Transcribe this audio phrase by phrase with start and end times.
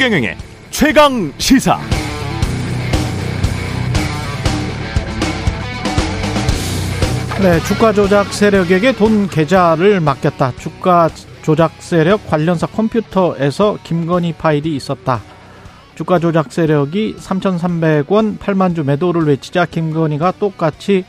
[0.00, 0.34] 최경영의
[0.70, 1.78] 최강 시사.
[7.42, 10.52] 네, 주가 조작 세력에게 돈 계좌를 맡겼다.
[10.56, 11.10] 주가
[11.42, 15.20] 조작 세력 관련사 컴퓨터에서 김건희 파일이 있었다.
[15.96, 21.04] 주가 조작 세력이 3,300원 8만 주 매도를 외치자 김건희가 똑같이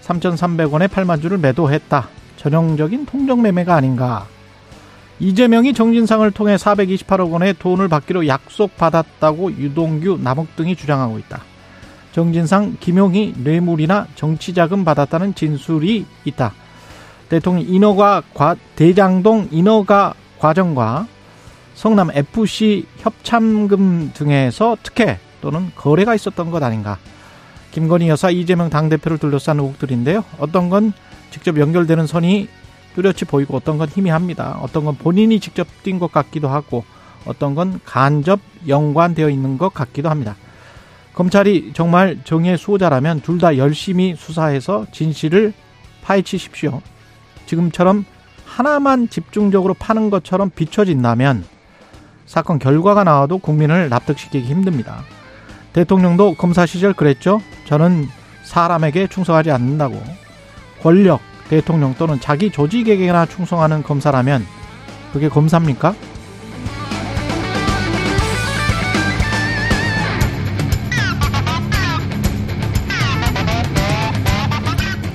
[0.00, 2.08] 3,300원에 8만 주를 매도했다.
[2.38, 4.26] 전형적인 통정 매매가 아닌가.
[5.20, 11.42] 이재명이 정진상을 통해 428억 원의 돈을 받기로 약속받았다고 유동규, 남욱 등이 주장하고 있다.
[12.12, 16.54] 정진상, 김용희 뇌물이나 정치자금 받았다는 진술이 있다.
[17.28, 21.06] 대통령 인허가 과, 대장동 인허가 과정과
[21.74, 26.98] 성남 FC 협참금 등에서 특혜 또는 거래가 있었던 것 아닌가.
[27.70, 30.24] 김건희 여사 이재명 당대표를 둘러싼 의혹들인데요.
[30.38, 30.92] 어떤 건
[31.30, 32.48] 직접 연결되는 선이
[32.94, 34.58] 뚜렷이 보이고 어떤 건 희미합니다.
[34.62, 36.84] 어떤 건 본인이 직접 뛴 것 같기도 하고
[37.24, 40.36] 어떤 건 간접 연관되어 있는 것 같기도 합니다.
[41.14, 45.52] 검찰이 정말 정의의 수호자라면 둘 다 열심히 수사해서 진실을
[46.02, 46.80] 파헤치십시오.
[47.46, 48.04] 지금처럼
[48.46, 51.44] 하나만 집중적으로 파는 것처럼 비춰진다면
[52.26, 55.02] 사건 결과가 나와도 국민을 납득시키기 힘듭니다.
[55.72, 57.40] 대통령도 검사 시절 그랬죠.
[57.66, 58.08] 저는
[58.44, 60.02] 사람에게 충성하지 않는다고.
[60.82, 61.20] 권력,
[61.50, 64.46] 대통령 또는 자기 조직에게나 충성하는 검사라면
[65.12, 65.94] 그게 검사입니까?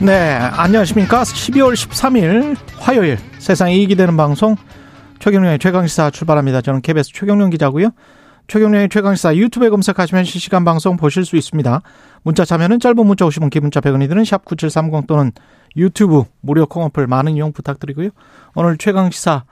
[0.02, 1.24] 네, 안녕하십니까.
[1.24, 4.58] 12월 13일 화요일 세상 이익이 되는 방송
[5.20, 6.62] 최경련의 최강시사 출발합니다.
[6.62, 7.92] 저는 KBS 최경련 기자고요.
[8.48, 11.82] 최경련의 최강시사 유튜브에 검색하시면 실시간 방송 보실 수 있습니다.
[12.24, 15.32] 문자 참여는 짧은 문자 50원, 기문자 100원이 드는 샵 9730 또는
[15.76, 18.10] 유튜브 무료 콩어플 많은 이용 부탁드리고요.
[18.56, 19.46] 오늘 최강시사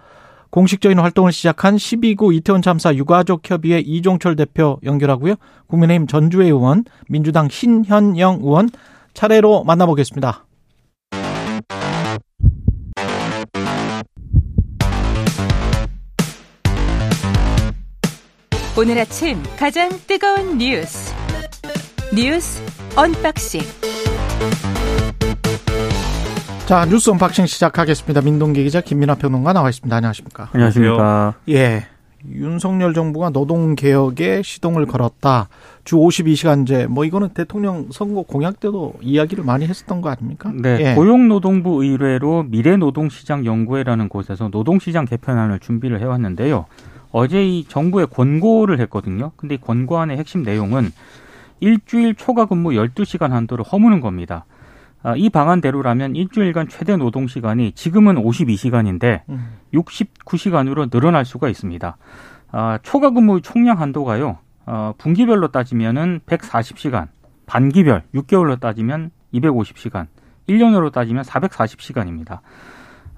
[0.51, 5.35] 공식적인 활동을 시작한 12구 이태원 참사 유가족 협의회 이종철 대표 연결하고요.
[5.65, 8.69] 국민의힘 전주회 의원, 민주당 신현영 의원
[9.15, 10.45] 차례로 만나보겠습니다.
[18.75, 21.13] 오늘 아침 가장 뜨거운 뉴스
[22.11, 22.59] 뉴스
[22.95, 23.61] unboxing
[26.65, 28.21] 자 뉴스 unboxing 시작하겠습니다.
[28.21, 29.95] 민동기 기자 김민아 평론가 나와 있습니다.
[29.95, 30.49] 안녕하십니까?
[30.53, 31.35] 안녕하십니까?
[31.49, 31.85] 예.
[32.27, 35.49] 윤석열 정부가 노동 개혁에 시동을 걸었다.
[35.83, 36.87] 주 52시간제.
[36.87, 40.51] 뭐 이거는 대통령 선거 공약 때도 이야기를 많이 했었던 거 아닙니까?
[40.51, 40.77] 네.
[40.79, 40.95] 예.
[40.95, 46.65] 고용노동부 의뢰로 미래노동시장 연구회라는 곳에서 노동시장 개편안을 준비를 해왔는데요.
[47.13, 49.31] 어제 이 정부에 권고를 했거든요.
[49.37, 50.91] 근데 이 권고안의 핵심 내용은
[51.59, 54.45] 일주일 초과 근무 12시간 한도를 허무는 겁니다.
[55.03, 59.47] 아, 이 방안대로라면 일주일간 최대 노동 시간이 지금은 52시간인데 음.
[59.73, 61.97] 69시간으로 늘어날 수가 있습니다.
[62.51, 64.39] 아, 초과 근무 총량 한도가요.
[64.65, 67.09] 어, 분기별로 따지면은 140시간,
[67.45, 70.07] 반기별 6개월로 따지면 250시간,
[70.49, 72.39] 1년으로 따지면 440시간입니다.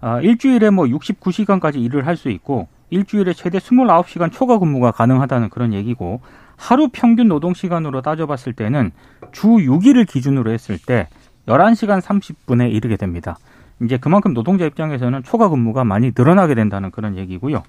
[0.01, 5.73] 아, 일주일에 뭐 69시간까지 일을 할 수 있고 일주일에 최대 29시간 초과 근무가 가능하다는 그런
[5.73, 6.21] 얘기고
[6.57, 8.91] 하루 평균 노동 시간으로 따져봤을 때는
[9.31, 11.07] 주 6일을 기준으로 했을 때
[11.47, 13.37] 11시간 30분에 이르게 됩니다.
[13.81, 17.63] 이제 그만큼 노동자 입장에서는 초과 근무가 많이 늘어나게 된다는 그런 얘기고요.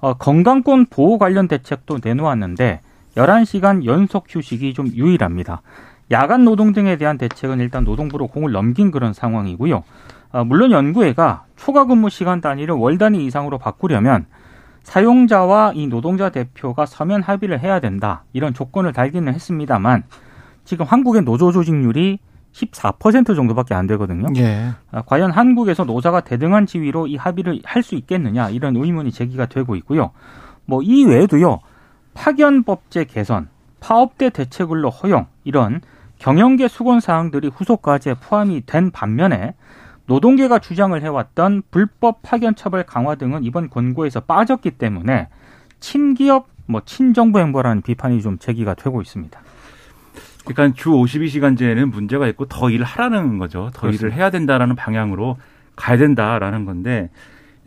[0.00, 2.80] 어, 건강권 보호 관련 대책도 내놓았는데
[3.16, 5.62] 11시간 연속 휴식이 좀 유일합니다.
[6.10, 9.84] 야간 노동 등에 대한 대책은 일단 노동부로 공을 넘긴 그런 상황이고요.
[10.32, 14.26] 어, 물론 연구회가 초과 근무 시간 단위를 월 단위 이상으로 바꾸려면
[14.84, 18.24] 사용자와 이 노동자 대표가 서면 합의를 해야 된다.
[18.32, 20.04] 이런 조건을 달기는 했습니다만
[20.64, 22.18] 지금 한국의 노조 조직률이
[22.52, 24.28] 14% 정도밖에 안 되거든요.
[24.36, 24.70] 예.
[24.92, 29.74] 아, 과연 한국에서 노사가 대등한 지위로 이 합의를 할 수 있겠느냐 이런 의문이 제기가 되고
[29.76, 30.12] 있고요.
[30.66, 31.58] 뭐 이 외에도요
[32.14, 33.48] 파견법제 개선,
[33.80, 35.80] 파업대 대체근로 허용 이런
[36.18, 39.54] 경영계 수건 사항들이 후속 과제에 포함이 된 반면에
[40.06, 45.28] 노동계가 주장을 해왔던 불법 파견 처벌 강화 등은 이번 권고에서 빠졌기 때문에
[45.80, 49.40] 친기업 뭐 친정부 행보라는 비판이 좀 제기가 되고 있습니다.
[50.44, 53.70] 그러니까 주 52시간제는 문제가 있고 더 일을 하라는 거죠.
[53.72, 54.06] 더 그렇습니다.
[54.06, 55.38] 일을 해야 된다라는 방향으로
[55.76, 57.10] 가야 된다라는 건데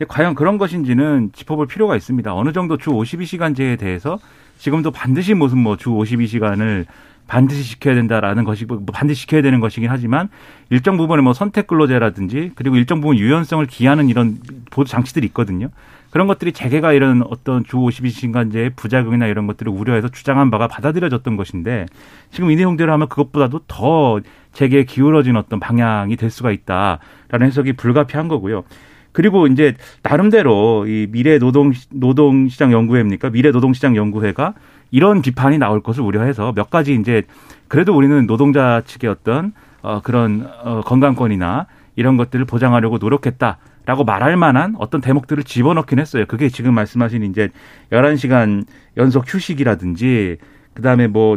[0.06, 2.32] 과연 그런 것인지는 짚어볼 필요가 있습니다.
[2.34, 4.18] 어느 정도 주 52시간제에 대해서
[4.58, 6.86] 지금도 반드시 무슨 뭐 주 52시간을
[7.28, 10.28] 반드시 지켜야 된다라는 것이 뭐 반드시 지켜야 되는 것이긴 하지만
[10.70, 14.38] 일정 부분의 뭐 선택 근로제라든지 그리고 일정 부분 유연성을 기하는 이런
[14.70, 15.68] 보도 장치들이 있거든요.
[16.10, 21.84] 그런 것들이 재계가 이런 어떤 주 52시간제의 부작용이나 이런 것들을 우려해서 주장한 바가 받아들여졌던 것인데
[22.30, 24.20] 지금 이 내용대로 하면 그것보다도 더
[24.54, 28.64] 재계에 기울어진 어떤 방향이 될 수가 있다라는 해석이 불가피한 거고요.
[29.12, 33.30] 그리고 이제 나름대로 이 미래 노동 노동시장 연구회입니까?
[33.30, 34.54] 미래 노동시장 연구회가
[34.90, 37.22] 이런 비판이 나올 것을 우려해서 몇 가지 이제
[37.68, 39.52] 그래도 우리는 노동자 측의 어떤
[39.82, 46.26] 어 그런 어 건강권이나 이런 것들을 보장하려고 노력했다 라고 말할 만한 어떤 대목들을 집어넣긴 했어요.
[46.26, 47.48] 그게 지금 말씀하신 이제
[47.90, 48.64] 11시간
[48.96, 50.38] 연속 휴식이라든지
[50.74, 51.36] 그다음에 뭐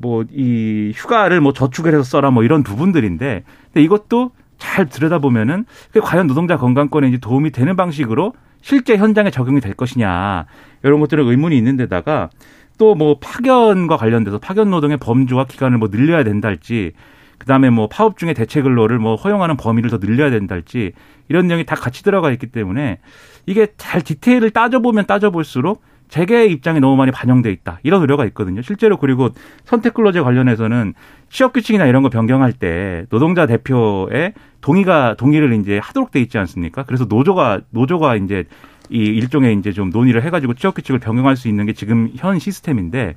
[0.00, 6.00] 뭐 이 휴가를 뭐 저축을 해서 써라 뭐 이런 부분들인데 근데 이것도 잘 들여다보면은 그게
[6.00, 10.46] 과연 노동자 건강권에 이제 도움이 되는 방식으로 실제 현장에 적용이 될 것이냐
[10.82, 12.30] 이런 것들은 의문이 있는데다가
[12.80, 16.92] 또 뭐 파견과 관련돼서 파견 노동의 범주와 기간을 뭐 늘려야 된다 할지
[17.38, 20.92] 그다음에 뭐 파업 중에 대체 근로를 뭐 허용하는 범위를 더 늘려야 된다 할지
[21.28, 22.98] 이런 내용이 다 같이 들어가 있기 때문에
[23.46, 27.78] 이게 잘 디테일을 따져보면 따져볼수록 재계의 입장이 너무 많이 반영돼 있다.
[27.84, 28.62] 이런 우려가 있거든요.
[28.62, 29.30] 실제로 그리고
[29.64, 30.94] 선택 근로제 관련해서는
[31.28, 36.82] 취업 규칙이나 이런 거 변경할 때 노동자 대표의 동의가 동의를 이제 하도록 돼 있지 않습니까?
[36.82, 38.44] 그래서 노조가 노조가 이제
[38.90, 43.14] 이 일종의 이제 좀 논의를 해가지고 취업 규칙을 변경할 수 있는 게 지금 현 시스템인데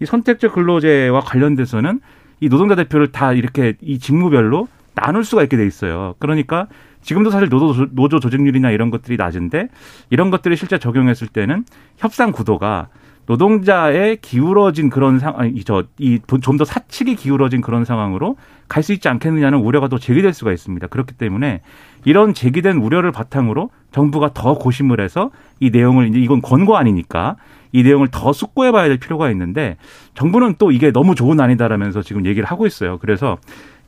[0.00, 2.00] 이 선택적 근로제와 관련돼서는
[2.40, 6.14] 이 노동자 대표를 다 이렇게 이 직무별로 나눌 수가 있게 돼 있어요.
[6.18, 6.66] 그러니까
[7.02, 9.68] 지금도 사실 노조, 노조 조직률이나 이런 것들이 낮은데
[10.10, 11.64] 이런 것들을 실제 적용했을 때는
[11.98, 12.88] 협상 구도가
[13.30, 18.34] 노동자의 기울어진 그런 상황, 저이좀 더 사측이 기울어진 그런 상황으로
[18.66, 20.88] 갈 수 있지 않겠느냐는 우려가 또 제기될 수가 있습니다.
[20.88, 21.60] 그렇기 때문에
[22.04, 25.30] 이런 제기된 우려를 바탕으로 정부가 더 고심을 해서
[25.60, 27.36] 이 내용을 이제 이건 권고 아니니까
[27.70, 29.76] 이 내용을 더 숙고해 봐야 될 필요가 있는데
[30.14, 32.98] 정부는 또 이게 너무 좋은 아니다라면서 지금 얘기를 하고 있어요.
[32.98, 33.38] 그래서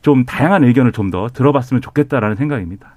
[0.01, 2.95] 좀 다양한 의견을 좀 더 들어봤으면 좋겠다라는 생각입니다.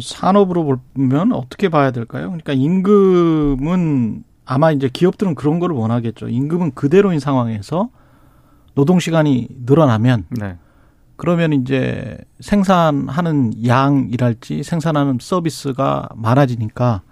[0.00, 2.26] 산업으로 보면 어떻게 봐야 될까요?
[2.26, 6.30] 그러니까 임금은 아마 이제 기업들은 그런 거를 원하겠죠.
[6.30, 7.90] 임금은 그대로인 상황에서
[8.74, 10.56] 노동 시간이 늘어나면 네.
[11.16, 17.02] 그러면 이제 생산하는 양이랄지 생산하는 서비스가 많아지니까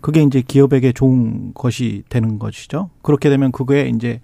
[0.00, 2.88] 그게 이제 기업에게 좋은 것이 되는 것이죠.
[3.02, 4.22] 그렇게 되면 그거에 이제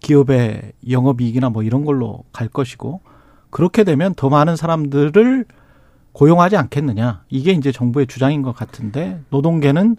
[0.00, 3.00] 기업의 영업이익이나 뭐 이런 걸로 갈 것이고
[3.48, 5.46] 그렇게 되면 더 많은 사람들을
[6.12, 7.22] 고용하지 않겠느냐.
[7.30, 9.96] 이게 이제 정부의 주장인 것 같은데 노동계는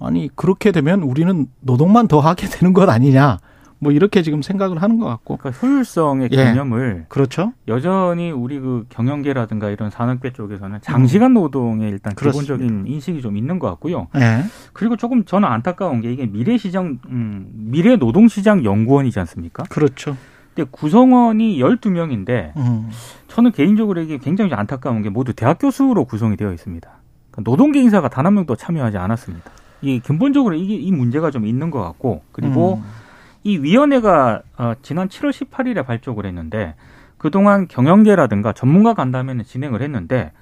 [0.00, 3.38] 아니 그렇게 되면 우리는 노동만 더 하게 되는 것 아니냐.
[3.80, 5.36] 뭐 이렇게 지금 생각을 하는 것 같고.
[5.36, 6.36] 그러니까 효율성의 예.
[6.36, 7.52] 개념을 그렇죠.
[7.68, 12.56] 여전히 우리 그 경영계라든가 이런 산업계 쪽에서는 장시간 노동의 일단 그렇습니다.
[12.56, 14.08] 기본적인 인식이 좀 있는 것 같고요.
[14.16, 14.42] 예.
[14.72, 19.62] 그리고 조금 저는 안타까운 게 이게 미래시장 음, 미래 노동시장 연구원이지 않습니까?
[19.68, 20.16] 그렇죠.
[20.56, 22.90] 근데 구성원이 12명인데 음.
[23.28, 26.88] 저는 개인적으로 이게 굉장히 안타까운 게 모두 대학 교수로 구성이 되어 있습니다.
[27.30, 29.48] 그러니까 노동계 인사가 단 한 명도 참여하지 않았습니다.
[29.82, 32.84] 이 근본적으로 이게 이 문제가 좀 있는 것 같고 그리고 음.
[33.44, 36.74] 이 위원회가 어, 지난 7월 18일에 발족을 했는데
[37.16, 40.32] 그동안 경영계라든가 전문가 간담회는 진행을 했는데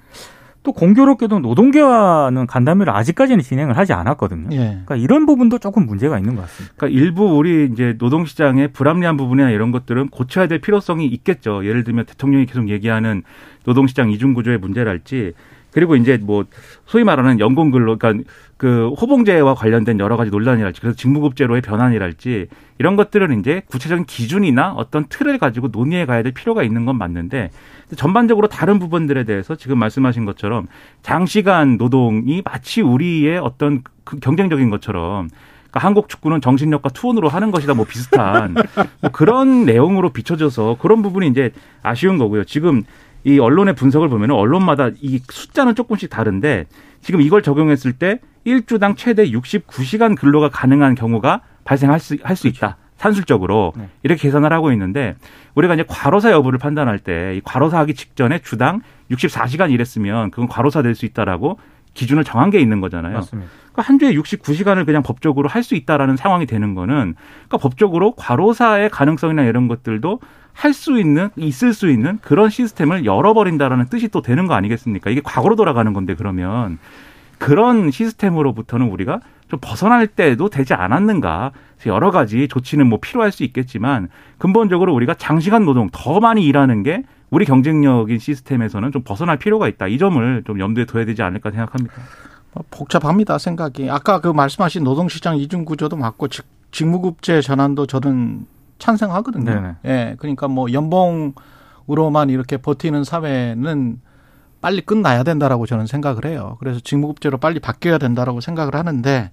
[0.63, 4.49] 또 공교롭게도 노동계와는 간담회를 아직까지는 진행을 하지 않았거든요.
[4.51, 4.57] 예.
[4.57, 6.75] 그러니까 이런 부분도 조금 문제가 있는 것 같습니다.
[6.75, 11.65] 그러니까 일부 우리 이제 노동시장의 불합리한 부분이나 이런 것들은 고쳐야 될 필요성이 있겠죠.
[11.65, 13.23] 예를 들면 대통령이 계속 얘기하는
[13.63, 15.33] 노동시장 이중구조의 문제랄지
[15.71, 16.43] 그리고 이제 뭐
[16.85, 22.47] 소위 말하는 연공근로 그러니까 그 호봉제와 관련된 여러 가지 논란이랄지 그래서 직무급제로의 변환이랄지
[22.79, 27.51] 이런 것들은 이제 구체적인 기준이나 어떤 틀을 가지고 논의해 가야 될 필요가 있는 건 맞는데
[27.95, 30.67] 전반적으로 다른 부분들에 대해서 지금 말씀하신 것처럼
[31.03, 35.29] 장시간 노동이 마치 우리의 어떤 그 경쟁적인 것처럼
[35.69, 38.55] 그러니까 한국 축구는 정신력과 투혼으로 하는 것이다 뭐 비슷한
[39.01, 41.51] 뭐 그런 내용으로 비춰져서 그런 부분이 이제
[41.83, 42.43] 아쉬운 거고요.
[42.43, 42.83] 지금
[43.23, 46.65] 이 언론의 분석을 보면 언론마다 이 숫자는 조금씩 다른데
[47.01, 52.77] 지금 이걸 적용했을 때 일주당 최대 69시간 근로가 가능한 경우가 발생할 수, 할 수 있다.
[52.97, 53.89] 산술적으로 네.
[54.01, 55.15] 이렇게 계산을 하고 있는데
[55.53, 60.81] 우리가 이제 과로사 여부를 판단할 때 이 과로사 하기 직전에 주당 64시간 일했으면 그건 과로사
[60.81, 61.59] 될 수 있다라고
[61.93, 63.13] 기준을 정한 게 있는 거잖아요.
[63.13, 63.49] 맞습니다.
[63.71, 67.13] 그러니까 한 주에 69시간을 그냥 법적으로 할 수 있다라는 상황이 되는 거는
[67.47, 70.19] 그러니까 법적으로 과로사의 가능성이나 이런 것들도
[70.57, 75.11] 할 수 있는 있을 수 있는 그런 시스템을 열어버린다라는 뜻이 또 되는 거 아니겠습니까?
[75.11, 76.79] 이게 과거로 돌아가는 건데 그러면
[77.37, 81.51] 그런 시스템으로부터는 우리가 좀 벗어날 때도 되지 않았는가.
[81.85, 84.09] 여러 가지 조치는 뭐 필요할 수 있겠지만
[84.39, 89.87] 근본적으로 우리가 장시간 노동 더 많이 일하는 게 우리 경쟁력인 시스템에서는 좀 벗어날 필요가 있다.
[89.87, 91.93] 이 점을 좀 염두에 둬야 되지 않을까 생각합니다.
[92.53, 93.91] 뭐 복잡합니다 생각이.
[93.91, 96.29] 아까 그 말씀하신 노동시장 이중 구조도 맞고
[96.71, 98.47] 직무급제 전환도 저는
[98.79, 99.45] 찬성하거든요.
[99.45, 99.75] 네네.
[99.85, 104.01] 예, 그러니까 뭐 연봉으로만 이렇게 버티는 사회는
[104.61, 106.57] 빨리 끝나야 된다라고 저는 생각을 해요.
[106.59, 109.31] 그래서 직무급제로 빨리 바뀌어야 된다라고 생각을 하는데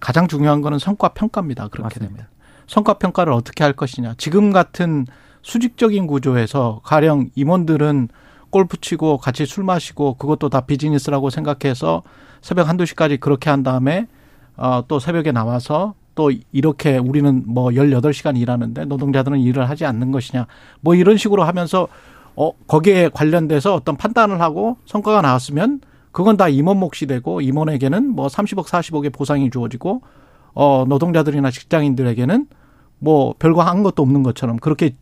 [0.00, 1.68] 가장 중요한 거는 성과 평가입니다.
[1.68, 2.16] 그렇게 맞습니다.
[2.16, 2.28] 되면
[2.66, 4.14] 성과 평가를 어떻게 할 것이냐.
[4.18, 5.06] 지금 같은
[5.42, 8.08] 수직적인 구조에서 가령 임원들은
[8.50, 12.02] 골프 치고 같이 술 마시고 그것도 다 비즈니스라고 생각해서
[12.40, 14.06] 새벽 한두 시까지 그렇게 한 다음에
[14.56, 20.46] 어, 또 새벽에 나와서 또 이렇게 우리는 뭐 18시간 일하는데 노동자들은 일을 하지 않는 것이냐.
[20.80, 21.88] 뭐 이런 식으로 하면서
[22.36, 25.80] 어, 거기에 관련돼서 어떤 판단을 하고 성과가 나왔으면
[26.12, 30.02] 그건 다 임원 몫이 되고 임원에게는 뭐 30억, 40억의 보상이 주어지고
[30.54, 32.46] 어, 노동자들이나 직장인들에게는
[33.00, 34.94] 뭐 별거 한 것도 없는 것처럼 그렇게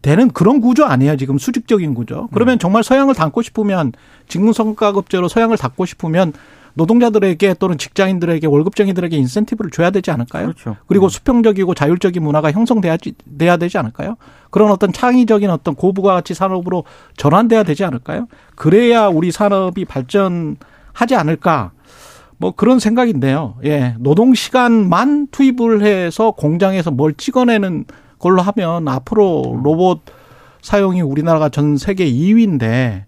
[0.00, 1.16] 되는 그런 구조 아니에요.
[1.16, 2.28] 지금 수직적인 구조.
[2.32, 2.58] 그러면 네.
[2.58, 3.92] 정말 서양을 담고 싶으면
[4.28, 6.32] 직무성과급제로 서양을 담고 싶으면
[6.74, 10.46] 노동자들에게 또는 직장인들에게 월급쟁이들에게 인센티브를 줘야 되지 않을까요?
[10.46, 10.76] 그렇죠.
[10.86, 11.14] 그리고 네.
[11.14, 12.96] 수평적이고 자율적인 문화가 형성돼야
[13.38, 14.16] 돼야 되지 않을까요?
[14.50, 16.84] 그런 어떤 창의적인 어떤 고부가가치 산업으로
[17.16, 18.28] 전환돼야 되지 않을까요?
[18.54, 21.72] 그래야 우리 산업이 발전하지 않을까?
[22.38, 23.56] 뭐 그런 생각인데요.
[23.64, 23.94] 예.
[23.98, 27.84] 노동 시간만 투입을 해서 공장에서 뭘 찍어내는
[28.18, 30.00] 걸로 하면 앞으로 로봇
[30.62, 33.07] 사용이 우리나라가 전 세계 2위인데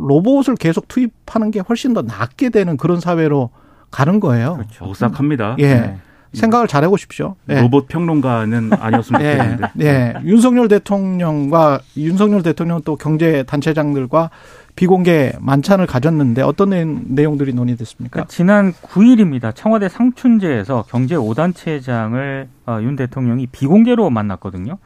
[0.00, 3.50] 로봇을 계속 투입하는 게 훨씬 더 낫게 되는 그런 사회로
[3.90, 4.56] 가는 거예요.
[4.56, 4.84] 그렇죠.
[4.86, 5.56] 오싹합니다.
[5.58, 5.74] 예.
[5.74, 5.98] 네.
[6.34, 7.36] 생각을 잘 해 보십시오.
[7.48, 7.60] 예.
[7.60, 9.32] 로봇 평론가는 아니었으면 예.
[9.32, 9.68] 좋겠는데.
[9.80, 9.84] 예.
[9.86, 10.14] 예.
[10.24, 14.30] 윤석열 대통령과 윤석열 대통령 또 경제 단체장들과
[14.76, 16.70] 비공개 만찬을 가졌는데 어떤
[17.08, 18.12] 내용들이 논의됐습니까?
[18.12, 19.52] 그러니까 지난 9일입니다.
[19.54, 24.78] 청와대 상춘제에서 경제 5단체장을 어, 윤 대통령이 비공개로 만났거든요.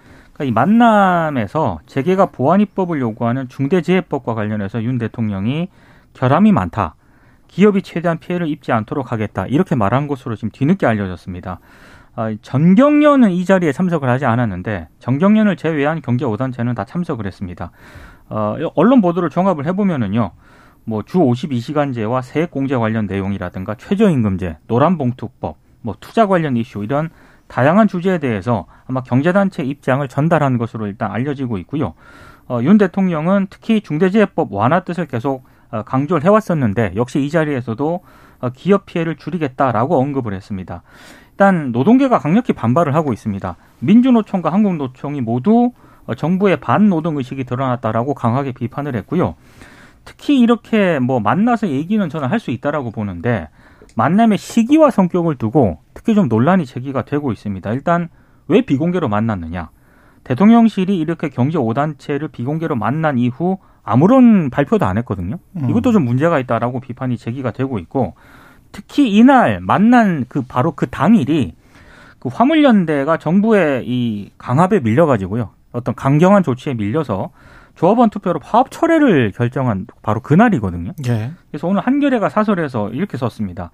[0.45, 5.69] 이 만남에서 재계가 보안 입법을 요구하는 중대재해법과 관련해서 윤 대통령이
[6.15, 6.95] 결함이 많다.
[7.49, 9.47] 기업이 최대한 피해를 입지 않도록 하겠다.
[9.47, 11.61] 이렇게 말한 것으로 지금 뒤늦게 알려졌습니다.
[12.15, 17.71] 아, 전경련은 이 자리에 참석을 하지 않았는데 전경련을 제외한 경제 5단체는 다 참석을 했습니다.
[18.29, 20.33] 어, 언론 보도를 종합을 해보면은요.
[20.85, 27.11] 뭐 주 52시간제와 세액공제 관련 내용이라든가 최저임금제, 노란봉투법, 뭐 투자 관련 이슈 이런
[27.53, 31.93] 다양한 주제에 대해서 아마 경제단체 입장을 전달한 것으로 일단 알려지고 있고요.
[32.49, 38.01] 어, 윤 대통령은 특히 중대재해법 완화 뜻을 계속 어, 강조를 해왔었는데 역시 이 자리에서도
[38.41, 40.83] 어, 기업 피해를 줄이겠다라고 언급을 했습니다.
[41.33, 43.57] 일단 노동계가 강력히 반발을 하고 있습니다.
[43.81, 45.73] 민주노총과 한국노총이 모두
[46.07, 49.35] 어, 정부의 반노동 의식이 드러났다라고 강하게 비판을 했고요.
[50.07, 53.51] 특히 이렇게 뭐 만나서 얘기는 저는 할 수 있다라고 보는데
[53.97, 57.71] 만남의 시기와 성격을 두고 특히 좀 논란이 제기가 되고 있습니다.
[57.73, 58.09] 일단
[58.49, 59.71] 왜 비공개로 만났느냐?
[60.25, 65.39] 대통령실이 이렇게 경제 5단체를 비공개로 만난 이후 아무런 발표도 안 했거든요.
[65.57, 65.71] 음.
[65.71, 68.15] 이것도 좀 문제가 있다라고 비판이 제기가 되고 있고
[68.71, 71.55] 특히 이날 만난 그 바로 그 당일이
[72.19, 75.51] 그 화물연대가 정부의 이 강압에 밀려가지고요.
[75.73, 77.31] 어떤 강경한 조치에 밀려서
[77.75, 80.93] 조합원 투표로 파업 철회를 결정한 바로 그날이거든요.
[81.07, 81.33] 예.
[81.51, 83.71] 그래서 오늘 한겨레가 사설에서 이렇게 썼습니다.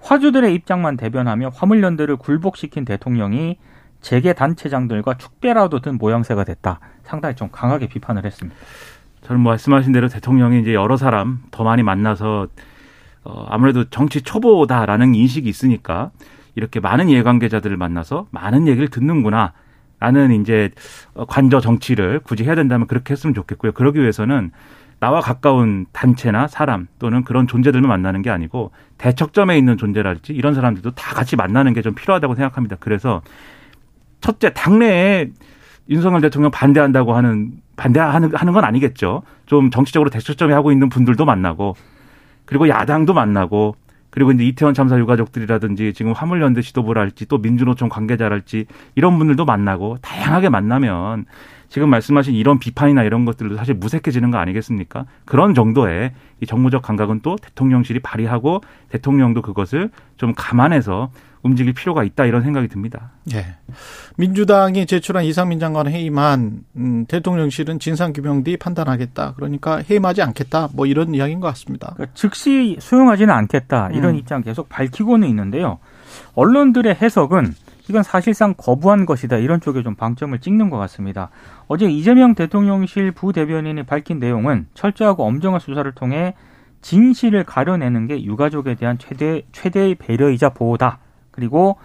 [0.00, 3.58] 화주들의 입장만 대변하며 화물연대를 굴복시킨 대통령이
[4.00, 6.80] 재계 단체장들과 축배라도 든 모양새가 됐다.
[7.02, 8.56] 상당히 좀 강하게 비판을 했습니다.
[9.22, 12.46] 저는 뭐 말씀하신 대로 대통령이 이제 여러 사람 더 많이 만나서
[13.24, 16.10] 어 아무래도 정치 초보다라는 인식이 있으니까
[16.54, 19.52] 이렇게 많은 이해관계자들을 만나서 많은 얘기를 듣는구나.
[20.00, 20.70] 라는 이제
[21.28, 23.72] 관저 정치를 굳이 해야 된다면 그렇게 했으면 좋겠고요.
[23.72, 24.50] 그러기 위해서는
[25.00, 30.92] 나와 가까운 단체나 사람 또는 그런 존재들만 만나는 게 아니고 대척점에 있는 존재랄지 이런 사람들도
[30.92, 32.76] 다 같이 만나는 게 좀 필요하다고 생각합니다.
[32.80, 33.22] 그래서
[34.20, 35.30] 첫째 당내에
[35.88, 39.22] 윤석열 대통령 반대한다고 하는 반대하는 하는 건 아니겠죠.
[39.46, 41.76] 좀 정치적으로 대척점에 하고 있는 분들도 만나고
[42.44, 43.76] 그리고 야당도 만나고
[44.18, 50.48] 그리고 이제 이태원 참사 유가족들이라든지 지금 화물연대 지도부랄지 또 민주노총 관계자랄지 이런 분들도 만나고 다양하게
[50.48, 51.24] 만나면
[51.68, 55.06] 지금 말씀하신 이런 비판이나 이런 것들도 사실 무색해지는 거 아니겠습니까?
[55.24, 62.24] 그런 정도의 이 정무적 감각은 또 대통령실이 발휘하고 대통령도 그것을 좀 감안해서 움직일 필요가 있다
[62.26, 63.12] 이런 생각이 듭니다.
[63.32, 63.46] 예.
[64.16, 69.34] 민주당이 제출한 이상민 장관 회의만 음, 대통령실은 진상 규명 뒤 판단하겠다.
[69.36, 70.68] 그러니까 해임하지 않겠다.
[70.74, 71.92] 뭐 이런 이야기인 것 같습니다.
[71.94, 73.90] 그러니까 즉시 수용하지는 않겠다.
[73.92, 74.16] 이런 음.
[74.16, 75.78] 입장 계속 밝히고는 있는데요.
[76.34, 77.54] 언론들의 해석은
[77.88, 79.36] 이건 사실상 거부한 것이다.
[79.36, 81.30] 이런 쪽에 좀 방점을 찍는 것 같습니다.
[81.68, 86.34] 어제 이재명 대통령실 부대변인이 밝힌 내용은 철저하고 엄정한 수사를 통해
[86.82, 90.98] 진실을 가려내는 게 유가족에 대한 최대 최대의 배려이자 보호다.
[91.38, 91.76] 그리고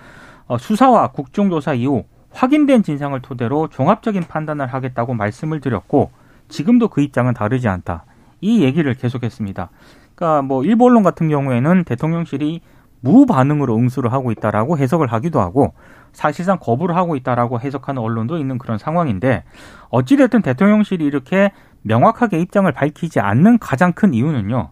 [0.47, 6.09] 어, 수사와 국정조사 이후 확인된 진상을 토대로 종합적인 판단을 하겠다고 말씀을 드렸고
[6.49, 8.05] 지금도 그 입장은 다르지 않다.
[8.41, 9.69] 이 얘기를 계속했습니다.
[10.15, 12.61] 그러니까 뭐 일부 언론 같은 경우에는 대통령실이
[13.01, 15.73] 무반응으로 응수를 하고 있다라고 해석을 하기도 하고
[16.13, 19.43] 사실상 거부를 하고 있다라고 해석하는 언론도 있는 그런 상황인데
[19.89, 21.51] 어찌됐든 대통령실이 이렇게
[21.83, 24.71] 명확하게 입장을 밝히지 않는 가장 큰 이유는요.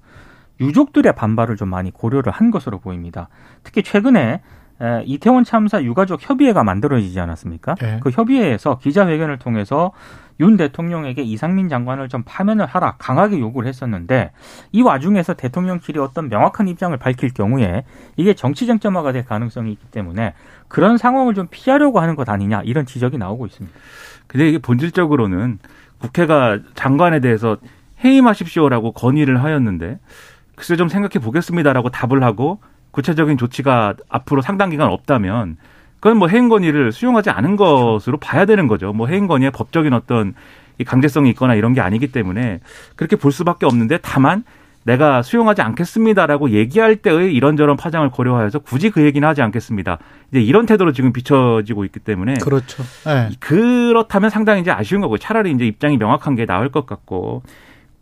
[0.61, 3.27] 유족들의 반발을 좀 많이 고려를 한 것으로 보입니다.
[3.63, 4.41] 특히 최근에 에,
[5.05, 7.75] 이태원 참사 유가족 협의회가 만들어지지 않았습니까?
[7.75, 7.99] 네.
[8.01, 9.91] 그 협의회에서 기자회견을 통해서
[10.39, 14.31] 윤 대통령에게 이상민 장관을 좀 파면을 하라 강하게 요구를 했었는데
[14.71, 17.83] 이 와중에서 대통령실이 어떤 명확한 입장을 밝힐 경우에
[18.17, 20.33] 이게 정치 쟁점화가 될 가능성이 있기 때문에
[20.67, 23.77] 그런 상황을 좀 피하려고 하는 것 아니냐 이런 지적이 나오고 있습니다.
[24.25, 25.59] 근데 이게 본질적으로는
[25.99, 27.57] 국회가 장관에 대해서
[28.03, 29.99] 해임하십시오라고 건의를 하였는데
[30.55, 32.59] 글쎄 좀 생각해 보겠습니다라고 답을 하고
[32.91, 35.57] 구체적인 조치가 앞으로 상당 기간 없다면
[35.99, 38.91] 그건 뭐 해임 건의를 수용하지 않은 것으로 봐야 되는 거죠.
[38.91, 40.33] 뭐 해임 건의에 법적인 어떤
[40.77, 42.59] 이 강제성이 있거나 이런 게 아니기 때문에
[42.95, 44.43] 그렇게 볼 수밖에 없는데 다만
[44.83, 49.99] 내가 수용하지 않겠습니다라고 얘기할 때의 이런저런 파장을 고려하여서 굳이 그 얘기는 하지 않겠습니다.
[50.31, 52.83] 이제 이런 태도로 지금 비춰지고 있기 때문에 그렇죠.
[53.05, 53.29] 네.
[53.39, 57.43] 그렇다면 상당히 이제 아쉬운 거고 차라리 이제 입장이 명확한 게 나을 것 같고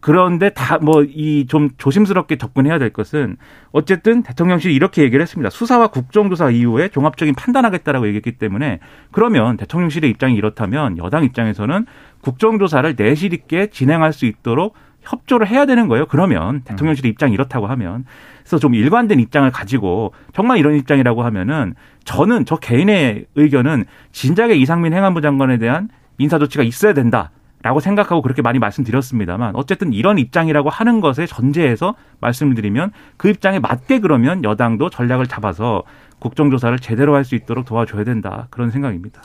[0.01, 3.37] 그런데 다 뭐 이 좀 조심스럽게 접근해야 될 것은
[3.71, 5.49] 어쨌든 대통령실이 이렇게 얘기를 했습니다.
[5.49, 8.79] 수사와 국정조사 이후에 종합적인 판단하겠다라고 얘기했기 때문에
[9.11, 11.85] 그러면 대통령실의 입장이 이렇다면 여당 입장에서는
[12.21, 16.05] 국정조사를 내실 있게 진행할 수 있도록 협조를 해야 되는 거예요.
[16.07, 18.05] 그러면 대통령실의 입장이 이렇다고 하면
[18.41, 24.93] 그래서 좀 일관된 입장을 가지고 정말 이런 입장이라고 하면은 저는 저 개인의 의견은 진작에 이상민
[24.93, 27.31] 행안부 장관에 대한 인사 조치가 있어야 된다.
[27.61, 33.59] 라고 생각하고 그렇게 많이 말씀드렸습니다만 어쨌든 이런 입장이라고 하는 것에 전제해서 말씀을 드리면 그 입장에
[33.59, 35.83] 맞게 그러면 여당도 전략을 잡아서
[36.19, 39.21] 국정조사를 제대로 할 수 있도록 도와줘야 된다 그런 생각입니다.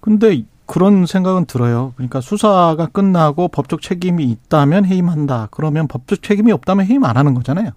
[0.00, 1.92] 근데 그런 생각은 들어요.
[1.96, 5.48] 그러니까 수사가 끝나고 법적 책임이 있다면 해임한다.
[5.50, 7.70] 그러면 법적 책임이 없다면 해임 안 하는 거잖아요.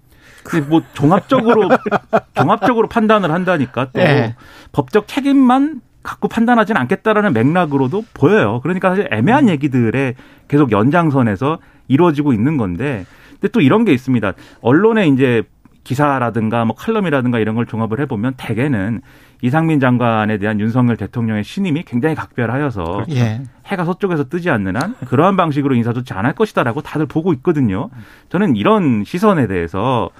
[0.43, 1.69] 근데 뭐 종합적으로
[2.35, 4.35] 종합적으로 판단을 한다니까 또 네.
[4.71, 8.59] 법적 책임만 갖고 판단하지는 않겠다라는 맥락으로도 보여요.
[8.63, 10.15] 그러니까 사실 애매한 얘기들에
[10.47, 14.33] 계속 연장선에서 이루어지고 있는 건데, 근데 또 이런 게 있습니다.
[14.61, 15.43] 언론에 이제
[15.83, 19.01] 기사라든가 뭐 칼럼이라든가 이런 걸 종합을 해보면 대개는
[19.41, 23.41] 이상민 장관에 대한 윤석열 대통령의 신임이 굉장히 각별하여서 예.
[23.65, 27.89] 해가 서쪽에서 뜨지 않는 한 그러한 방식으로 인사 조치 안 할 것이다라고 다들 보고 있거든요.
[28.29, 30.11] 저는 이런 시선에 대해서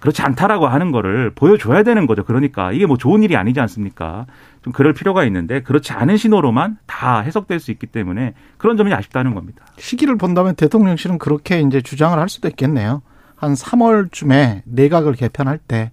[0.00, 2.22] 그렇지 않다라고 하는 거를 보여줘야 되는 거죠.
[2.24, 4.26] 그러니까 이게 뭐 좋은 일이 아니지 않습니까?
[4.62, 9.34] 좀 그럴 필요가 있는데 그렇지 않은 신호로만 다 해석될 수 있기 때문에 그런 점이 아쉽다는
[9.34, 9.64] 겁니다.
[9.78, 13.02] 시기를 본다면 대통령실은 그렇게 이제 주장을 할 수도 있겠네요.
[13.36, 15.92] 한 3월쯤에 내각을 개편할 때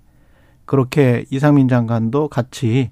[0.65, 2.89] 그렇게 이상민 장관도 같이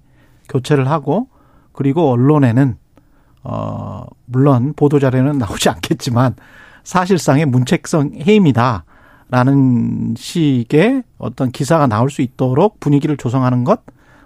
[0.48, 1.28] 교체를 하고
[1.72, 2.78] 그리고 언론에는
[3.44, 6.36] 어 물론 보도 자료는 나오지 않겠지만
[6.84, 8.86] 사실상의 문책성 해임이다
[9.30, 13.82] 라는 식의 어떤 기사가 나올 수 있도록 분위기를 조성하는 것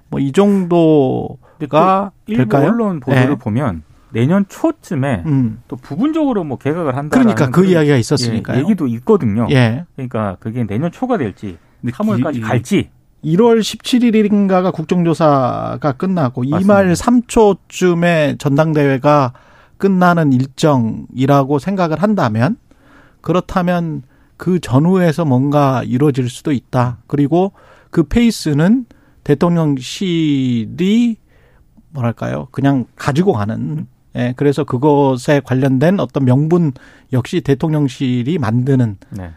[0.10, 2.70] 뭐 이 정도가 일부 될까요?
[2.70, 3.36] 언론 보도를 네.
[3.36, 5.62] 보면 내년 초쯤에 음.
[5.68, 7.20] 또 부분적으로 뭐 개각을 한다.
[7.20, 8.60] 그러니까 그 이야기가 있었으니까요.
[8.62, 9.48] 얘기도 있거든요.
[9.52, 9.86] 예.
[9.96, 12.90] 그러니까 그게 내년 초가 될지 근데 3월까지 이- 갈지
[13.26, 16.74] 1월 17일인가가 국정조사가 끝나고 이 맞습니다.
[16.74, 19.34] 말 3초쯤에 전당대회가
[19.78, 22.58] 끝나는 일정이라고 생각을 한다면
[23.22, 24.04] 그렇다면
[24.38, 27.00] 그 전후에서 뭔가 이루어질 수도 있다.
[27.08, 27.52] 그리고
[27.90, 28.86] 그 페이스는
[29.28, 31.18] 대통령실이
[31.90, 32.48] 뭐랄까요?
[32.52, 36.72] 그냥 가지고 가는 예, 그래서 그것에 관련된 어떤 명분
[37.12, 39.32] 역시 대통령실이 만드는 네.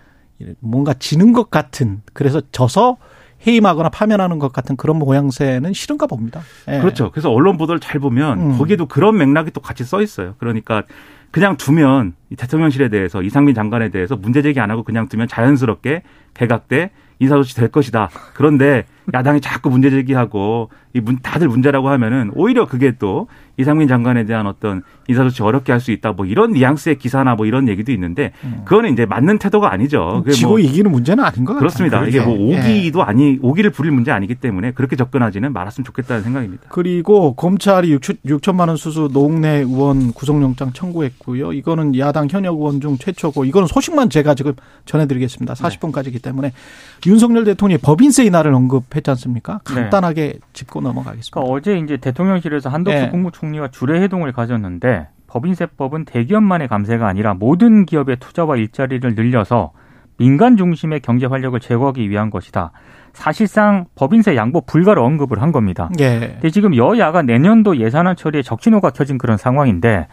[0.60, 2.98] 뭔가 지는 것 같은 그래서 져서
[3.44, 6.40] 해임하거나 파면하는 것 같은 그런 모양새는 싫은가 봅니다.
[6.68, 6.78] 예.
[6.78, 7.10] 그렇죠.
[7.10, 8.58] 그래서 언론 보도를 잘 보면 음.
[8.58, 10.36] 거기에도 그런 맥락이 또 같이 써 있어요.
[10.38, 10.84] 그러니까
[11.32, 16.02] 그냥 두면 이 대통령실에 대해서 이상민 장관에 대해서 문제 제기 안 하고 그냥 두면 자연스럽게
[16.34, 18.08] 개각 때 인사조치 될 것이다.
[18.34, 24.24] 그런데 야당이 자꾸 문제 제기하고 이 문, 다들 문제라고 하면은 오히려 그게 또 이상민 장관에
[24.24, 26.12] 대한 어떤 인사조치 어렵게 할 수 있다.
[26.12, 28.32] 뭐 이런 뉘앙스의 기사나 뭐 이런 얘기도 있는데
[28.66, 30.22] 그거는 이제 맞는 태도가 아니죠.
[30.26, 30.30] 음.
[30.30, 31.58] 지고 뭐 이기는 문제는 아닌 것 같아요.
[31.58, 32.04] 그렇습니다.
[32.04, 32.52] 이게 뭐 그게.
[32.52, 32.58] 예.
[32.58, 36.64] 오기도 아니 오기를 부릴 문제 아니기 때문에 그렇게 접근하지는 말았으면 좋겠다는 생각입니다.
[36.68, 41.54] 그리고 검찰이 6천, 만원 수수 노웅래 의원 구속영장 청구했고요.
[41.54, 44.52] 이거는 야당 현역 의원 중 최초고 이거는 소식만 제가 지금
[44.84, 45.54] 전해드리겠습니다.
[45.54, 45.62] 네.
[45.62, 46.52] 40분까지기 때문에
[47.06, 49.60] 윤석열 대통령이 법인세 인하를 언급 했지 않습니까?
[49.66, 49.74] 네.
[49.74, 51.34] 간단하게 짚고 넘어가겠습니다.
[51.34, 53.10] 그러니까 어제 이제 대통령실에서 한덕수 네.
[53.10, 59.72] 국무총리와 주례 회동을 가졌는데 법인세법은 대기업만의 감세가 아니라 모든 기업의 투자와 일자리를 늘려서
[60.18, 62.72] 민간 중심의 경제 활력을 제거하기 위한 것이다.
[63.12, 65.88] 사실상 법인세 양보 불가를 언급을 한 겁니다.
[65.98, 66.18] 예.
[66.34, 70.08] 근데 지금 여야가 내년도 예산안 처리에 적신호가 켜진 그런 상황인데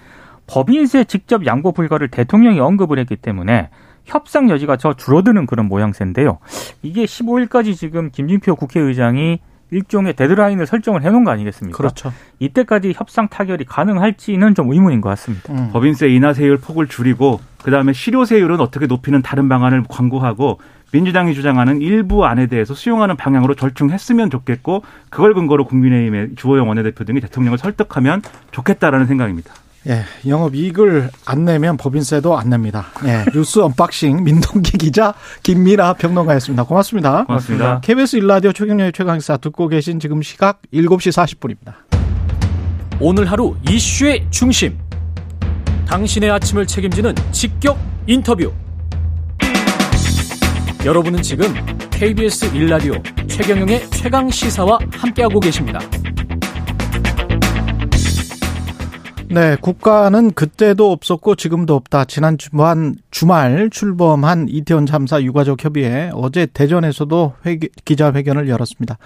[0.47, 3.69] 법인세 직접 양보 불가를 대통령이 언급을 했기 때문에
[4.08, 6.39] 협상 여지가 저 줄어드는 그런 모양새인데요.
[6.82, 9.39] 이게 15일까지 지금 김진표 국회의장이
[9.70, 11.78] 일종의 데드라인을 설정을 해놓은 거 아니겠습니까?
[11.78, 12.13] 그렇죠.
[12.39, 15.54] 이때까지 협상 타결이 가능할지는 좀 의문인 것 같습니다.
[15.54, 15.70] 음.
[15.74, 20.60] 법인세 인하세율 폭을 줄이고 그다음에 실효세율은 어떻게 높이는 다른 방안을 강구하고
[20.93, 27.20] 민주당이 주장하는 일부 안에 대해서 수용하는 방향으로 절충했으면 좋겠고 그걸 근거로 국민의힘의 주호영 원내대표 등이
[27.20, 29.54] 대통령을 설득하면 좋겠다라는 생각입니다.
[29.89, 32.88] 예, 영업 이익을 안 내면 법인세도 안 냅니다.
[33.06, 36.63] 예, 뉴스 unboxing 민동기 기자 김민아 평론가였습니다.
[36.63, 37.23] 고맙습니다.
[37.26, 37.80] 고맙습니다.
[37.82, 41.76] KBS 일라디오 최경영의 최강시사 듣고 계신 지금 시각 7시 40분입니다.
[43.00, 44.78] 오늘 하루 이슈의 중심.
[45.88, 48.52] 당신의 아침을 책임지는 직격 인터뷰.
[50.86, 51.54] 여러분은 지금
[51.91, 52.93] KBS 일라디오
[53.28, 55.80] 최경영의 최강 시사와 함께하고 계십니다.
[59.30, 62.06] 네, 국가는 그때도 없었고 지금도 없다.
[62.06, 68.98] 지난 주말, 주말 출범한 이태원 참사 유가족 협의회 어제 대전에서도 회기, 기자회견을 열었습니다.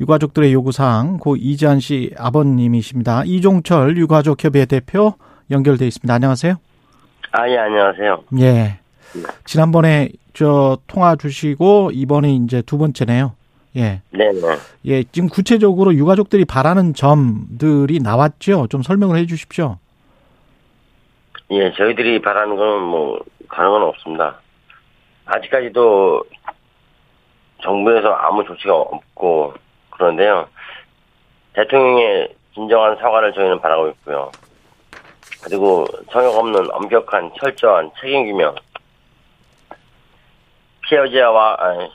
[0.00, 3.24] 유가족들의 요구사항 고 이지한 씨 아버님이십니다.
[3.24, 5.14] 이종철 유가족 협의회 대표
[5.50, 6.14] 연결돼 있습니다.
[6.14, 6.54] 안녕하세요.
[7.32, 8.24] 아, 예, 안녕하세요.
[8.40, 8.78] 예.
[9.44, 13.32] 지난번에 저 통화 주시고 이번에 이제 두 번째네요.
[13.76, 14.00] 예.
[14.10, 14.56] 네 네.
[14.86, 18.66] 예, 지금 구체적으로 유가족들이 바라는 점들이 나왔죠.
[18.68, 19.78] 좀 설명을 해 주십시오.
[21.50, 24.40] 예, 저희들이 바라는 건 뭐, 건 없습니다.
[25.24, 26.22] 아직까지도
[27.62, 29.54] 정부에서 아무 조치가 없고,
[29.90, 30.46] 그런데요.
[31.54, 34.30] 대통령의 진정한 사과를 저희는 바라고 있고요.
[35.42, 38.54] 그리고 성역 없는 엄격한 철저한 책임 규명,
[40.82, 41.90] 피해자와, 아니,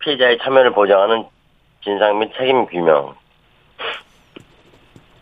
[0.00, 1.24] 피해자의 참여를 보장하는
[1.82, 3.14] 진상 및 책임 규명,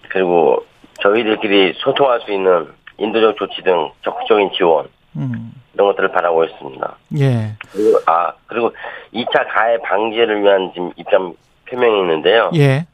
[0.09, 0.65] 그리고
[1.03, 5.53] 저희들끼리 소통할 수 있는 인도적 조치 등 적극적인 지원, 음.
[5.75, 6.97] 이런 것들을 바라고 있습니다.
[7.21, 7.55] 예.
[7.71, 8.73] 그리고, 아, 그리고
[9.15, 11.35] 2차 가해 방지를 위한 지금 입장
[11.69, 12.51] 표명이 있는데요.
[12.57, 12.87] 예.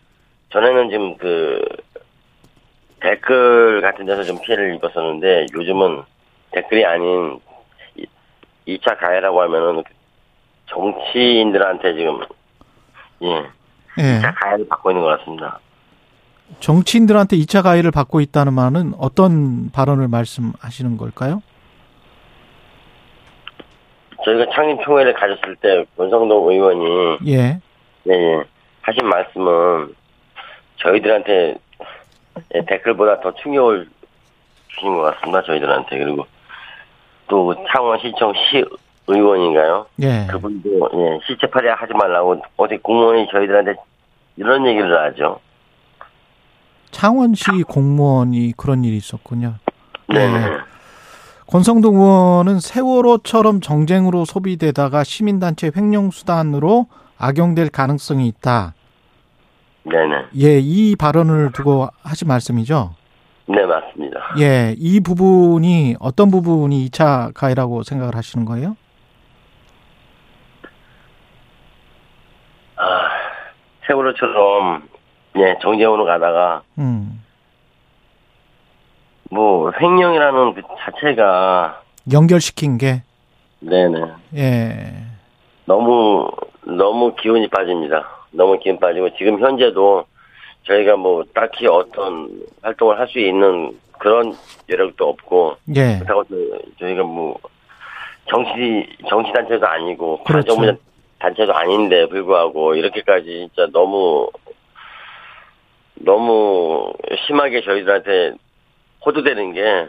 [0.51, 1.65] 전에는 지금 그,
[3.01, 6.03] 댓글 같은 데서 좀 피해를 입었었는데, 요즘은
[6.53, 7.41] 댓글이 아닌
[8.67, 9.83] 2차 가해라고 하면은
[10.67, 12.21] 정치인들한테 지금,
[13.23, 13.29] 예,
[13.99, 14.19] 예.
[14.21, 15.61] 2차 가해를 받고 있는 것 같습니다.
[16.61, 21.43] 정치인들한테 2차 가해를 받고 있다는 말은 어떤 발언을 말씀하시는 걸까요?
[24.25, 27.61] 저희가 창립총회를 가졌을 때 권성동 의원이 예.
[28.09, 28.45] 예, 예.
[28.83, 29.95] 하신 말씀은
[30.77, 31.57] 저희들한테
[32.55, 33.89] 예, 댓글보다 더 충격을
[34.69, 35.43] 주신 것 같습니다.
[35.43, 36.27] 저희들한테 그리고
[37.29, 38.65] 또 창원시청 시
[39.07, 39.87] 의원인가요?
[40.01, 40.27] 예.
[40.31, 43.75] 그분도 예, 시체 파괴 하지 말라고 어디 공무원이 저희들한테
[44.37, 45.41] 이런 얘기를 하죠.
[46.91, 49.55] 창원시 공무원이 그런 일이 있었군요.
[50.09, 50.31] 네.
[50.31, 50.47] 네.
[51.47, 56.87] 권성동 의원은 세월호처럼 정쟁으로 소비되다가 시민단체 횡령수단으로
[57.19, 58.75] 악용될 가능성이 있다.
[59.85, 60.15] 네네.
[60.41, 62.95] 예, 이 발언을 두고 하신 말씀이죠.
[63.47, 64.21] 네, 맞습니다.
[64.39, 68.77] 예, 이 부분이 어떤 부분이 2차 가해라고 생각을 하시는 거예요?
[72.77, 73.09] 아,
[73.87, 74.89] 세월호처럼
[75.37, 77.23] 예, 정쟁으로 가다가 음,
[79.31, 81.83] 뭐 횡령이라는 그 자체가
[82.13, 83.03] 연결시킨 게,
[83.61, 84.01] 네네.
[84.37, 84.95] 예,
[85.65, 86.29] 너무
[86.65, 88.07] 너무 기운이 빠집니다.
[88.31, 90.05] 너무 기운 빠지고 지금 현재도
[90.67, 92.31] 저희가 뭐 딱히 어떤
[92.63, 94.35] 활동을 할 수 있는 그런
[94.69, 97.39] 여력도 없고 예, 그렇다고 저- 저희가 뭐
[98.29, 100.55] 정치 정치 단체도 아니고 그렇죠.
[101.25, 104.29] 단체도 아닌데 불구하고 이렇게까지 진짜 너무
[105.95, 106.93] 너무
[107.27, 108.35] 심하게 저희들한테
[109.05, 109.89] 호도되는 게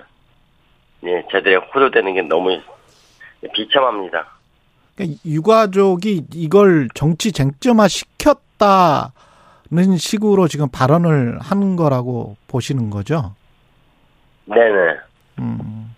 [1.04, 2.58] 예, 저들의 호도되는 게 너무
[3.54, 4.28] 비참합니다.
[4.96, 9.10] 그러니까 유가족이 이걸 정치 쟁점화 시켰다는
[9.98, 13.36] 식으로 지금 발언을 하는 거라고 보시는 거죠?
[14.46, 15.00] 네네.
[15.40, 15.94] 음,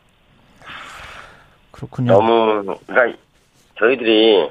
[1.72, 2.14] 그렇군요.
[2.14, 3.20] 너무 그러니까
[3.78, 4.50] 저희들이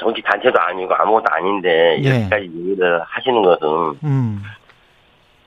[0.00, 2.08] 정치 단체도 아니고 아무것도 아닌데 예.
[2.08, 3.68] 이렇게까지 얘기를 하시는 것은
[4.04, 4.42] 음,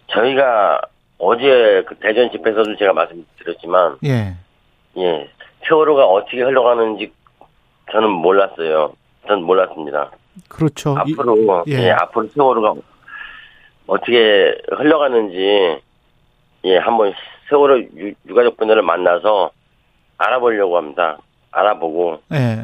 [0.07, 0.81] 저희가
[1.17, 4.35] 어제 그 대전 집회에서도 제가 말씀드렸지만 예,
[4.97, 5.29] 예
[5.67, 7.11] 세월호가 어떻게 흘러가는지
[7.91, 8.93] 저는 몰랐어요.
[9.27, 10.11] 전 몰랐습니다.
[10.49, 10.95] 그렇죠.
[11.07, 11.73] 이- 앞으로 예.
[11.73, 11.91] 예.
[11.91, 12.73] 앞으로 세월호가
[13.87, 15.79] 어떻게 흘러가는지
[16.65, 17.13] 예 한번
[17.49, 19.51] 세월호 유, 유가족분들을 만나서
[20.17, 21.17] 알아보려고 합니다.
[21.51, 22.59] 알아보고 예.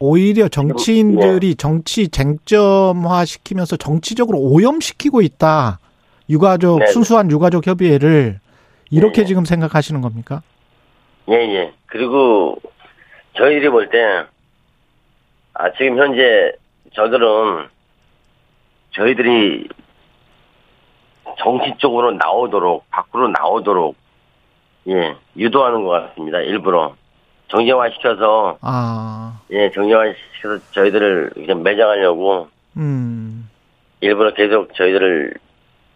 [0.00, 1.54] 오히려 정치인들이 예.
[1.54, 5.78] 정치 쟁점화 시키면서 정치적으로 오염시키고 있다.
[6.30, 6.86] 유가족, 네.
[6.88, 8.38] 순수한 유가족 협의회를
[8.90, 9.26] 이렇게 네.
[9.26, 10.42] 지금 생각하시는 겁니까?
[11.28, 11.72] 예, 예.
[11.86, 12.56] 그리고
[13.36, 14.24] 저희들이 볼 때
[15.54, 16.52] 아, 지금 현재
[16.94, 17.66] 저들은
[18.94, 19.68] 저희들이
[21.38, 23.96] 정치적으로 나오도록, 밖으로 나오도록,
[24.88, 26.38] 예, 유도하는 것 같습니다.
[26.40, 26.94] 일부러.
[27.48, 30.04] 정쟁화 시켜서, 아, 예, 정쟁화
[30.36, 33.48] 시켜서 저희들을 이제 매장하려고 음,
[34.00, 35.34] 일부러 계속 저희들을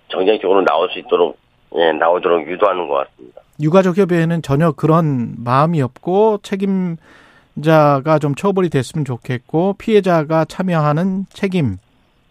[0.09, 1.39] 정쟁 쪽으로 나올 수 있도록,
[1.77, 3.43] 예, 나오도록 유도하는 것 같습니다.
[3.61, 11.77] 유가족 협의회는 전혀 그런 마음이 없고 책임자가 좀 처벌이 됐으면 좋겠고 피해자가 참여하는 책임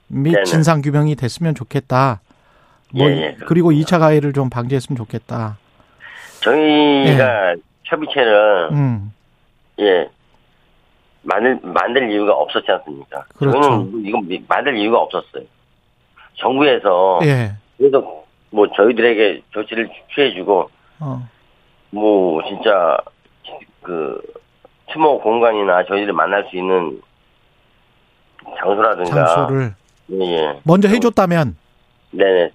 [0.08, 0.44] 및 네네.
[0.44, 2.22] 진상 규명이 됐으면 좋겠다.
[2.94, 3.98] 뭐 예, 예, 그리고 그렇습니다.
[3.98, 5.58] 2차 가해를 좀 방지했으면 좋겠다.
[6.42, 7.56] 저희가
[7.92, 9.14] 협의체를, 음,
[9.80, 10.10] 예,
[11.24, 13.26] 만들, 만들 이유가 없었지 않습니까?
[13.36, 13.62] 그렇죠.
[13.62, 15.44] 저희는 이거 만들 이유가 없었어요.
[16.36, 17.52] 정부에서 예.
[17.78, 21.30] 그래서 뭐 저희들에게 조치를 취해주고 어,
[21.92, 22.98] 뭐 진짜
[23.82, 24.20] 그
[24.92, 27.02] 추모 공간이나 저희들이 만날 수 있는
[28.58, 29.76] 장소라든가 장소를
[30.14, 30.60] 예, 예.
[30.64, 31.56] 먼저 해줬다면
[32.12, 32.50] 네네 뭐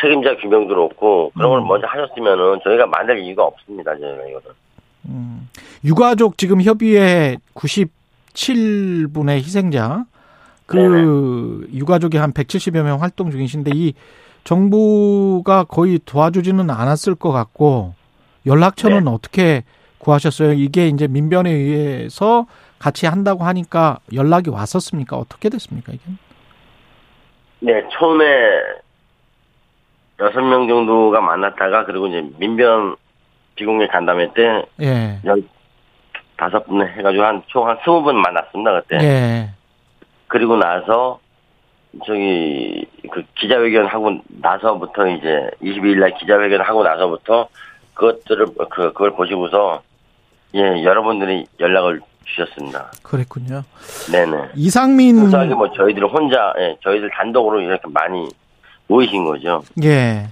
[0.00, 1.68] 책임자 규명도 없고 그런 걸 음.
[1.68, 4.46] 먼저 하셨으면은 저희가 만들 이유가 없습니다 저희가 이거는
[5.08, 5.48] 음,
[5.84, 10.04] 유가족 지금 협의회 97분의 희생자
[10.66, 13.94] 그 유가족이 한 170여 명 활동 중이신데 이
[14.44, 17.94] 정부가 거의 도와주지는 않았을 것 같고
[18.46, 19.10] 연락처는 네.
[19.10, 19.64] 어떻게
[19.98, 20.52] 구하셨어요?
[20.52, 22.46] 이게 이제 민변에 의해서
[22.78, 25.16] 같이 한다고 하니까 연락이 왔었습니까?
[25.16, 25.92] 어떻게 됐습니까?
[25.92, 26.02] 이게?
[27.60, 28.24] 네 처음에
[30.20, 32.96] 여섯 명 정도가 만났다가 그리고 이제 민변
[33.54, 35.18] 비공개 간담회 때 예.
[36.36, 39.50] 다섯 분 해가지고 한 총 한 스무 분 만났습니다 그때 예.
[40.28, 41.18] 그리고 나서
[42.04, 47.48] 저기 그 기자회견 하고 나서부터 이제 22일 날 기자회견 하고 나서부터
[47.94, 49.80] 그것들을 그 그걸 보시고서
[50.54, 52.90] 예 여러분들이 연락을 주셨습니다.
[53.02, 53.62] 그랬군요.
[54.12, 54.48] 네네.
[54.56, 58.28] 이상민 순수하게 뭐 저희들 혼자 예 저희들 단독으로 이렇게 많이
[58.88, 59.62] 모이신 거죠.
[59.82, 60.28] 예.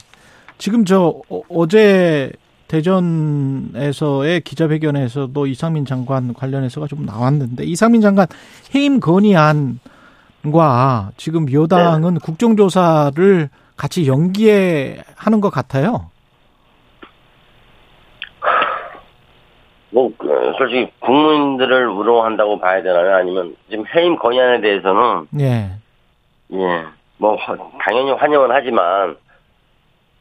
[0.58, 2.30] 지금 저 어- 어제
[2.68, 8.26] 대전에서의 기자회견에서도 이상민 장관 관련해서가 좀 나왔는데 이상민 장관
[8.74, 9.78] 해임 건의안과
[11.16, 16.10] 지금 여당은 국정조사를 같이 연기해 하는 것 같아요.
[19.90, 20.26] 뭐 그,
[20.58, 23.14] 솔직히 국민들을 우롱한다고 봐야 되나요?
[23.16, 25.70] 아니면 지금 해임 건의안에 대해서는 예.
[26.52, 26.84] 예,
[27.18, 29.16] 뭐 화- 당연히 환영은 하지만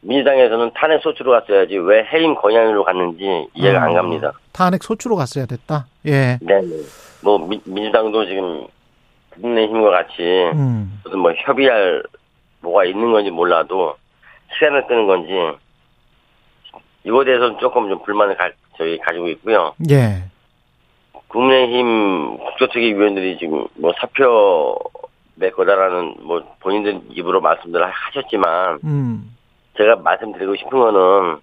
[0.01, 4.33] 민주당에서는 탄핵 소추로 갔어야지 왜 해임 건의안으로 갔는지 이해가 안 어, 갑니다.
[4.51, 5.85] 탄핵 소추로 갔어야 됐다.
[6.05, 6.37] 예.
[6.41, 6.67] 네, 네.
[7.23, 8.67] 뭐 민, 민주당도 지금
[9.31, 10.21] 국민의힘과 같이
[10.53, 10.99] 음.
[11.03, 12.03] 무슨 뭐 협의할
[12.61, 13.95] 뭐가 있는 건지 몰라도
[14.53, 15.31] 시간을 끄는 건지
[17.05, 19.73] 이거에 대해서는 조금 좀 불만을 가, 저희 가지고 있고요.
[19.89, 20.23] 예.
[21.29, 24.77] 국민의힘 국조특위 위원들이 지금 뭐 사표
[25.35, 29.35] 낼 거다라는 뭐 본인들 입으로 말씀들을 하셨지만 음.
[29.77, 31.37] 제가 말씀드리고 싶은 거는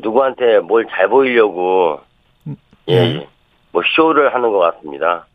[0.00, 2.00] 누구한테 뭘 잘 보이려고
[2.46, 3.28] 음, 예, 네.
[3.72, 5.26] 뭐 쇼를 하는 것 같습니다.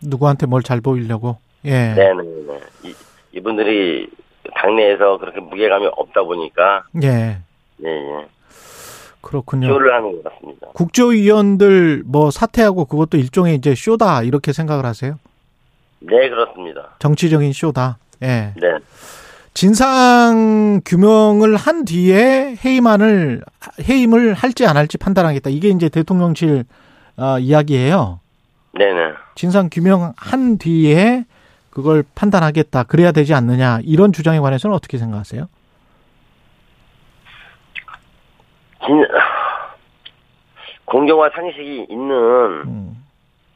[0.00, 1.38] 누구한테 뭘 잘 보이려고.
[1.64, 1.92] 예.
[1.94, 2.60] 네네네.
[2.84, 2.94] 이,
[3.32, 4.08] 이분들이
[4.54, 7.38] 당내에서 그렇게 무게감이 없다 보니까 예.
[7.84, 8.26] 예, 예.
[9.20, 9.66] 그렇군요.
[9.66, 10.68] 쇼를 하는 것 같습니다.
[10.74, 15.18] 국조위원들 뭐 사퇴하고 그것도 일종의 이제 쇼다 이렇게 생각을 하세요?
[16.00, 16.96] 네, 그렇습니다.
[16.98, 17.98] 정치적인 쇼다.
[18.22, 18.52] 예.
[18.56, 18.78] 네.
[19.54, 23.42] 진상 규명을 한 뒤에 해임안을
[23.88, 25.50] 해임을 할지 안 할지 판단하겠다.
[25.50, 26.64] 이게 이제 대통령실
[27.16, 28.20] 어, 이야기예요.
[28.78, 29.14] 네네.
[29.34, 31.24] 진상 규명 한 뒤에
[31.70, 32.84] 그걸 판단하겠다.
[32.84, 33.80] 그래야 되지 않느냐.
[33.82, 35.48] 이런 주장에 관해서는 어떻게 생각하세요?
[38.86, 39.04] 진,
[40.84, 42.14] 공정화 상식이 있는
[42.66, 43.04] 음.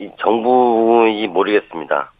[0.01, 2.13] 이 정부이 모르겠습니다.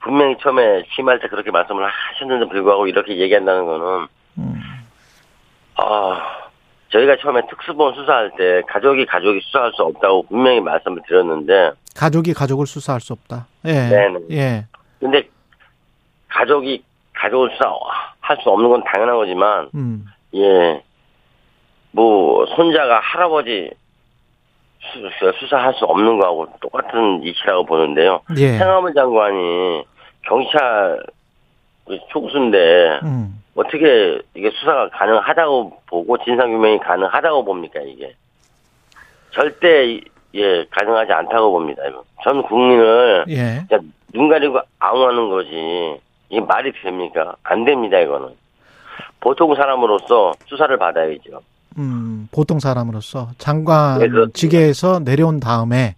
[0.00, 4.06] 분명히 처음에 취임할 때 그렇게 말씀을 하셨는데 불구하고 이렇게 얘기한다는 거는
[4.38, 4.60] 음.
[5.76, 6.40] 아
[6.90, 12.66] 저희가 처음에 특수본 수사할 때 가족이 가족이 수사할 수 없다고 분명히 말씀을 드렸는데 가족이 가족을
[12.66, 13.46] 수사할 수 없다.
[13.66, 13.72] 예.
[13.72, 14.20] 네네.
[14.32, 14.66] 예.
[14.98, 15.28] 근데
[16.28, 16.82] 가족이
[17.14, 20.06] 가족을 수사할 수 없는 건 당연한 거지만 음.
[20.34, 20.82] 예.
[21.92, 23.70] 뭐 손자가 할아버지
[24.80, 28.22] 수, 수사할 수 없는 거하고 똑같은 이치라고 보는데요.
[28.38, 28.54] 예.
[28.54, 29.84] 행안부 장관이
[30.22, 31.02] 경찰
[31.86, 33.42] 그 초구수인데 음.
[33.54, 38.14] 어떻게 이게 수사가 가능하다고 보고 진상규명이 가능하다고 봅니까 이게
[39.34, 40.04] 절대 이-
[40.34, 41.82] 예 가능하지 않다고 봅니다.
[41.88, 42.04] 이거.
[42.22, 43.66] 전 국민을 예.
[44.12, 45.96] 눈 가리고 아웅하는 거지
[46.28, 47.34] 이게 말이 됩니까?
[47.42, 48.28] 안 됩니다 이거는
[49.18, 51.40] 보통 사람으로서 수사를 받아야죠.
[51.78, 52.28] 음.
[52.32, 54.08] 보통 사람으로서 장관 네.
[54.32, 55.96] 직에서 내려온 다음에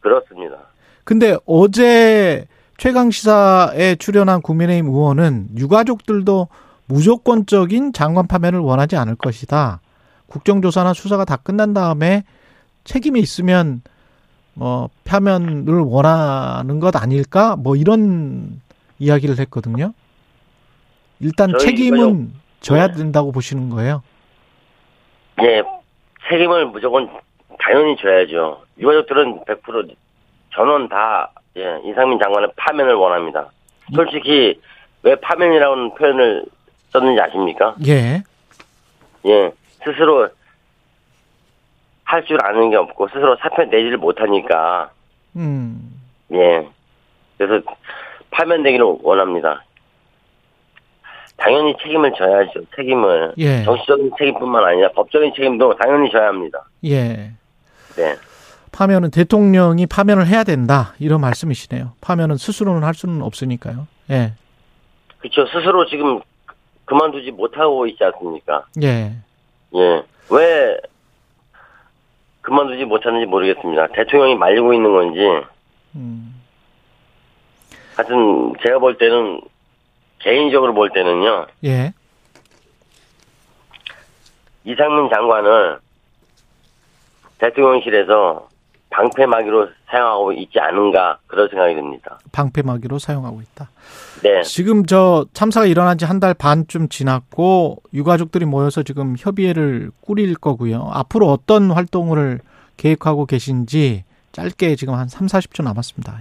[0.00, 0.56] 그렇습니다.
[1.04, 2.46] 근데 어제
[2.80, 6.48] 최강 시사에 출연한 국민의힘 의원은 유가족들도
[6.86, 9.82] 무조건적인 장관 파면을 원하지 않을 것이다.
[10.28, 12.22] 국정조사나 수사가 다 끝난 다음에
[12.84, 13.82] 책임이 있으면
[14.54, 17.54] 뭐 파면을 원하는 것 아닐까?
[17.54, 18.62] 뭐 이런
[18.98, 19.92] 이야기를 했거든요.
[21.20, 22.94] 일단 책임은 져야 네.
[22.94, 24.02] 된다고 보시는 거예요.
[25.42, 25.62] 예,
[26.30, 27.10] 책임을 무조건
[27.58, 28.62] 당연히 져야죠.
[28.78, 29.94] 유가족들은 100%
[30.54, 33.50] 전원 다 예, 이상민 장관의 파면을 원합니다.
[33.94, 34.60] 솔직히
[35.02, 36.44] 왜 파면이라는 표현을
[36.92, 37.74] 썼는지 아십니까?
[37.86, 38.22] 예.
[39.26, 39.50] 예,
[39.84, 40.28] 스스로
[42.04, 44.90] 할 줄 아는 게 없고 스스로 사표 내지를 못하니까
[45.36, 46.00] 음.
[46.32, 46.66] 예,
[47.38, 47.64] 그래서
[48.30, 49.62] 파면되기를 원합니다.
[51.36, 52.60] 당연히 책임을 져야죠.
[52.76, 53.62] 책임을 예.
[53.62, 56.64] 정치적인 책임뿐만 아니라 법적인 책임도 당연히 져야 합니다.
[56.84, 57.30] 예.
[57.96, 58.16] 네.
[58.72, 60.94] 파면은 대통령이 파면을 해야 된다.
[60.98, 61.92] 이런 말씀이시네요.
[62.00, 63.86] 파면은 스스로는 할 수는 없으니까요.
[64.10, 64.32] 예.
[65.18, 65.46] 그렇죠.
[65.46, 66.20] 스스로 지금
[66.84, 68.64] 그만두지 못하고 있지 않습니까?
[68.82, 69.14] 예.
[69.74, 70.02] 예.
[70.30, 70.76] 왜
[72.42, 73.88] 그만두지 못하는지 모르겠습니다.
[73.88, 75.20] 대통령이 말리고 있는 건지.
[75.96, 76.34] 음.
[77.96, 79.40] 하여튼 제가 볼 때는
[80.20, 81.46] 개인적으로 볼 때는요.
[81.64, 81.92] 예.
[84.64, 85.78] 이상민 장관을
[87.38, 88.49] 대통령실에서
[88.90, 92.18] 방패막이로 사용하고 있지 않은가 그런 생각이 듭니다.
[92.32, 93.70] 방패막이로 사용하고 있다.
[94.22, 94.42] 네.
[94.42, 100.88] 지금 저 참사가 일어난 지 한 달 반쯤 지났고 유가족들이 모여서 지금 협의회를 꾸릴 거고요.
[100.92, 102.40] 앞으로 어떤 활동을
[102.76, 106.20] 계획하고 계신지 짧게 지금 한 3, 40초 남았습니다.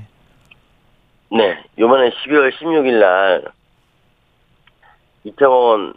[1.32, 1.58] 네.
[1.78, 3.44] 이번에 12월 16일 날
[5.24, 5.94] 이태원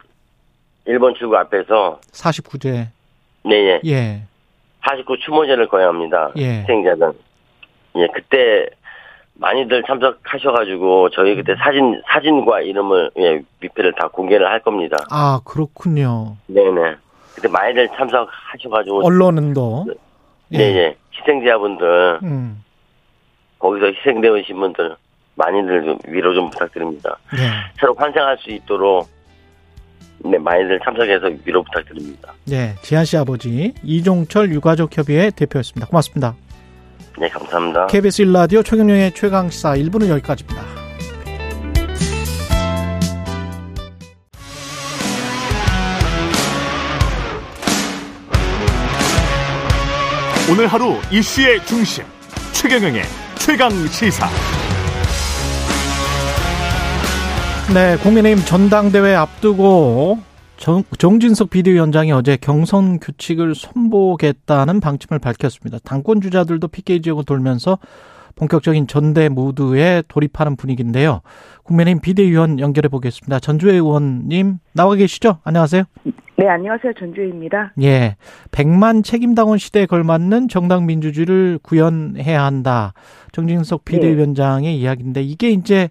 [0.85, 2.87] 일본 출구 앞에서 49제.
[3.45, 3.81] 네, 예.
[3.85, 4.23] 예.
[4.85, 6.31] 49 추모제를 거행합니다.
[6.37, 6.61] 예.
[6.61, 7.11] 희생자들.
[7.95, 8.67] 예, 그때
[9.35, 14.97] 많이들 참석하셔가지고 저희 그때 사진 사진과 이름을 예 위패를 다 공개를 할 겁니다.
[15.09, 16.37] 아, 그렇군요.
[16.47, 16.95] 네네.
[17.35, 19.85] 그때 많이들 참석하셔가지고 언론은도.
[20.49, 20.97] 네, 예.
[21.19, 22.63] 희생자분들 음.
[23.59, 24.95] 거기서 희생되신 분들
[25.35, 27.17] 많이들 좀 위로 좀 부탁드립니다.
[27.35, 27.49] 예.
[27.79, 29.07] 새로 환생할 수 있도록
[30.19, 32.33] 네 많이들 참석해서 위로 부탁드립니다.
[32.51, 32.75] 예.
[32.81, 35.87] 지한 씨 아버지 이종철 유가족 협의회 대표였습니다.
[35.87, 36.35] 고맙습니다.
[37.19, 37.87] 네 감사합니다.
[37.87, 40.63] KBS 1라디오 최경영의 최강시사 1부는 여기까지입니다.
[50.51, 52.03] 오늘 하루 이슈의 중심
[52.51, 53.03] 최경영의
[53.35, 54.52] 최강 시사.
[57.71, 60.19] 네, 국민의힘 전당대회 앞두고
[60.57, 65.79] 정, 정진석 비대위원장이 어제 경선 규칙을 손보겠다는 방침을 밝혔습니다.
[65.83, 67.79] 당권 주자들도 PK 지역을 돌면서
[68.35, 71.21] 본격적인 전대 무드에 돌입하는 분위기인데요.
[71.63, 73.39] 국민의힘 비대위원 연결해 보겠습니다.
[73.39, 75.39] 전주혜 의원님 나와 계시죠?
[75.43, 75.83] 안녕하세요.
[76.37, 76.93] 네, 안녕하세요.
[76.99, 77.73] 전주희입니다.
[77.81, 78.17] 예.
[78.51, 82.93] 100만 책임당원 시대에 걸맞는 정당 민주주의를 구현해야 한다.
[83.31, 85.89] 정진석 비대위원장의 이야기인데 이게 이제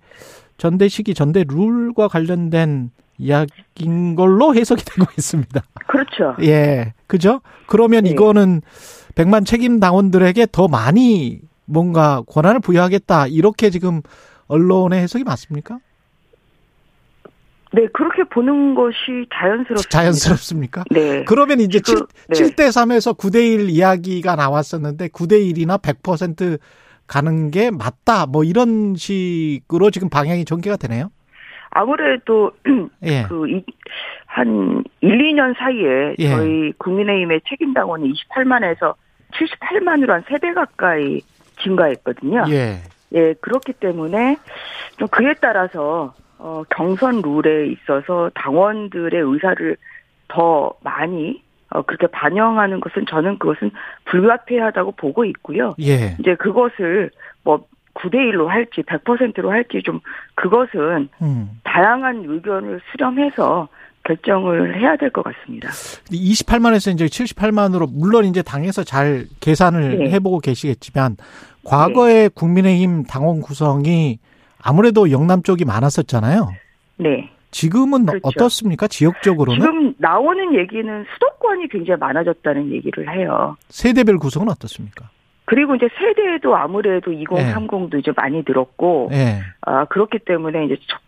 [0.63, 5.61] 전대 시기, 전대 룰과 관련된 이야기인 걸로 해석이 되고 있습니다.
[5.89, 6.37] 그렇죠.
[6.41, 6.95] 예.
[7.09, 7.41] 그죠?
[7.67, 8.11] 그러면 네.
[8.11, 8.63] 이거는
[9.17, 13.27] 100만 책임 당원들에게 더 많이 뭔가 권한을 부여하겠다.
[13.27, 14.03] 이렇게 지금
[14.47, 15.81] 언론의 해석이 맞습니까?
[17.73, 19.89] 네, 그렇게 보는 것이 자연스럽습니다.
[19.89, 20.85] 자연스럽습니까?
[20.93, 21.25] 네.
[21.25, 22.35] 그러면 이제 지금, 네.
[22.37, 26.61] 7, 대 3에서 9대 1 이야기가 나왔었는데 9대 1이나 100%
[27.13, 28.25] 가는 게 맞다.
[28.25, 31.11] 뭐 이런 식으로 지금 방향이 전개가 되네요.
[31.69, 32.53] 아무래도
[33.05, 33.25] 예.
[33.29, 36.29] 그한 1, 2년 사이에 예.
[36.29, 38.95] 저희 국민의힘의 책임 당원이 28만에서
[39.33, 41.21] 78만으로 한 3배 가까이
[41.63, 42.45] 증가했거든요.
[42.49, 42.79] 예.
[43.15, 44.39] 예, 그렇기 때문에
[44.97, 49.77] 좀 그에 따라서 어, 경선 룰에 있어서 당원들의 의사를
[50.29, 51.43] 더 많이
[51.75, 53.71] 어, 그렇게 반영하는 것은 저는 그것은
[54.07, 55.75] 불가피하다고 보고 있고요.
[55.81, 56.17] 예.
[56.19, 57.11] 이제 그것을
[57.45, 60.01] 뭐 9대1로 할지 100%로 할지 좀
[60.35, 61.51] 그것은 음.
[61.65, 63.69] 다양한 의견을 수렴해서
[64.05, 65.69] 결정을 해야 될 것 같습니다.
[65.69, 70.11] 28만에서 이제 78만으로 물론 이제 당에서 잘 계산을 네.
[70.11, 71.17] 해보고 계시겠지만
[71.65, 74.19] 과거에 국민의힘 당원 구성이
[74.61, 76.49] 아무래도 영남 쪽이 많았었잖아요.
[76.97, 77.31] 네.
[77.53, 78.21] 지금은 그렇죠.
[78.29, 78.89] 어떻습니까?
[78.89, 83.57] 지역적으로는 지금 나오는 얘기는 수도권이 굉장히 많아졌다는 얘기를 해요.
[83.69, 85.09] 세대별 구성은 어떻습니까?
[85.45, 89.41] 그리고 이제 세대도 아무래도 2030도 이제 많이 늘었고, 예.
[89.61, 90.99] 아, 그렇기 때문에 이제 저-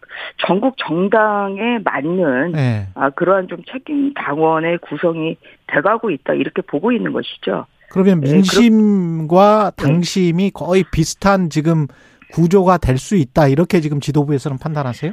[0.46, 2.86] 전국 정당에 맞는 예.
[2.94, 5.36] 아, 그러한 좀 책임 당원의 구성이
[5.66, 7.66] 돼가고 있다 이렇게 보고 있는 것이죠.
[7.90, 9.82] 그러면 예, 민심과 네.
[9.82, 11.86] 당심이 거의 비슷한 지금
[12.32, 13.48] 구조가 될 수 있다.
[13.48, 15.12] 이렇게 지금 지도부에서는 판단하세요?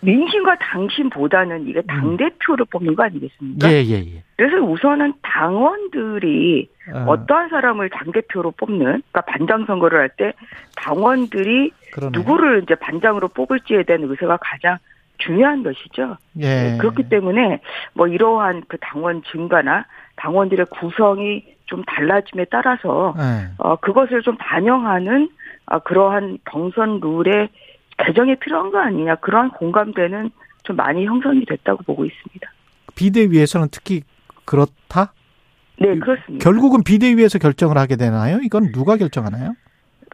[0.00, 3.66] 민심과 당심보다는 이게 당 대표를 뽑는 거 아니겠습니까?
[3.66, 3.72] 음.
[3.72, 4.22] 예, 예, 예.
[4.36, 10.32] 그래서 우선은 당원들이 어, 어떠한 사람을 당 대표로 뽑는, 그러니까 반장 선거를 할 때
[10.76, 12.18] 당원들이 그러네.
[12.18, 14.78] 누구를 이제 반장으로 뽑을지에 대한 의사가 가장
[15.18, 16.16] 중요한 것이죠.
[16.40, 16.46] 예.
[16.46, 17.60] 네, 그렇기 때문에
[17.94, 19.86] 뭐 이러한 그 당원 증가나
[20.16, 23.48] 당원들의 구성이 좀 달라짐에 따라서 예.
[23.58, 25.28] 어 그것을 좀 반영하는
[25.66, 27.48] 아 그러한 경선 룰의
[27.98, 30.30] 개정이 필요한 거 아니냐 그러한 공감대는
[30.64, 32.50] 좀 많이 형성이 됐다고 보고 있습니다.
[32.94, 34.02] 비대위에서는 특히
[34.44, 35.12] 그렇다?
[35.78, 36.42] 네 그렇습니다.
[36.42, 38.38] 결국은 비대위에서 결정을 하게 되나요?
[38.42, 39.54] 이건 누가 결정하나요?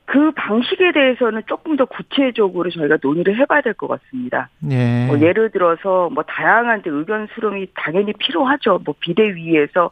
[0.04, 4.50] 그 방식에 대해서는 조금 더 구체적으로 저희가 논의를 해봐야 될 것 같습니다.
[4.70, 5.06] 예.
[5.06, 8.80] 뭐 예를 들어서 뭐 다양한 의견 수렴이 당연히 필요하죠.
[8.84, 9.90] 뭐 비대위에서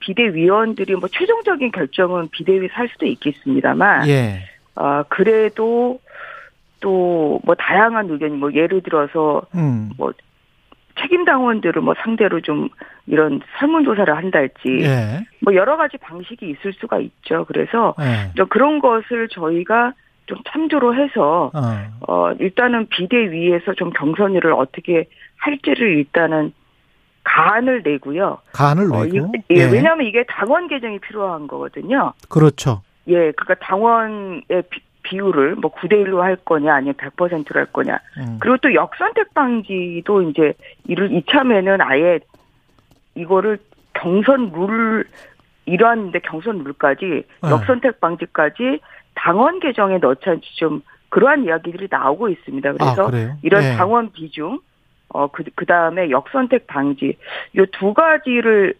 [0.00, 4.40] 비대위원들이 뭐 최종적인 결정은 비대위에서 할 수도 있겠습니다만, 예.
[4.74, 6.00] 아 그래도
[6.82, 9.90] 또 뭐 다양한 의견이 뭐 예를 들어서 음.
[11.00, 12.68] 책임 당원들을 뭐 상대로 좀
[13.06, 15.24] 이런 설문조사를 한달지 예.
[15.40, 17.46] 뭐 여러 가지 방식이 있을 수가 있죠.
[17.46, 18.30] 그래서 예.
[18.36, 19.94] 좀 그런 것을 저희가
[20.26, 21.60] 좀 참조로 해서 어.
[22.06, 25.06] 어 일단은 비대위에서 좀 경선을 어떻게
[25.38, 26.52] 할지를 일단은
[27.24, 28.38] 가안을 내고요.
[28.52, 29.32] 간을 어, 내고.
[29.48, 32.12] 이- 예, 왜냐하면 이게 당원 개정이 필요한 거거든요.
[32.28, 32.82] 그렇죠.
[33.08, 34.42] 예, 그러니까 당원의
[35.12, 37.98] 비, 비율을 뭐 9대 1로 할 거냐 아니면 100%로 할 거냐.
[38.18, 38.38] 음.
[38.40, 40.54] 그리고 또 역선택 방지도 이제
[40.86, 42.20] 이를 이참에는 아예
[43.14, 43.58] 이거를
[43.92, 45.04] 경선 룰
[45.66, 47.50] 이러한데 경선 룰까지 네.
[47.50, 48.80] 역선택 방지까지
[49.14, 52.72] 당원 개정에 넣자지 좀 그러한 이야기들이 나오고 있습니다.
[52.72, 53.36] 그래서 아?
[53.42, 53.76] 이런 예.
[53.76, 54.60] 당원 비중
[55.10, 57.18] 어그 그다음에 역선택 방지
[57.56, 58.74] 요 두 가지를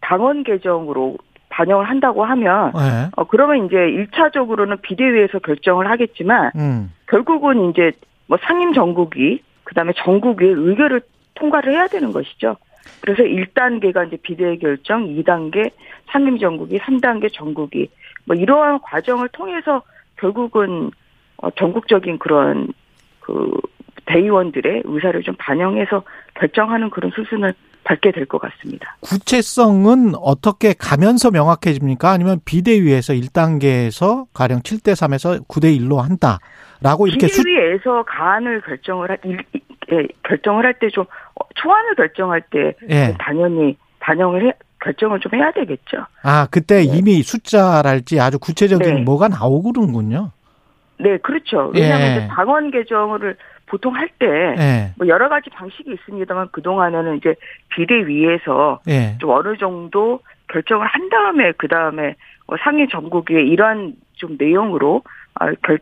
[0.00, 1.18] 당원 개정으로
[1.52, 3.10] 반영을 한다고 하면 예.
[3.16, 6.92] 어 그러면 이제 1차적으로는 비대위에서 결정을 하겠지만 음.
[7.06, 7.92] 결국은 이제
[8.26, 11.02] 뭐 상임 정국이 그다음에 정국의 의결을
[11.34, 12.56] 통과를 해야 되는 것이죠.
[13.00, 15.70] 그래서 1단계가 이제 비대위 결정, 2단계
[16.10, 17.88] 상임 정국이, 3단계 정국이
[18.24, 19.82] 뭐 이러한 과정을 통해서
[20.16, 20.90] 결국은
[21.38, 22.72] 어 전국적인 그런
[23.20, 23.50] 그
[24.06, 26.02] 대의원들의 의사를 좀 반영해서
[26.34, 28.96] 결정하는 그런 수순을 밟게 될 것 같습니다.
[29.00, 32.10] 구체성은 어떻게 가면서 명확해집니까?
[32.10, 39.18] 아니면 비대위에서 1단계에서 가령 7대 3에서 9대 1로 한다라고 이렇게 수 비대위에서 가안을 결정을 할,
[39.24, 39.44] 일-
[39.92, 41.04] 예, 결정을 할 때 좀
[41.56, 43.14] 초안을 결정할 때 예.
[43.18, 44.52] 당연히 반영을 해,
[44.82, 45.98] 결정을 좀 해야 되겠죠.
[46.22, 49.00] 아, 그때 이미 숫자랄지 아주 구체적인 네.
[49.02, 50.30] 뭐가 나오는군요.
[50.98, 51.70] 네, 그렇죠.
[51.74, 52.12] 왜냐하면 예.
[52.12, 53.36] 이제 당원 개정을
[53.66, 54.92] 보통 할때 예.
[54.98, 57.34] 뭐 여러 가지 방식이 있습니다만 그 동안에는 이제
[57.70, 59.16] 비대위에서 예.
[59.18, 62.14] 좀 어느 정도 결정을 한 다음에 그 다음에
[62.62, 65.02] 상위 전국위에 이러한 좀 내용으로
[65.34, 65.78] 아, 결,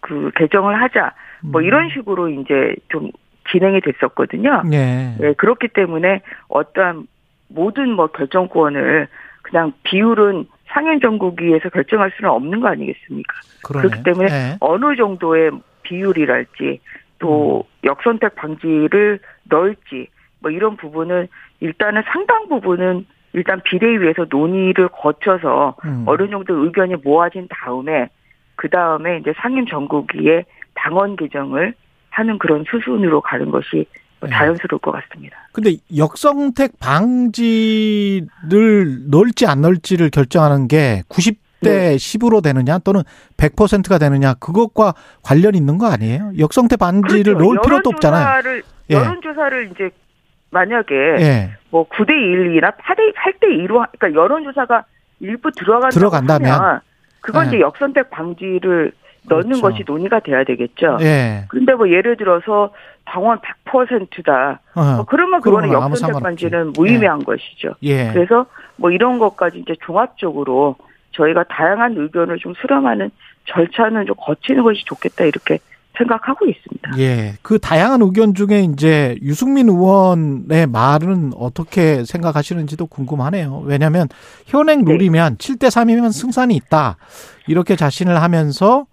[0.00, 1.66] 그 개정을 하자 뭐 음.
[1.66, 3.10] 이런 식으로 이제 좀
[3.50, 4.62] 진행이 됐었거든요.
[4.72, 5.16] 예.
[5.20, 7.06] 예, 그렇기 때문에 어떠한
[7.48, 9.08] 모든 뭐 결정권을
[9.42, 13.34] 그냥 비율은 상임 전국위에서 결정할 수는 없는 거 아니겠습니까?
[13.64, 13.90] 그러네요.
[13.90, 14.56] 그렇기 때문에 예.
[14.60, 15.50] 어느 정도의
[15.82, 16.80] 비율이랄지
[17.18, 17.86] 또 음.
[17.86, 20.08] 역선택 방지를 넣을지
[20.40, 21.28] 뭐 이런 부분은
[21.60, 26.04] 일단은 상당 부분은 일단 비대위에서 논의를 거쳐서 음.
[26.06, 28.08] 어느 정도 의견이 모아진 다음에
[28.56, 30.44] 그 다음에 이제 상임 전국위에
[30.74, 31.74] 당원 개정을
[32.10, 33.84] 하는 그런 수순으로 가는 것이 뭐 네.
[34.26, 35.36] 자연스러울 것 같습니다.
[35.52, 38.26] 근데 역성택 방지를
[39.10, 41.96] 넣을지 안 넣을지를 결정하는 게 90대 네.
[41.96, 43.02] 10으로 되느냐 또는
[43.36, 46.32] 100%가 되느냐 그것과 관련 있는 거 아니에요?
[46.38, 47.44] 역성택 방지를 그렇죠.
[47.44, 48.22] 넣을 필요도 없잖아요.
[48.26, 48.94] 여론조사를, 예.
[48.94, 49.90] 여론조사를 이제
[50.50, 51.50] 만약에 예.
[51.70, 54.84] 뭐 9대 1이나 8대 8대 2로 그러니까 여론조사가
[55.20, 56.50] 일부 들어간다면?
[56.50, 56.80] 하면
[57.20, 57.48] 그건 네.
[57.48, 58.92] 이제 역선택 방지를
[59.28, 59.62] 넣는 그렇죠.
[59.62, 60.98] 것이 논의가 돼야 되겠죠.
[61.00, 61.44] 예.
[61.48, 62.70] 근데 뭐 예를 들어서
[63.04, 64.60] 당원 100%다.
[64.74, 64.82] 어.
[64.96, 66.22] 뭐 그러면 그거는 그러면 아무 역선택 상관없지.
[66.22, 67.74] 방지는 무의미한 것이죠.
[67.82, 68.10] 예.
[68.12, 70.76] 그래서 뭐 이런 것까지 이제 종합적으로
[71.12, 73.10] 저희가 다양한 의견을 좀 수렴하는
[73.46, 75.58] 절차는 좀 거치는 것이 좋겠다 이렇게
[75.96, 76.98] 생각하고 있습니다.
[76.98, 77.34] 예.
[77.42, 83.62] 그 다양한 의견 중에 이제 유승민 의원의 말은 어떻게 생각하시는지도 궁금하네요.
[83.64, 84.06] 왜냐하면
[84.46, 84.92] 현행 네.
[84.92, 86.96] 룰이면 7대 3이면 승산이 있다.
[87.48, 88.86] 이렇게 자신을 하면서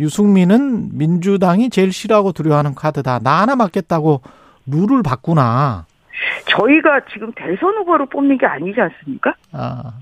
[0.00, 3.20] 유승민은 민주당이 제일 싫어하고 두려워하는 카드다.
[3.20, 4.20] 나 하나 맞겠다고
[4.66, 5.86] 룰을 바꾸나.
[6.46, 9.34] 저희가 지금 대선 후보로 뽑는 게 아니지 않습니까?
[9.52, 9.92] 아,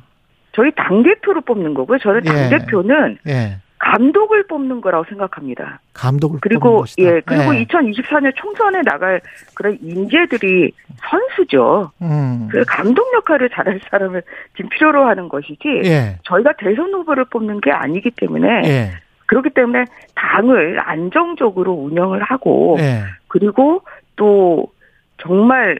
[0.53, 1.99] 저희 당 대표로 뽑는 거고요.
[1.99, 2.49] 저는 당 예.
[2.49, 3.59] 대표는 예.
[3.78, 5.80] 감독을 뽑는 거라고 생각합니다.
[5.92, 6.84] 감독을 뽑는 그리고.
[6.99, 7.64] 예 그리고 예.
[7.64, 9.20] 2024년 총선에 나갈
[9.55, 10.72] 그런 인재들이
[11.11, 11.92] 선수죠.
[12.01, 12.49] 음.
[12.51, 14.22] 그 감독 역할을 잘할 사람을
[14.57, 16.18] 지금 필요로 하는 것이지 예.
[16.22, 18.92] 저희가 대선 후보를 뽑는 게 아니기 때문에 예.
[19.27, 23.03] 그렇기 때문에 당을 안정적으로 운영을 하고 예.
[23.29, 23.83] 그리고
[24.16, 24.72] 또
[25.18, 25.79] 정말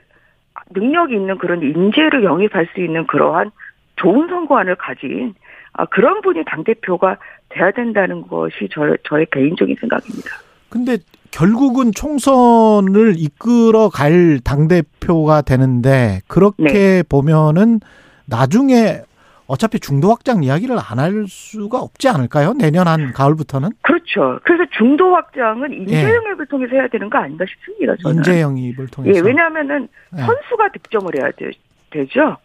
[0.71, 3.51] 능력이 있는 그런 인재를 영입할 수 있는 그러한
[3.97, 5.35] 좋은 선거안을 가진
[5.73, 7.19] 아, 그런 분이 당 대표가
[7.51, 10.31] 돼야 된다는 것이 저, 저의 개인적인 생각입니다.
[10.69, 10.97] 근데
[11.31, 17.03] 결국은 총선을 이끌어 갈 당 대표가 되는데 그렇게 네.
[17.03, 17.81] 보면은
[18.27, 19.03] 나중에
[19.49, 22.53] 어차피 중도 확장 이야기를 안 할 수가 없지 않을까요?
[22.55, 24.41] 내년 한 가을부터는 그렇죠.
[24.45, 26.15] 그래서 중도 확장은 인재 예.
[26.15, 27.95] 영입을 통해서 해야 되는 거 아닌가 싶습니다.
[28.03, 28.17] 저는.
[28.17, 30.23] 인재 영입을 통해서 예, 왜냐하면은 예.
[30.23, 31.51] 선수가 득점을 해야 되,
[31.91, 32.37] 되죠.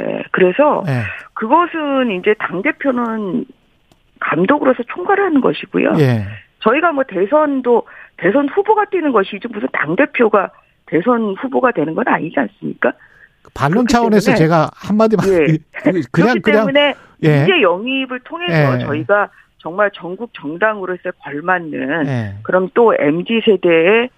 [0.00, 1.02] 예, 그래서 예.
[1.34, 3.44] 그것은 이제 당 대표는
[4.20, 5.92] 감독으로서 총괄하는 것이고요.
[5.98, 6.26] 예.
[6.60, 7.86] 저희가 뭐 대선도
[8.16, 10.50] 대선 후보가 뛰는 것이지 무슨 당 대표가
[10.86, 12.92] 대선 후보가 되는 건 아니지 않습니까?
[13.52, 15.58] 반론 차원에서 제가 한마디만 예.
[15.82, 17.38] 그냥 그렇기 그냥 때문에 예.
[17.40, 18.84] 인재 영입을 통해서 예.
[18.84, 19.28] 저희가
[19.58, 22.34] 정말 전국 정당으로서 걸맞는 예.
[22.42, 24.08] 그럼 또 MZ 세대에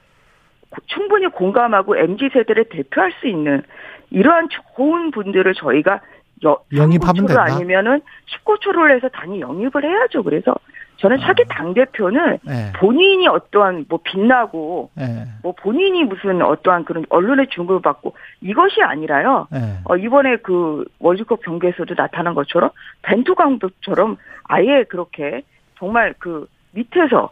[0.87, 3.63] 충분히 공감하고 MZ 세대를 대표할 수 있는
[4.11, 6.01] 이러한 좋은 분들을 저희가
[6.45, 7.55] 여, 영입하면 3구 초를 된다.
[7.55, 8.01] 아니면은
[8.45, 10.23] 19초를 해서 단위 영입을 해야죠.
[10.23, 10.55] 그래서
[10.97, 12.73] 저는 차기 당 대표는 예.
[12.79, 15.27] 본인이 어떠한 뭐 빛나고 예.
[15.43, 19.47] 뭐 본인이 무슨 어떠한 그런 언론의 주목을 받고 이것이 아니라요.
[19.55, 19.59] 예.
[19.85, 22.71] 어, 이번에 그 월드컵 경기에서도 나타난 것처럼
[23.03, 25.43] 벤투 감독처럼 아예 그렇게
[25.79, 27.31] 정말 그 밑에서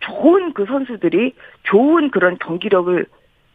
[0.00, 3.06] 좋은 그 선수들이 좋은 그런 경기력을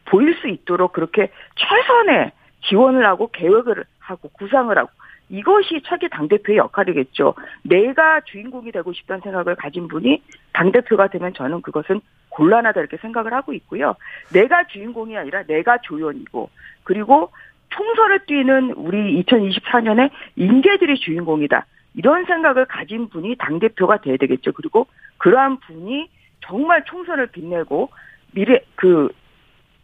[0.06, 2.32] 보일 수 있도록 그렇게 최선의
[2.64, 4.90] 지원을 하고 계획을 하고 구상을 하고
[5.32, 7.34] 이것이 차기 당대표의 역할이겠죠.
[7.64, 10.22] 내가 주인공이 되고 싶다는 생각을 가진 분이
[10.54, 13.96] 당대표가 되면 저는 그것은 곤란하다 이렇게 생각을 하고 있고요.
[14.34, 16.50] 내가 주인공이 아니라 내가 조연이고
[16.84, 17.32] 그리고
[17.70, 21.66] 총선을 뛰는 우리 2024년에 인재들이 주인공이다.
[21.94, 24.52] 이런 생각을 가진 분이 당대표가 돼야 되겠죠.
[24.52, 26.10] 그리고 그러한 분이
[26.42, 27.90] 정말 총선을 빛내고
[28.34, 29.10] 미래, 그,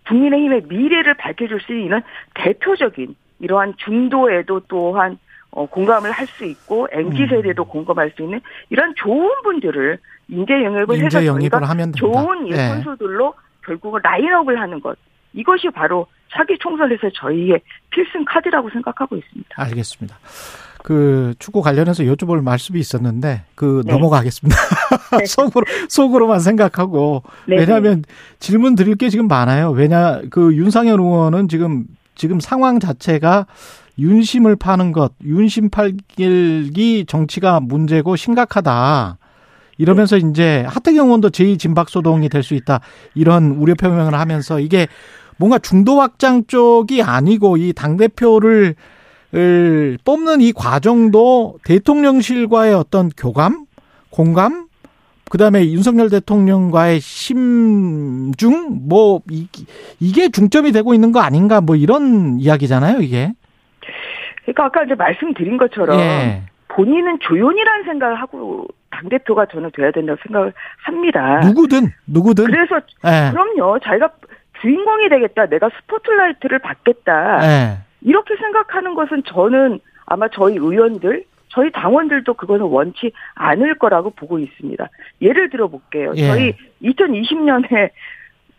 [0.07, 2.01] 국민의힘의 미래를 밝혀줄 수 있는
[2.33, 5.19] 대표적인 이러한 중도에도 또한
[5.51, 7.29] 어, 공감을 할 수 있고 MZ 음.
[7.29, 9.97] 세대도 공감할 수 있는 이런 좋은 분들을
[10.29, 11.97] 인재 영입을 해서 인재 영입을 저희가 하면 된다.
[11.99, 12.67] 좋은 예, 예.
[12.67, 13.33] 선수들로
[13.65, 14.97] 결국은 라인업을 하는 것
[15.33, 19.49] 이것이 바로 차기 총선에서 저희의 필승 카드라고 생각하고 있습니다.
[19.55, 20.17] 알겠습니다.
[20.83, 23.93] 그 축구 관련해서 여쭤볼 말씀이 있었는데 그 네.
[23.93, 24.57] 넘어가겠습니다.
[25.25, 27.57] 속으로 속으로만 생각하고 네.
[27.57, 28.03] 왜냐하면
[28.39, 29.71] 질문 드릴 게 지금 많아요.
[29.71, 31.85] 왜냐 그 윤상현 의원은 지금
[32.15, 33.47] 지금 상황 자체가
[33.99, 39.17] 윤심을 파는 것, 윤심 팔기 정치가 문제고 심각하다.
[39.79, 42.79] 이러면서 이제 하태경 의원도 제2 진박 소동이 될 수 있다.
[43.15, 44.87] 이런 우려 표명을 하면서 이게
[45.37, 48.75] 뭔가 중도 확장 쪽이 아니고 이 당 대표를
[49.35, 53.65] 을 뽑는 이 과정도 대통령실과의 어떤 교감,
[54.09, 54.67] 공감,
[55.29, 59.47] 그 다음에 윤석열 대통령과의 심중 뭐 이,
[59.99, 63.33] 이게 중점이 되고 있는 거 아닌가 뭐 이런 이야기잖아요, 이게.
[64.47, 66.43] 그러니까 아까 이제 말씀드린 것처럼 예.
[66.69, 71.41] 본인은 조연이라는 생각을 하고 당 대표가 저는 돼야 된다고 생각을 합니다.
[71.41, 73.31] 누구든 누구든 그래서 예.
[73.31, 74.09] 그럼요, 자기가
[74.61, 77.77] 주인공이 되겠다, 내가 스포트라이트를 받겠다 예.
[78.01, 84.87] 이렇게 생각하는 것은 저는 아마 저희 의원들, 저희 당원들도 그거는 원치 않을 거라고 보고 있습니다.
[85.21, 86.13] 예를 들어 볼게요.
[86.15, 86.27] 예.
[86.27, 87.89] 저희 2020년에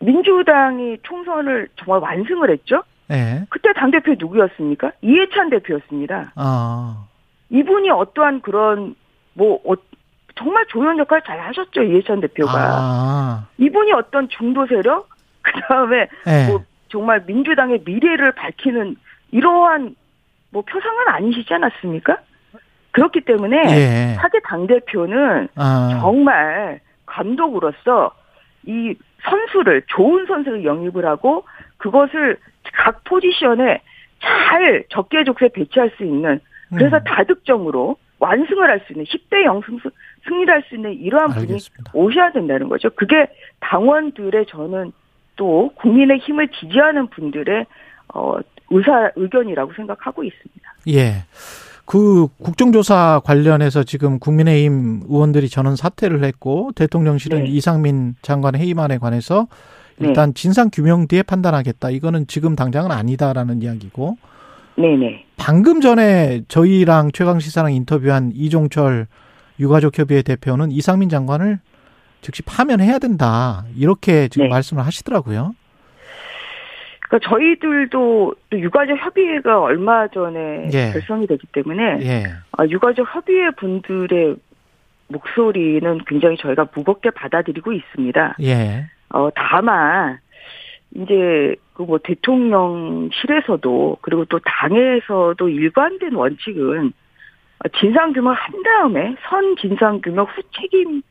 [0.01, 2.83] 민주당이 총선을 정말 완승을 했죠.
[3.11, 3.45] 예.
[3.49, 4.91] 그때 당 대표 누구였습니까?
[5.01, 6.33] 이해찬 대표였습니다.
[6.35, 7.05] 아.
[7.49, 8.95] 이분이 어떠한 그런
[9.33, 9.73] 뭐 어,
[10.35, 12.53] 정말 조연 역할 잘 하셨죠 이해찬 대표가.
[12.55, 13.47] 아.
[13.57, 15.09] 이분이 어떤 중도 세력
[15.41, 16.47] 그 다음에 예.
[16.47, 18.95] 뭐 정말 민주당의 미래를 밝히는
[19.31, 19.95] 이러한
[20.51, 22.17] 뭐 표상은 아니시지 않았습니까?
[22.91, 24.15] 그렇기 때문에 예.
[24.19, 25.99] 차기 당 대표는 아.
[26.01, 28.11] 정말 감독으로서
[28.65, 31.43] 이 선수를 좋은 선수를 영입을 하고
[31.77, 32.37] 그것을
[32.73, 33.81] 각 포지션에
[34.21, 36.39] 잘 적게적게 배치할 수 있는
[36.75, 37.03] 그래서 음.
[37.05, 39.79] 다득점으로 완승을 할 수 있는 10대 0 승,
[40.27, 41.91] 승리를 할 수 있는 이러한 분이 알겠습니다.
[41.93, 42.89] 오셔야 된다는 거죠.
[42.91, 43.27] 그게
[43.61, 44.91] 당원들의 저는
[45.35, 47.65] 또 국민의 힘을 지지하는 분들의
[48.13, 48.37] 어,
[48.71, 50.73] 의사 의견이라고 생각하고 있습니다.
[50.89, 51.23] 예.
[51.85, 57.49] 그 국정조사 관련해서 지금 국민의힘 의원들이 전원 사퇴를 했고 대통령실은 네.
[57.49, 59.47] 이상민 장관 회의만에 관해서
[59.99, 61.89] 일단 진상 규명 뒤에 판단하겠다.
[61.89, 64.17] 이거는 지금 당장은 아니다라는 이야기고
[64.75, 65.25] 네네.
[65.37, 69.07] 방금 전에 저희랑 최강 시사랑 인터뷰한 이종철
[69.59, 71.59] 유가족 협의회 대표는 이상민 장관을
[72.21, 73.65] 즉시 파면해야 된다.
[73.75, 74.49] 이렇게 지금 네.
[74.49, 75.53] 말씀을 하시더라고요.
[77.01, 80.91] 그러니까 저희들도 또 유가족 협의회가 얼마 전에 예.
[80.91, 82.23] 결성이 되기 때문에 예.
[82.51, 84.35] 아, 유가족 협의회 분들의
[85.07, 88.35] 목소리는 굉장히 저희가 무겁게 받아들이고 있습니다.
[88.43, 88.85] 예.
[89.09, 90.19] 어, 다만,
[90.95, 100.25] 이제, 그 뭐, 대통령실에서도, 그리고 또 당에서도 일관된 원칙은, 어, 진상규명 한 다음에, 선 진상규명
[100.25, 101.01] 후 책임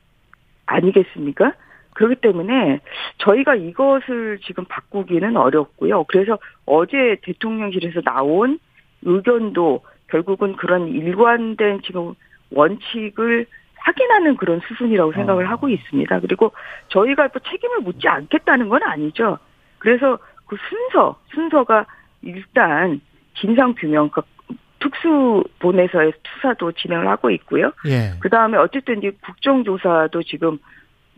[0.67, 1.53] 아니겠습니까?
[1.95, 2.81] 그렇기 때문에,
[3.19, 6.05] 저희가 이것을 지금 바꾸기는 어렵고요.
[6.05, 8.59] 그래서 어제 대통령실에서 나온
[9.03, 12.15] 의견도 결국은 그런 일관된 지금
[12.51, 13.47] 원칙을
[13.89, 15.49] 확인하는 그런 수순이라고 생각을 어.
[15.49, 16.21] 하고 있습니다.
[16.21, 16.53] 그리고
[16.89, 19.39] 저희가 또 책임을 묻지 않겠다는 건 아니죠.
[19.79, 21.87] 그래서 그 순서, 순서가
[22.23, 23.01] 일단
[23.35, 24.21] 진상 규명, 그
[24.81, 27.73] 특수본에서의 수사도 진행을 하고 있고요.
[27.87, 28.13] 예.
[28.21, 30.59] 그 다음에 어쨌든 이제 국정조사도 지금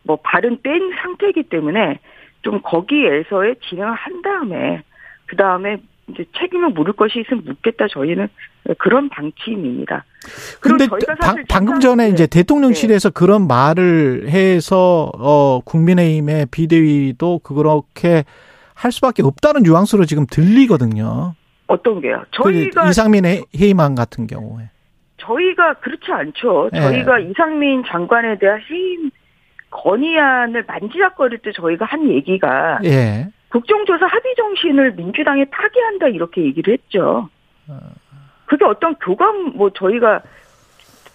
[0.05, 1.99] 뭐 발은 뗀 상태이기 때문에
[2.43, 4.83] 좀 거기에서의 진행을 한 다음에
[5.27, 5.79] 그 다음에
[6.13, 8.29] 이제 책임을 물을 것이 있으면 묻겠다 저희는
[8.79, 10.05] 그런 방침입니다.
[10.89, 12.11] 방, 사실 방금 전에 네.
[12.11, 18.25] 이제 대통령실에서 그런 말을 해서 어 국민의힘의 비대위도 그렇게
[18.75, 21.35] 할 수밖에 없다는 뉘앙스로 지금 들리거든요.
[21.67, 22.23] 어떤 게요?
[22.37, 24.71] 그 저희가 이상민 해- 해임안 같은 경우에.
[25.19, 26.71] 저희가 그렇지 않죠.
[26.75, 26.81] 예.
[26.81, 29.11] 저희가 이상민 장관에 대한 해임
[29.71, 33.29] 건의안을 만지작거릴 때 저희가 한 얘기가 예.
[33.51, 37.29] 국정조사 합의 정신을 민주당에 파기한다 이렇게 얘기를 했죠.
[38.47, 40.23] 그게 어떤 교감 뭐 저희가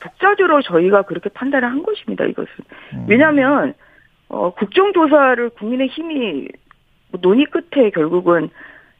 [0.01, 2.25] 독자적으로 저희가 그렇게 판단을 한 것입니다.
[2.25, 2.51] 이것은
[2.93, 3.05] 음.
[3.07, 3.73] 왜냐하면
[4.29, 6.47] 어, 국정조사를 국민의 힘이
[7.21, 8.49] 논의 끝에 결국은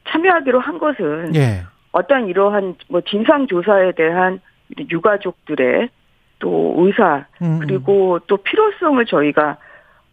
[0.08, 1.64] 참여하기로 한 것은 예.
[1.92, 4.40] 어떤 이러한 뭐 진상 조사에 대한
[4.92, 5.90] 유가족들의
[6.40, 9.58] 또 의사 음, 그리고 또 필요성을 저희가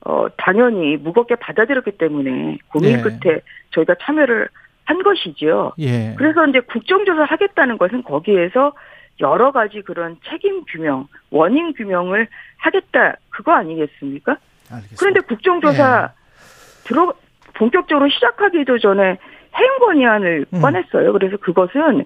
[0.05, 3.03] 어 당연히 무겁게 받아들였기 때문에 고민 예.
[3.03, 3.41] 끝에
[3.71, 4.49] 저희가 참여를
[4.85, 5.73] 한 것이지요.
[5.79, 6.15] 예.
[6.19, 8.73] 그래서 이제 국정조사 하겠다는 것은 거기에서
[9.21, 12.27] 여러 가지 그런 책임 규명, 원인 규명을
[12.59, 14.39] 하겠다 그거 아니겠습니까?
[14.71, 14.97] 알겠습니다.
[14.99, 16.89] 그런데 국정조사 예.
[16.89, 17.13] 들어
[17.55, 19.19] 본격적으로 시작하기도 전에
[19.59, 20.61] 해임 건의안을 음.
[20.61, 21.13] 꺼냈어요.
[21.13, 22.05] 그래서 그것은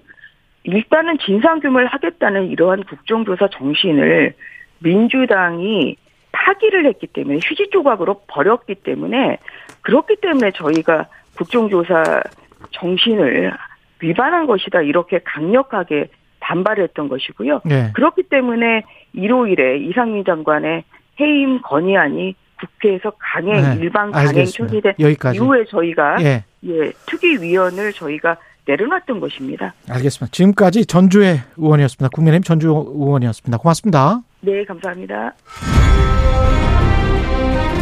[0.63, 4.33] 일단은 진상 규명을 하겠다는 이러한 국정조사 정신을
[4.79, 5.95] 민주당이
[6.47, 9.37] 파기를 했기 때문에 휴지 조각으로 버렸기 때문에
[9.81, 12.23] 그렇기 때문에 저희가 국정조사
[12.71, 13.51] 정신을
[13.99, 16.07] 위반한 것이다 이렇게 강력하게
[16.39, 17.61] 반발했던 것이고요.
[17.69, 17.91] 예.
[17.93, 18.83] 그렇기 때문에
[19.15, 20.83] 151에 이상민 장관의
[21.19, 24.45] 해임 건의안이 국회에서 강행 네, 일반 강행.
[24.45, 25.37] 처리된 여기까지.
[25.37, 26.43] 이후에 저희가 예.
[26.65, 29.73] 예 특위위원을 저희가 내려놨던 것입니다.
[29.89, 30.31] 알겠습니다.
[30.31, 32.09] 지금까지 전주의 의원이었습니다.
[32.13, 33.57] 국민의힘 전주 의원이었습니다.
[33.57, 34.21] 고맙습니다.
[34.41, 35.33] 네 감사합니다.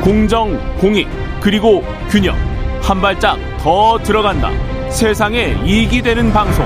[0.03, 1.07] 공정, 공익,
[1.41, 2.35] 그리고 균형.
[2.81, 4.51] 한 발짝 더 들어간다.
[4.89, 6.65] 세상에 이익이 되는 방송.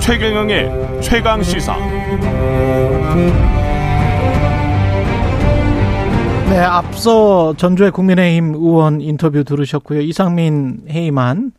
[0.00, 1.76] 최경영의 최강 시사.
[6.50, 10.00] 네, 앞서 전주의 국민의힘 의원 인터뷰 들으셨고요.
[10.00, 11.52] 이상민 해임안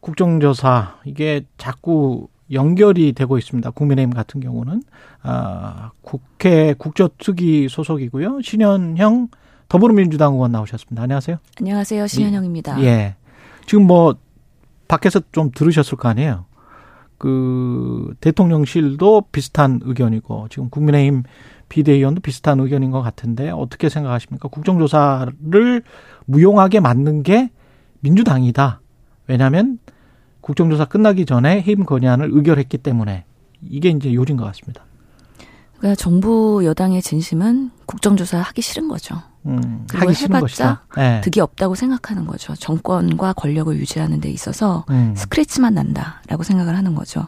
[0.00, 3.70] 국정조사 이게 자꾸 연결이 되고 있습니다.
[3.70, 4.82] 국민의힘 같은 경우는
[5.22, 8.40] 아, 국회 국조특위 소속이고요.
[8.42, 9.28] 신현형
[9.68, 11.02] 더불어민주당 의원 나오셨습니다.
[11.02, 11.38] 안녕하세요.
[11.58, 12.06] 안녕하세요.
[12.06, 12.82] 신현영입니다.
[12.84, 13.16] 예.
[13.66, 14.14] 지금 뭐
[14.86, 16.44] 밖에서 좀 들으셨을 거 아니에요.
[17.18, 21.24] 그 대통령실도 비슷한 의견이고 지금 국민의힘
[21.68, 24.48] 비대위원도 비슷한 의견인 것 같은데 어떻게 생각하십니까?
[24.48, 25.82] 국정조사를
[26.26, 27.50] 무용하게 만든 게
[28.00, 28.80] 민주당이다.
[29.26, 29.78] 왜냐하면
[30.46, 33.24] 국정조사 끝나기 전에 해임 건의안을 의결했기 때문에
[33.68, 34.84] 이게 이제 요지인 것 같습니다.
[35.76, 39.16] 그러니까 정부 여당의 진심은 국정조사 하기 싫은 거죠.
[39.46, 40.82] 음, 그걸 하기 싫은 해봤자.
[40.98, 41.20] 예.
[41.22, 42.54] 득이 없다고 생각하는 거죠.
[42.54, 45.14] 정권과 권력을 유지하는 데 있어서 음.
[45.16, 47.26] 스크래치만 난다라고 생각을 하는 거죠.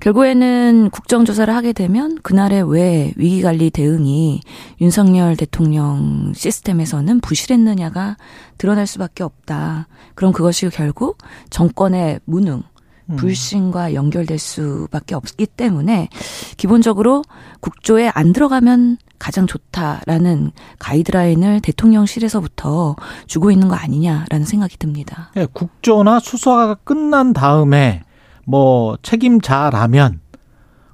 [0.00, 4.40] 결국에는 국정조사를 하게 되면 그날의 왜 위기관리 대응이
[4.80, 8.16] 윤석열 대통령 시스템에서는 부실했느냐가
[8.56, 9.88] 드러날 수밖에 없다.
[10.14, 11.18] 그럼 그것이 결국
[11.50, 12.77] 정권의 무능, 음.
[13.16, 16.08] 불신과 연결될 수밖에 없기 때문에
[16.56, 17.22] 기본적으로
[17.60, 22.96] 국조에 안 들어가면 가장 좋다라는 가이드라인을 대통령실에서부터
[23.26, 25.30] 주고 있는 거 아니냐라는 생각이 듭니다.
[25.36, 28.02] 예, 국조나 수사가 끝난 다음에
[28.44, 30.20] 뭐 책임자라면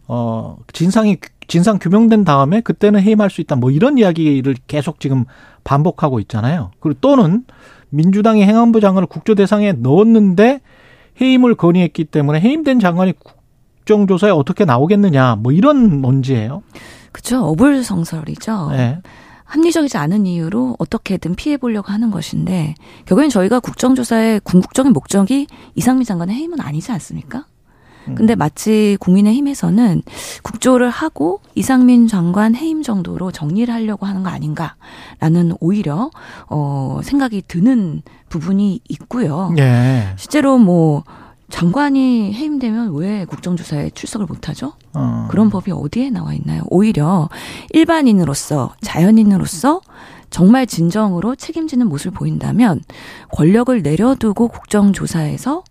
[0.07, 3.57] 어 진상이 진상 규명된 다음에 그때는 해임할 수 있다.
[3.57, 5.25] 뭐 이런 이야기를 계속 지금
[5.63, 6.71] 반복하고 있잖아요.
[6.81, 7.45] 그리고 또는
[7.91, 10.61] 민주당이 행안부 장관을 국조 대상에 넣었는데
[11.21, 15.37] 해임을 건의했기 때문에 해임된 장관이 국정조사에 어떻게 나오겠느냐.
[15.37, 16.63] 뭐 이런 논지예요.
[17.13, 17.45] 그죠.
[17.45, 18.71] 어불성설이죠.
[18.73, 18.99] 네.
[19.45, 22.75] 합리적이지 않은 이유로 어떻게든 피해 보려고 하는 것인데
[23.07, 27.47] 결국엔 저희가 국정조사의 궁극적인 목적이 이상민 장관의 해임은 아니지 않습니까?
[28.15, 30.03] 근데 마치 국민의힘에서는
[30.43, 36.11] 국조를 하고 이상민 장관 해임 정도로 정리를 하려고 하는 거 아닌가라는 오히려
[36.49, 39.55] 어 생각이 드는 부분이 있고요.
[39.59, 40.13] 예.
[40.17, 41.05] 실제로 뭐
[41.51, 44.73] 장관이 해임되면 왜 국정조사에 출석을 못하죠?
[44.93, 45.29] 어.
[45.31, 46.63] 그런 법이 어디에 나와 있나요?
[46.69, 47.29] 오히려
[47.71, 49.81] 일반인으로서 자연인으로서
[50.31, 52.83] 정말 진정으로 책임지는 모습을 보인다면
[53.31, 55.63] 권력을 내려두고 국정조사에서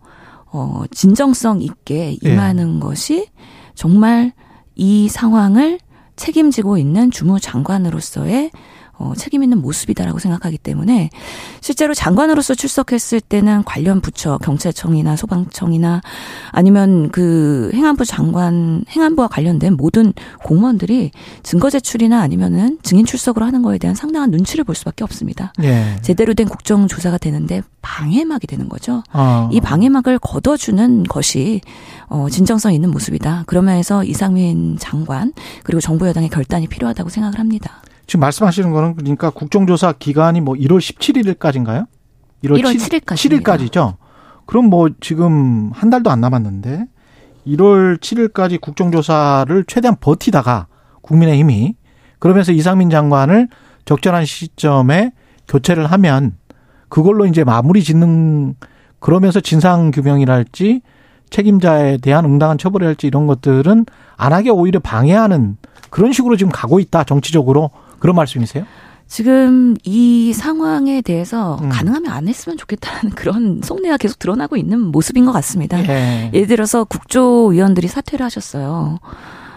[0.54, 3.26] 어 진정성 있게 임하는 것이
[3.74, 4.32] 정말
[4.76, 5.80] 이 상황을
[6.14, 8.52] 책임지고 있는 주무 장관으로서의
[8.98, 11.10] 어, 책임 있는 모습이다라고 생각하기 때문에
[11.60, 16.00] 실제로 장관으로서 출석했을 때는 관련 부처 경찰청이나 소방청이나
[16.50, 20.12] 아니면 그 행안부 장관 행안부와 관련된 모든
[20.44, 21.10] 공무원들이
[21.42, 25.52] 증거 제출이나 아니면은 증인 출석을 하는 거에 대한 상당한 눈치를 볼 수밖에 없습니다.
[25.62, 25.96] 예.
[26.02, 29.02] 제대로 된 국정 조사가 되는데 방해막이 되는 거죠.
[29.12, 29.48] 어.
[29.52, 31.60] 이 방해막을 걷어주는 것이
[32.08, 33.44] 어, 진정성 있는 모습이다.
[33.46, 35.32] 그러면서 이상민 장관
[35.64, 37.82] 그리고 정부 여당의 결단이 필요하다고 생각을 합니다.
[38.06, 41.86] 지금 말씀하시는 거는 그러니까 국정조사 기간이 뭐 1월 17일까지인가요?
[42.44, 43.42] 1월 7일까지.
[43.42, 43.96] 7일까지죠.
[44.46, 46.86] 그럼 뭐 지금 한 달도 안 남았는데
[47.46, 50.66] 1월 7일까지 국정조사를 최대한 버티다가
[51.02, 51.76] 국민의힘이
[52.18, 53.48] 그러면서 이상민 장관을
[53.84, 55.12] 적절한 시점에
[55.48, 56.36] 교체를 하면
[56.88, 58.54] 그걸로 이제 마무리 짓는
[58.98, 60.80] 그러면서 진상 규명이랄지
[61.28, 63.86] 책임자에 대한 응당한 처벌을 할지 이런 것들은
[64.16, 65.56] 안 하게 오히려 방해하는
[65.90, 67.70] 그런 식으로 지금 가고 있다 정치적으로
[68.04, 68.66] 그런 말씀이세요?
[69.06, 71.70] 지금 이 상황에 대해서 음.
[71.70, 75.82] 가능하면 안 했으면 좋겠다는 그런 속내가 계속 드러나고 있는 모습인 것 같습니다.
[75.88, 76.30] 예.
[76.34, 78.98] 예를 들어서 국조위원들이 사퇴를 하셨어요.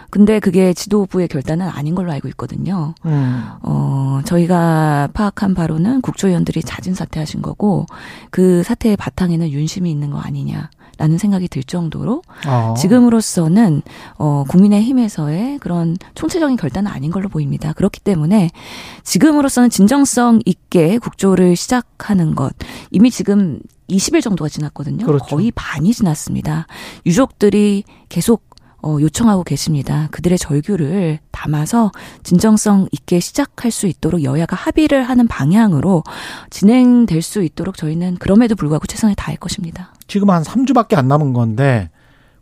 [0.08, 2.94] 근데 그게 지도부의 결단은 아닌 걸로 알고 있거든요.
[3.04, 3.44] 음.
[3.60, 7.84] 어, 저희가 파악한 바로는 국조위원들이 자진 사퇴하신 거고
[8.30, 12.74] 그 사태의 바탕에는 윤심이 있는 거 아니냐 라는 생각이 들 정도로 어.
[12.76, 13.82] 지금으로서는
[14.18, 17.72] 어 국민의힘에서의 그런 총체적인 결단은 아닌 걸로 보입니다.
[17.72, 18.50] 그렇기 때문에
[19.04, 22.52] 지금으로서는 진정성 있게 국조를 시작하는 것
[22.90, 25.06] 이미 지금 20일 정도가 지났거든요.
[25.06, 25.24] 그렇죠.
[25.24, 26.66] 거의 반이 지났습니다.
[27.06, 28.48] 유족들이 계속
[28.80, 30.08] 어, 요청하고 계십니다.
[30.12, 31.90] 그들의 절규를 담아서
[32.22, 36.04] 진정성 있게 시작할 수 있도록 여야가 합의를 하는 방향으로
[36.50, 39.92] 진행될 수 있도록 저희는 그럼에도 불구하고 최선을 다할 것입니다.
[40.08, 41.90] 지금 한 3주밖에 안 남은 건데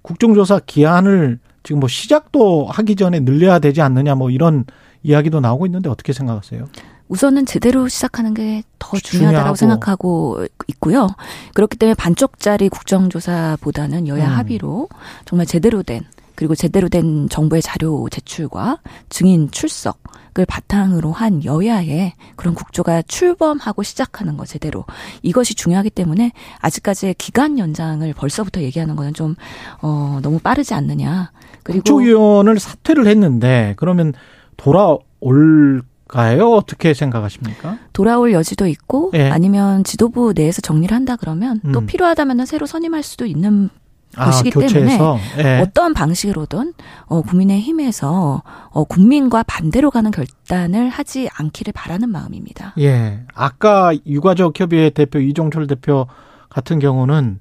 [0.03, 4.65] 국정조사 기한을 지금 뭐 시작도 하기 전에 늘려야 되지 않느냐 뭐 이런
[5.03, 6.69] 이야기도 나오고 있는데 어떻게 생각하세요?
[7.09, 8.97] 우선은 제대로 시작하는 게 더.
[8.97, 11.09] 중요하다고 생각하고 있고요.
[11.55, 14.37] 그렇기 때문에 반쪽짜리 국정조사보다는 여야 음.
[14.37, 14.89] 합의로
[15.25, 16.03] 정말 제대로 된
[16.35, 19.99] 그리고 제대로 된 정부의 자료 제출과 증인 출석
[20.39, 24.85] 을 바탕으로 한 여야의 그런 국조가 출범하고 시작하는 것 제대로
[25.23, 29.35] 이것이 중요하기 때문에 아직까지의 기간 연장을 벌써부터 얘기하는 거는 좀
[29.81, 31.31] 어, 너무 빠르지 않느냐.
[31.63, 34.13] 그리고 국조위원을 사퇴를 했는데 그러면
[34.57, 36.53] 돌아올까요?
[36.53, 37.79] 어떻게 생각하십니까?
[37.93, 39.31] 돌아올 여지도 있고 예.
[39.31, 41.87] 아니면 지도부 내에서 정리를 한다 그러면 또 음.
[41.87, 43.86] 필요하다면 새로 선임할 수도 있는 아,
[44.17, 45.61] 것이기 교체해서 예.
[45.61, 46.73] 어떠한 방식으로든
[47.07, 52.75] 어, 국민의힘에서 어, 국민과 반대로 가는 결단을 하지 않기를 바라는 마음입니다.
[52.79, 53.21] 예.
[53.35, 56.07] 아까 유가족 협의회 대표 이종철 대표
[56.49, 57.41] 같은 경우는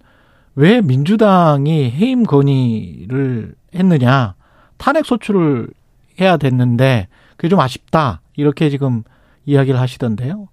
[0.55, 4.35] 왜 민주당이 해임 건의를 했느냐.
[4.77, 5.69] 탄핵 소추를
[6.19, 8.21] 해야 됐는데 그게 좀 아쉽다.
[8.35, 9.03] 이렇게 지금
[9.45, 10.47] 이야기를 하시던데요.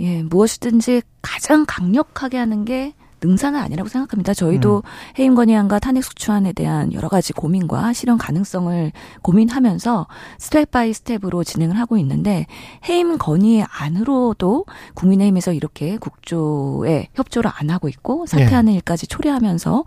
[0.00, 2.92] 예, 무엇이든지 가장 강력하게 하는 게
[3.22, 4.34] 능사는 아니라고 생각합니다.
[4.34, 4.82] 저희도
[5.18, 8.92] 해임 건의안과 탄핵 소추안에 대한 여러 가지 고민과 실현 가능성을
[9.22, 10.06] 고민하면서
[10.38, 12.46] step by step으로 진행을 하고 있는데
[12.88, 19.84] 해임 건의 안으로도 국민의힘에서 이렇게 국조에 협조를 안 하고 있고 사퇴하는 일까지 초래하면서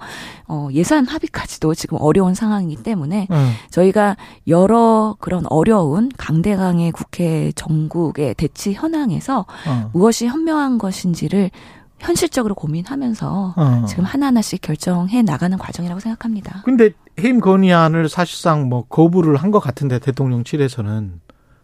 [0.48, 3.54] 어, 예산 합의까지도 지금 어려운 상황이기 때문에 음.
[3.70, 4.18] 저희가
[4.48, 9.90] 여러 그런 어려운 강대강의 국회 정국의 대치 현황에서 어.
[9.94, 11.52] 무엇이 현명한 것인지를
[12.00, 13.86] 현실적으로 고민하면서 어.
[13.88, 16.62] 지금 하나하나씩 결정해 나가는 과정이라고 생각합니다.
[16.66, 21.20] 근데 해임 건의안을 사실상 뭐 거부를 한 것 같은데 대통령실에서는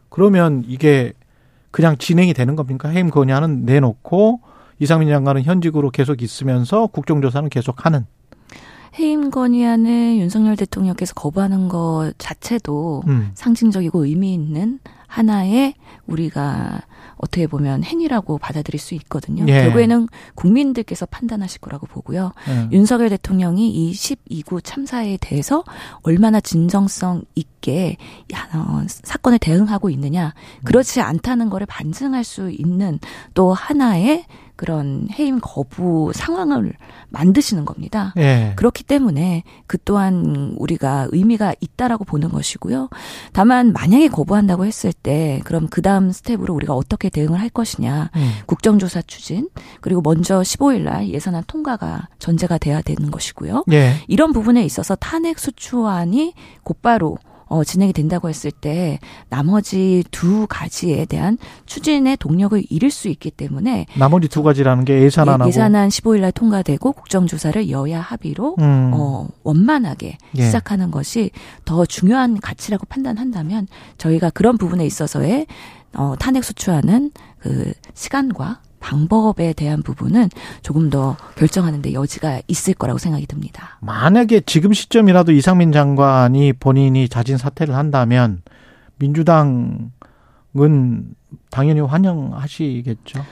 [0.09, 1.13] 그러면 이게
[1.71, 2.89] 그냥 진행이 되는 겁니까?
[2.89, 4.41] 해임 건의안은 내놓고
[4.79, 8.05] 이상민 장관은 현직으로 계속 있으면서 국정조사는 계속 하는.
[8.97, 13.31] 해임 건의안을 윤석열 대통령께서 거부하는 것 자체도 음.
[13.33, 15.75] 상징적이고 의미 있는 하나의
[16.07, 16.81] 우리가
[17.17, 19.45] 어떻게 보면 행위라고 받아들일 수 있거든요.
[19.47, 19.63] 예.
[19.63, 22.33] 결국에는 국민들께서 판단하실 거라고 보고요.
[22.49, 22.69] 예.
[22.71, 25.63] 윤석열 대통령이 이 12구 참사에 대해서
[26.03, 27.97] 얼마나 진정성 있게
[28.53, 32.99] 어, 사건에 대응하고 있느냐, 그렇지 않다는 거를 반증할 수 있는
[33.33, 34.25] 또 하나의
[34.55, 36.73] 그런 해임 거부 상황을
[37.09, 38.13] 만드시는 겁니다.
[38.17, 38.53] 예.
[38.55, 42.89] 그렇기 때문에 그 또한 우리가 의미가 있다라고 보는 것이고요.
[43.33, 48.11] 다만 만약에 거부한다고 했을 때 그럼 그 다음 스텝으로 우리가 어떻게 대응을 할 것이냐.
[48.15, 48.31] 음.
[48.45, 49.49] 국정조사 추진
[49.81, 53.65] 그리고 먼저 15일 날 예산안 통과가 전제가 돼야 되는 것이고요.
[53.71, 53.95] 예.
[54.07, 56.33] 이런 부분에 있어서 탄핵 소추안이
[56.63, 63.31] 곧바로 어, 진행이 된다고 했을 때 나머지 두 가지에 대한 추진의 동력을 잃을 수 있기
[63.31, 68.91] 때문에 나머지 두 가지라는 게 예산안하고 예, 예산안 15일 날 통과되고 국정조사를 여야 합의로 음.
[68.93, 70.41] 어, 원만하게 예.
[70.41, 71.31] 시작하는 것이
[71.65, 73.67] 더 중요한 가치라고 판단한다면
[73.97, 75.47] 저희가 그런 부분에 있어서의
[75.93, 80.29] 어, 탄핵 소추안은 그 시간과 방법에 대한 부분은
[80.61, 83.79] 조금 더 결정하는데 여지가 있을 거라고 생각이 듭니다.
[83.81, 88.43] 만약에 지금 시점이라도 이상민 장관이 본인이 자진 사퇴를 한다면
[88.99, 89.89] 민주당은
[91.49, 93.25] 당연히 환영하시겠죠.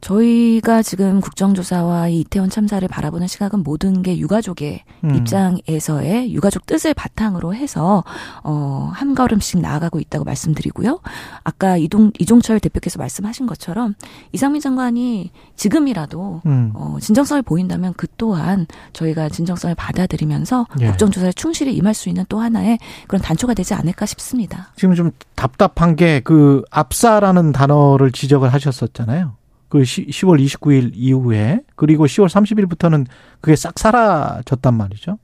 [0.00, 5.14] 저희가 지금 국정조사와 이 이태원 참사를 바라보는 시각은 모든 게 유가족의 음.
[5.14, 8.04] 입장에서의 유가족 뜻을 바탕으로 해서
[8.42, 11.00] 어, 한 걸음씩 나아가고 있다고 말씀드리고요.
[11.44, 13.94] 아까 이동 이종철 대표께서 말씀하신 것처럼
[14.32, 16.70] 이상민 장관이 지금이라도 음.
[16.74, 20.86] 어, 진정성을 보인다면 그 또한 저희가 진정성을 받아들이면서 예.
[20.86, 24.72] 국정조사에 충실히 임할 수 있는 또 하나의 그런 단초가 되지 않을까 싶습니다.
[24.76, 29.32] 지금 좀 답답한 게 그 압사라는 단어를 지적을 하셨었잖아요.
[29.70, 33.06] 그 10 월 29일 이후에 그리고 10월 30일부터는
[33.40, 35.18] 그게 싹 사라졌단 말이죠.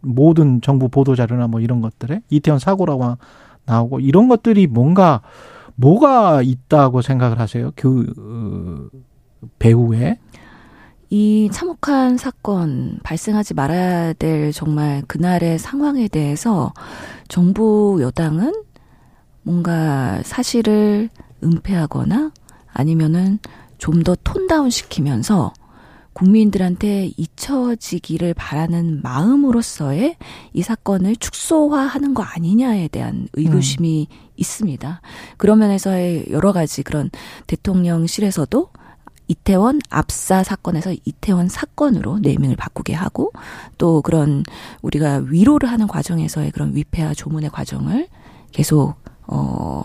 [0.00, 3.16] 모든 정부 보도 자료나 뭐 이런 것들에 이태원 사고라고
[3.64, 5.22] 나오고 이런 것들이 뭔가
[5.76, 7.70] 뭐가 있다고 생각을 하세요?
[7.76, 8.98] 그 어,
[9.58, 10.18] 배후에
[11.08, 16.72] 이 참혹한 사건 발생하지 말아야 될 정말 그날의 상황에 대해서
[17.28, 18.52] 정부 여당은
[19.42, 21.08] 뭔가 사실을
[21.44, 22.32] 은폐하거나
[22.72, 23.38] 아니면은
[23.78, 25.52] 좀 더 톤다운 시키면서
[26.12, 30.16] 국민들한테 잊혀지기를 바라는 마음으로서의
[30.54, 35.00] 이 사건을 축소화하는 거 아니냐에 대한 의구심이 있습니다.
[35.36, 37.10] 그런 면에서의 여러 가지 그런
[37.46, 38.70] 대통령실에서도
[39.28, 43.32] 이태원 압사 사건에서 이태원 사건으로 네이밍을 바꾸게 하고
[43.76, 44.42] 또 그런
[44.82, 48.08] 우리가 위로를 하는 과정에서의 그런 위패와 조문의 과정을
[48.52, 48.94] 계속
[49.26, 49.82] 어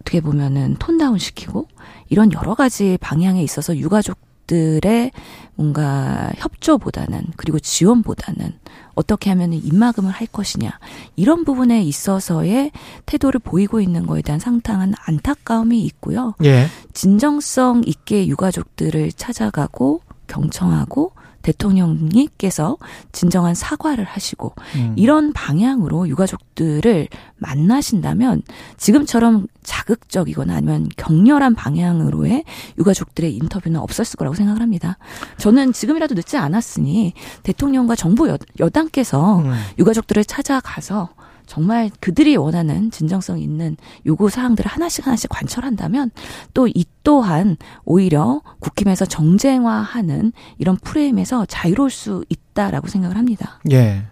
[0.00, 1.68] 어떻게 보면은 톤다운 시키고
[2.08, 5.10] 이런 여러 가지 방향에 있어서 유가족들의
[5.54, 8.52] 뭔가 협조보다는 그리고 지원보다는
[8.94, 10.78] 어떻게 하면 입막음을 할 것이냐
[11.16, 12.72] 이런 부분에 있어서의
[13.06, 16.34] 태도를 보이고 있는 거에 대한 상당한 안타까움이 있고요.
[16.44, 16.66] 예.
[16.92, 21.12] 진정성 있게 유가족들을 찾아가고 경청하고
[21.46, 22.76] 대통령님께서
[23.12, 24.94] 진정한 사과를 하시고 음.
[24.96, 28.42] 이런 방향으로 유가족들을 만나신다면
[28.76, 32.44] 지금처럼 자극적이거나 아니면 격렬한 방향으로의
[32.78, 34.98] 유가족들의 인터뷰는 없었을 거라고 생각을 합니다.
[35.38, 39.52] 저는 지금이라도 늦지 않았으니 대통령과 정부 여, 여당께서 음.
[39.78, 41.10] 유가족들을 찾아가서
[41.46, 46.10] 정말 그들이 원하는 진정성 있는 요구 사항들을 하나씩 하나씩 관철한다면
[46.52, 53.60] 또 이 또한 오히려 국힘에서 정쟁화하는 이런 프레임에서 자유로울 수 있다라고 생각을 합니다.
[53.70, 54.02] 예.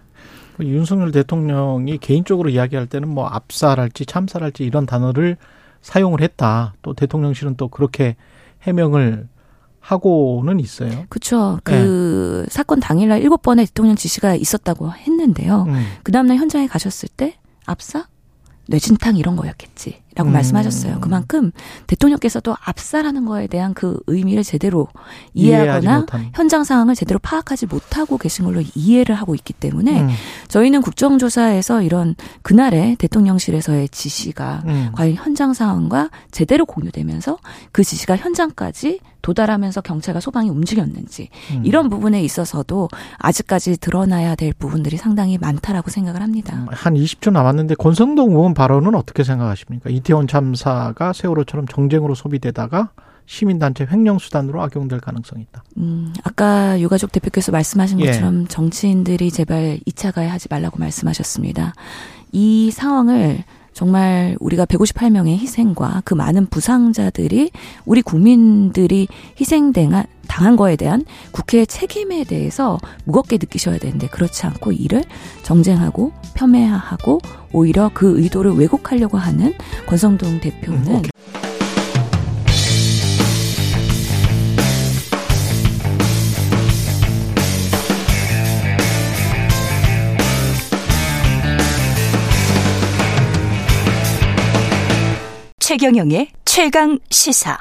[0.61, 5.37] 윤석열 대통령이 개인적으로 이야기할 때는 뭐 압사랄지 참사랄지 이런 단어를
[5.83, 6.75] 사용을 했다.
[6.83, 8.15] 또 대통령실은 또 그렇게
[8.63, 9.27] 해명을
[9.85, 11.05] 하고는 있어요.
[11.11, 11.61] 그렇죠.
[11.63, 15.65] 그 사건 당일날 일곱 번의 대통령 지시가 있었다고 했는데요.
[15.69, 15.87] 음.
[16.03, 18.07] 그 다음날 현장에 가셨을 때 압사?
[18.67, 20.33] 뇌진탕 이런 거였겠지라고 음.
[20.33, 21.01] 말씀하셨어요.
[21.01, 21.53] 그만큼
[21.87, 24.89] 대통령께서도 압사라는 거에 대한 그 의미를 제대로
[25.35, 26.07] 이해하거나.
[26.33, 30.09] 현장 상황을 제대로 파악하지 못하고 계신 걸로 이해를 하고 있기 때문에 음.
[30.49, 34.89] 저희는 국정조사에서 이런 그날의 대통령실에서의 지시가 음.
[34.95, 37.37] 과연 현장 상황과 제대로 공유되면서
[37.71, 41.63] 그 지시가 현장까지 도달하면서 경찰과 소방이 움직였는지 음.
[41.65, 46.67] 이런 부분에 있어서도 아직까지 드러나야 될 부분들이 상당히 많다라고 생각을 합니다.
[46.71, 49.89] 한 20초 남았는데 권성동 의원 발언은 어떻게 생각하십니까?
[49.89, 52.91] 이태원 참사가 세월호처럼 정쟁으로 소비되다가
[53.25, 55.65] 시민단체 횡령수단으로 악용될 가능성이 있다.
[55.79, 58.07] 음, 아까 유가족 대표께서 말씀하신 예.
[58.07, 61.73] 것처럼 정치인들이 제발 2차 가해 하지 말라고 말씀하셨습니다.
[62.33, 63.45] 이 상황을
[63.75, 67.51] 정말 우리가 158명의 희생과 그 많은 부상자들이
[67.85, 69.09] 우리 국민들이
[69.39, 75.05] 희생당한 당한 거에 대한 국회의 책임에 대해서 무겁게 느끼셔야 되는데 그렇지 않고 이를
[75.43, 77.21] 정쟁하고 폄훼하고
[77.53, 79.53] 오히려 그 의도를 왜곡하려고 하는
[79.87, 81.03] 권성동 대표는 음,
[95.67, 97.57] 최경영의 최강 시사.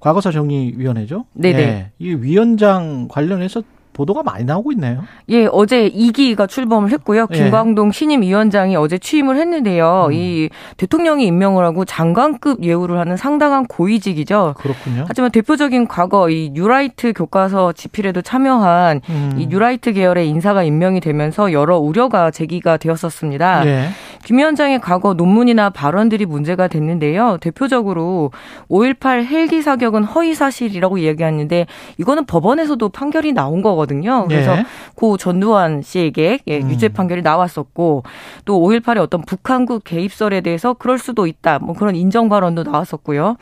[0.00, 1.24] 과거사 정리위원회죠?
[1.34, 1.56] 네네.
[1.56, 3.62] 네, 이 위원장 관련해서
[3.98, 5.02] 보도가 많이 나오고 있네요.
[5.28, 7.26] 예, 어제 2기가 출범을 했고요.
[7.32, 7.36] 예.
[7.36, 10.06] 김광동 신임 위원장이 어제 취임을 했는데요.
[10.10, 10.12] 음.
[10.12, 14.54] 이 대통령이 임명을 하고 장관급 예우를 하는 상당한 고위직이죠.
[14.56, 15.04] 그렇군요.
[15.08, 19.34] 하지만 대표적인 과거 이 뉴라이트 교과서 집필에도 참여한 음.
[19.36, 23.66] 이 뉴라이트 계열의 인사가 임명이 되면서 여러 우려가 제기가 되었었습니다.
[23.66, 23.88] 예.
[24.24, 27.38] 김 위원장의 과거 논문이나 발언들이 문제가 됐는데요.
[27.40, 28.30] 대표적으로
[28.68, 31.66] 5.18 헬기 사격은 허위 사실이라고 이야기하는데
[31.98, 33.87] 이거는 법원에서도 판결이 나온 거거든요.
[34.28, 34.64] 그래서 예.
[34.94, 36.70] 고 전두환 씨에게 예, 음.
[36.70, 38.02] 유죄 판결이 나왔었고
[38.44, 41.58] 또 5.18의 어떤 북한국 개입설에 대해서 그럴 수도 있다.
[41.58, 43.36] 뭐 그런 인정 발언도 나왔었고요.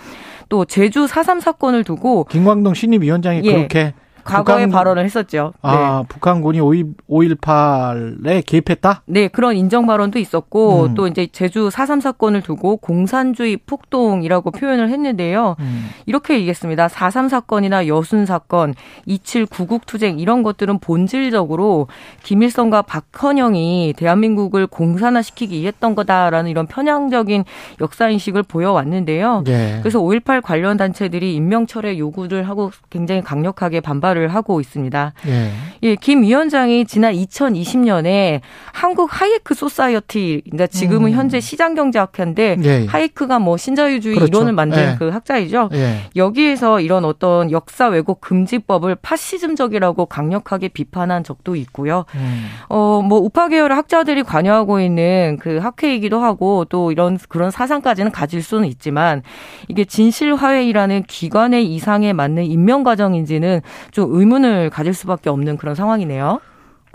[0.49, 3.53] 또 제주 4.3 사건을 두고 김광동 신임 위원장이 예.
[3.53, 3.94] 그렇게
[4.27, 5.53] 과거에 북한- 발언을 했었죠.
[5.64, 5.70] 네.
[5.70, 9.03] 아, 북한군이 5.18에 개입했다?
[9.07, 10.95] 네, 그런 인정 발언도 있었고 음.
[10.95, 15.57] 또 이제 제주 4.3 사건을 두고 공산주의 폭동이라고 표현을 했는데요.
[15.59, 15.89] 음.
[16.07, 16.89] 이렇게 얘기했습니다.
[16.89, 18.74] 4.3 사건이나 여순 사건,
[19.07, 21.89] 27 구국 투쟁 이런 것들은 본질적으로
[22.22, 27.45] 김일성과 박헌영이 대한민국을 공산화시키기 위해 했던 거다라는 이런 편향적인
[27.81, 29.45] 역사 인식을 보여왔는데요.
[29.49, 29.79] 예.
[29.83, 35.12] 그래서 5.18 관련 단체들이 인명철회 요구를 하고 굉장히 강력하게 반발을 하고 있습니다.
[35.29, 35.51] 예.
[35.83, 38.41] 예, 김 위원장이 지난 2020년에
[38.73, 41.17] 한국 하이에크 Society, 그러니까 지금은 음.
[41.17, 42.87] 현재 시장경제학회인데 예, 예.
[42.87, 44.29] 하이에크가 뭐 신자유주의 그렇죠.
[44.29, 44.97] 이론을 만든 예.
[44.99, 45.71] 그 학자이죠.
[45.73, 46.01] 예.
[46.17, 52.05] 여기에서 이런 어떤 역사 왜곡 금지법을 파시즘적이라고 강력하게 비판한 적도 있고요.
[52.14, 52.47] 음.
[52.69, 58.43] 어, 뭐 우파 계열의 학자들이 관여하고 있는 그 학회이기도 하고 또 이런 그런 사상까지는 가질
[58.43, 59.23] 수는 있지만
[59.69, 63.61] 이게 진실화해위라는 기관의 이상에 맞는 임명 과정인지는
[63.91, 66.40] 좀 의문을 가질 수밖에 없는 그런 상황이네요.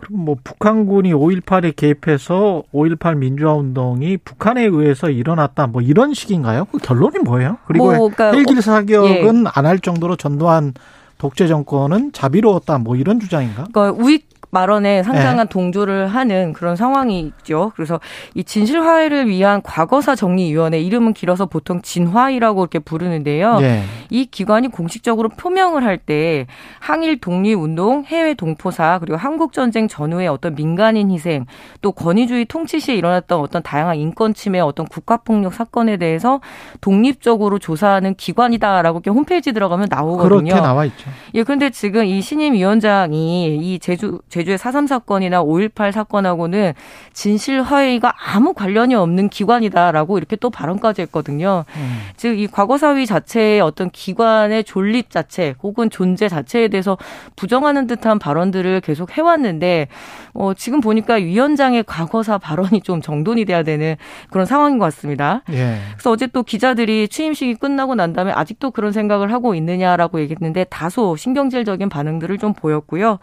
[0.02, 6.66] 그럼 뭐 북한군이 5.18에 개입해서 5.18 민주화 운동이 북한에 의해서 일어났다 뭐 이런 식인가요?
[6.66, 7.58] 그 결론이 뭐예요?
[7.68, 10.74] 그리고 뭐, 그러니까 헬기 어, 사격은 안할 정도로 전두환
[11.20, 13.68] 독재 정권은 자비로웠다 뭐 이런 주장인가?
[13.72, 15.04] 그러니까 우익 발언에 네.
[15.04, 17.72] 상당한 동조를 하는 그런 상황이 있죠.
[17.76, 18.00] 그래서
[18.34, 23.60] 이 진실 화해를 위한 과거사 정리위원회 이름은 길어서 보통 진화위라고 이렇게 부르는데요.
[23.62, 23.84] 예.
[24.10, 26.48] 이 기관이 공식적으로 표명을 할 때
[26.80, 31.46] 항일 독립운동, 해외 동포사 그리고 한국 전쟁 전후의 어떤 민간인 희생,
[31.82, 36.42] 또 권위주의 통치 시에 일어났던 어떤 다양한 인권 침해, 어떤 국가 폭력 사건에 대해서
[36.82, 40.40] 독립적으로 조사하는 기관이다라고 이렇게 홈페이지 들어가면 나오거든요.
[40.40, 41.10] 그렇게 나와 있죠.
[41.36, 46.74] 예, 그런데 지금 이 신임 위원장이 이 제주 제 주의 4.3 사건이나 5.18 사건하고는
[47.14, 51.66] 진실화해가 아무 관련이 없는 기관이다라고 이렇게 또 발언까지 했거든요.
[51.76, 52.00] 음.
[52.18, 56.98] 즉이 과거사위 자체의 어떤 기관의 존립 자체 혹은 존재 자체에 대해서
[57.36, 59.88] 부정하는 듯한 발언들을 계속 해왔는데
[60.34, 63.96] 어, 지금 보니까 위원장의 과거사 발언이 좀 정돈이 돼야 되는
[64.30, 65.42] 그런 상황인 것 같습니다.
[65.52, 65.78] 예.
[65.94, 71.16] 그래서 어제 또 기자들이 취임식이 끝나고 난 다음에 아직도 그런 생각을 하고 있느냐라고 얘기했는데 다소
[71.16, 73.20] 신경질적인 반응들을 좀 보였고요.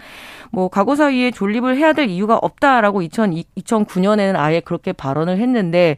[0.51, 5.97] 뭐 과거사 위에 존립을 해야 될 이유가 없다라고 2000, 2009년에는 아예 그렇게 발언을 했는데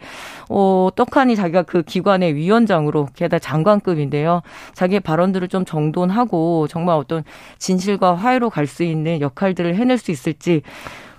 [0.49, 4.43] 어, 떡하니 자기가 그 기관의 위원장으로 게다가 장관급인데요.
[4.75, 7.25] 자기의 발언들을 좀 정돈하고 정말 어떤
[7.59, 10.63] 진실과 화해로 갈 수 있는 역할들을 해낼 수 있을지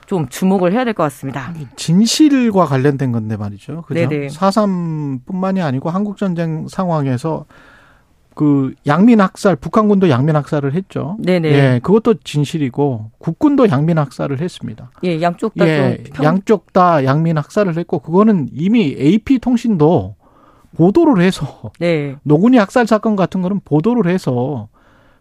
[0.06, 1.54] 좀 주목을 해야 될 것 같습니다.
[1.76, 3.82] 진실과 관련된 건데 말이죠.
[3.84, 4.08] 그죠?
[4.08, 4.28] 네네.
[4.28, 7.46] 4.3뿐만이 아니고 한국 전쟁 상황에서
[8.34, 11.18] 그 양민 학살, 북한군도 양민 학살을 했죠.
[11.20, 11.50] 네네.
[11.50, 14.90] 예, 그것도 진실이고 국군도 양민 학살을 했습니다.
[15.04, 20.16] 예, 양쪽 다 예, 좀 평, 양쪽 다 양민 학살을 했고 그거는 이미 AP 통신도
[20.76, 22.16] 보도를 해서 네.
[22.24, 24.70] 노군이 학살 사건 같은 거는 보도를 해서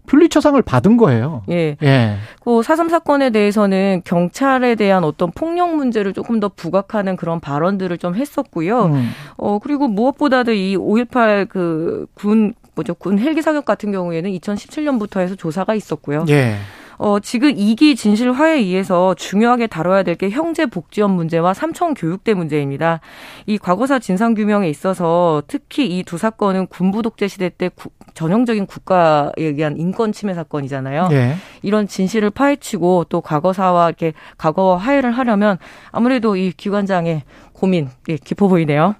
[0.06, 1.42] 퓰리처상을 받은 거예요.
[1.50, 1.76] 예.
[1.82, 2.16] 예.
[2.42, 8.14] 그 사삼 사건에 대해서는 경찰에 대한 어떤 폭력 문제를 조금 더 부각하는 그런 발언들을 좀
[8.14, 8.86] 했었고요.
[8.86, 9.10] 음.
[9.36, 15.34] 어 그리고 무엇보다도 이 5.18 그 군 뭐죠 군 헬기 사격 같은 경우에는 2017년부터 해서
[15.34, 16.24] 조사가 있었고요.
[16.28, 16.56] 예.
[17.02, 22.34] 어, 지금 이기 진실 화해에 의해서 중요하게 다뤄야 될 게 형제 복지원 문제와 삼청 교육대
[22.34, 23.00] 문제입니다.
[23.46, 28.66] 이 과거사 진상 규명에 있어서 특히 이 두 사건은 군부 독재 시대 때 구- 전형적인
[28.66, 31.08] 국가에 의한 인권 침해 사건이잖아요.
[31.12, 31.36] 예.
[31.62, 35.56] 이런 진실을 파헤치고 또 과거사와 이렇게 과거와 화해를 하려면
[35.92, 37.22] 아무래도 이 기관장의
[37.54, 38.94] 고민 예, 깊어 보이네요.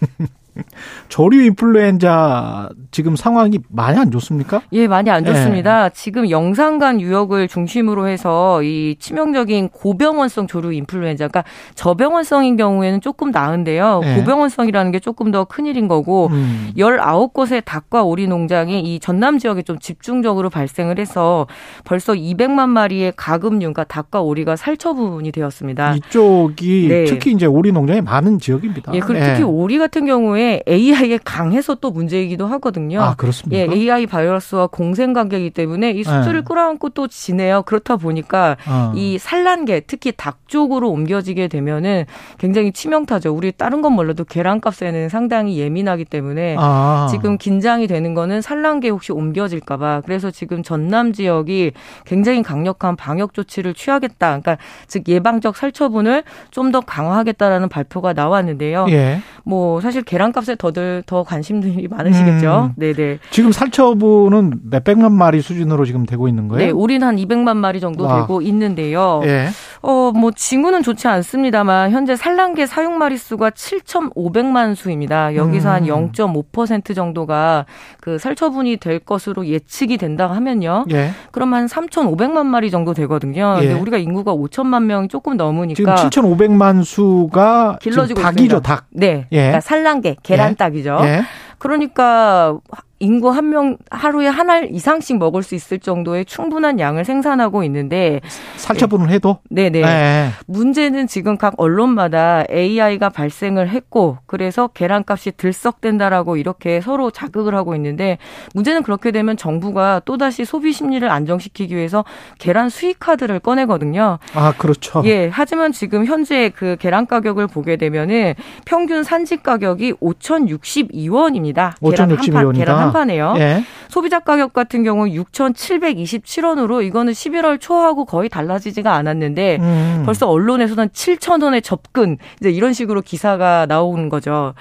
[1.08, 4.62] 조류 인플루엔자 지금 상황이 많이 안 좋습니까?
[4.72, 5.86] 예, 많이 안 좋습니다.
[5.86, 5.90] 예.
[5.94, 11.44] 지금 영산간 유역을 중심으로 해서 이 치명적인 고병원성 조류 인플루엔자, 그러니까
[11.74, 14.02] 저병원성인 경우에는 조금 나은데요.
[14.04, 14.14] 예.
[14.16, 16.70] 고병원성이라는 게 조금 더 큰일인 거고 음.
[16.76, 21.46] 19곳의 닭과 오리 농장이 이 전남 지역에 좀 집중적으로 발생을 해서
[21.84, 25.94] 벌써 200만 마리의 가금류, 그러니까 닭과 오리가 살처분이 되었습니다.
[25.96, 27.04] 이쪽이 네.
[27.04, 28.92] 특히 이제 오리 농장이 많은 지역입니다.
[28.94, 29.42] 예, 그리고 특히 예.
[29.42, 33.00] 오리 같은 경우에 AI에 강해서 또 문제이기도 하거든요.
[33.00, 33.60] 아, 그렇습니까?
[33.60, 36.42] 예, AI 바이러스와 공생 관계이기 때문에 이 수출을 네.
[36.42, 37.62] 끌어안고 또 지내요.
[37.62, 38.92] 그렇다 보니까 어.
[38.96, 42.06] 이 산란계, 특히 닭 쪽으로 옮겨지게 되면은
[42.38, 43.32] 굉장히 치명타죠.
[43.32, 47.06] 우리 다른 건 몰라도 계란값에는 상당히 예민하기 때문에 아.
[47.10, 50.02] 지금 긴장이 되는 거는 산란계 혹시 옮겨질까 봐.
[50.04, 51.72] 그래서 지금 전남 지역이
[52.06, 54.40] 굉장히 강력한 방역 조치를 취하겠다.
[54.40, 58.86] 그러니까 즉 예방적 살처분을 좀 더 강화하겠다라는 발표가 나왔는데요.
[58.88, 59.20] 예.
[59.44, 62.70] 뭐 사실 계란값에 더들 더 관심들이 많으시겠죠.
[62.70, 62.74] 음.
[62.76, 63.18] 네네.
[63.30, 66.66] 지금 살처분은 몇백만 마리 수준으로 지금 되고 있는 거예요?
[66.66, 68.20] 네, 우리는 한 200만 마리 정도 와.
[68.20, 69.20] 되고 있는데요.
[69.24, 69.48] 예.
[69.82, 75.34] 어, 뭐 징후는 좋지 않습니다만 현재 산란계 사육 마리 수가 7,500만 수입니다.
[75.34, 76.12] 여기서 음.
[76.12, 77.66] 한0.5% 정도가
[78.00, 80.86] 그 살처분이 될 것으로 예측이 된다 하면요.
[80.92, 81.10] 예.
[81.32, 83.56] 그럼 한 3,500만 마리 정도 되거든요.
[83.58, 83.66] 예.
[83.66, 88.60] 근데 우리가 인구가 5천만 명이 조금 넘으니까 지금 7,500만 수가 길러지고 닭이죠, 있습니다.
[88.60, 88.86] 닭.
[88.90, 89.26] 네.
[89.32, 89.36] 예.
[89.36, 91.00] 그러니까 산란계, 계란 닭이죠.
[91.02, 91.22] 예.
[91.58, 92.58] 그러니까
[93.02, 98.20] 인구 한 명 하루에 한 알 이상씩 먹을 수 있을 정도의 충분한 양을 생산하고 있는데
[98.56, 100.28] 살처분을 해도 네네 네.
[100.46, 108.18] 문제는 지금 각 언론마다 AI가 발생을 했고 그래서 계란값이 들썩된다라고 이렇게 서로 자극을 하고 있는데
[108.54, 112.04] 문제는 그렇게 되면 정부가 또 다시 소비 심리를 안정시키기 위해서
[112.38, 114.18] 계란 수익 카드를 꺼내거든요.
[114.34, 115.02] 아 그렇죠.
[115.06, 118.34] 예 하지만 지금 현재 그 계란 가격을 보게 되면은
[118.64, 121.72] 평균 산지 가격이 5,062원입니다.
[121.80, 122.54] 5,062원이다.
[122.56, 123.34] 계란 한 판 에요.
[123.38, 123.64] 예.
[123.88, 130.02] 소비자 가격 같은 경우 6,727원으로 이거는 11월 초하고 거의 달라지지가 않았는데 음.
[130.06, 134.54] 벌써 언론에서는 7,000원에 접근 이제 이런 식으로 기사가 나오는 거죠.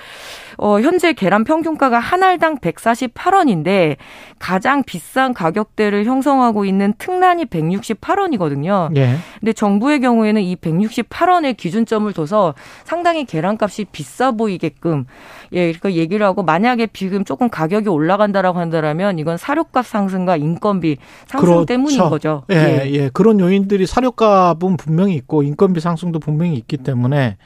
[0.57, 3.95] 어, 현재 계란 평균가가 한 알당 148원인데
[4.37, 8.95] 가장 비싼 가격대를 형성하고 있는 특란이 168원이거든요.
[8.95, 9.15] 예.
[9.39, 12.53] 근데 정부의 경우에는 이 168원의 기준점을 둬서
[12.83, 15.05] 상당히 계란값이 비싸 보이게끔
[15.53, 20.97] 예, 그러니까 얘기를 하고 만약에 지금 조금 가격이 올라 간다라고 한다라면 이건 사료값 상승과 인건비
[21.27, 21.65] 상승 그렇죠.
[21.65, 22.43] 때문인 거죠.
[22.51, 22.55] 예,
[22.85, 23.09] 예, 예.
[23.11, 27.37] 그런 요인들이 사료값은 분명히 있고 인건비 상승도 분명히 있기 때문에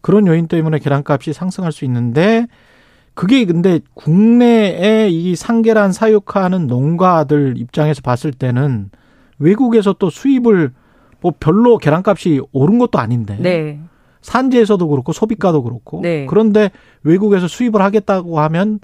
[0.00, 2.46] 그런 요인 때문에 계란값이 상승할 수 있는데
[3.14, 8.90] 그게 근데 국내에 이 상계란 사육하는 농가들 입장에서 봤을 때는
[9.40, 10.72] 외국에서 또 수입을
[11.20, 13.80] 뭐 별로 계란값이 오른 것도 아닌데 네.
[14.20, 16.26] 산지에서도 그렇고 소비가도 그렇고 네.
[16.26, 16.70] 그런데
[17.02, 18.78] 외국에서 수입을 하겠다고 하면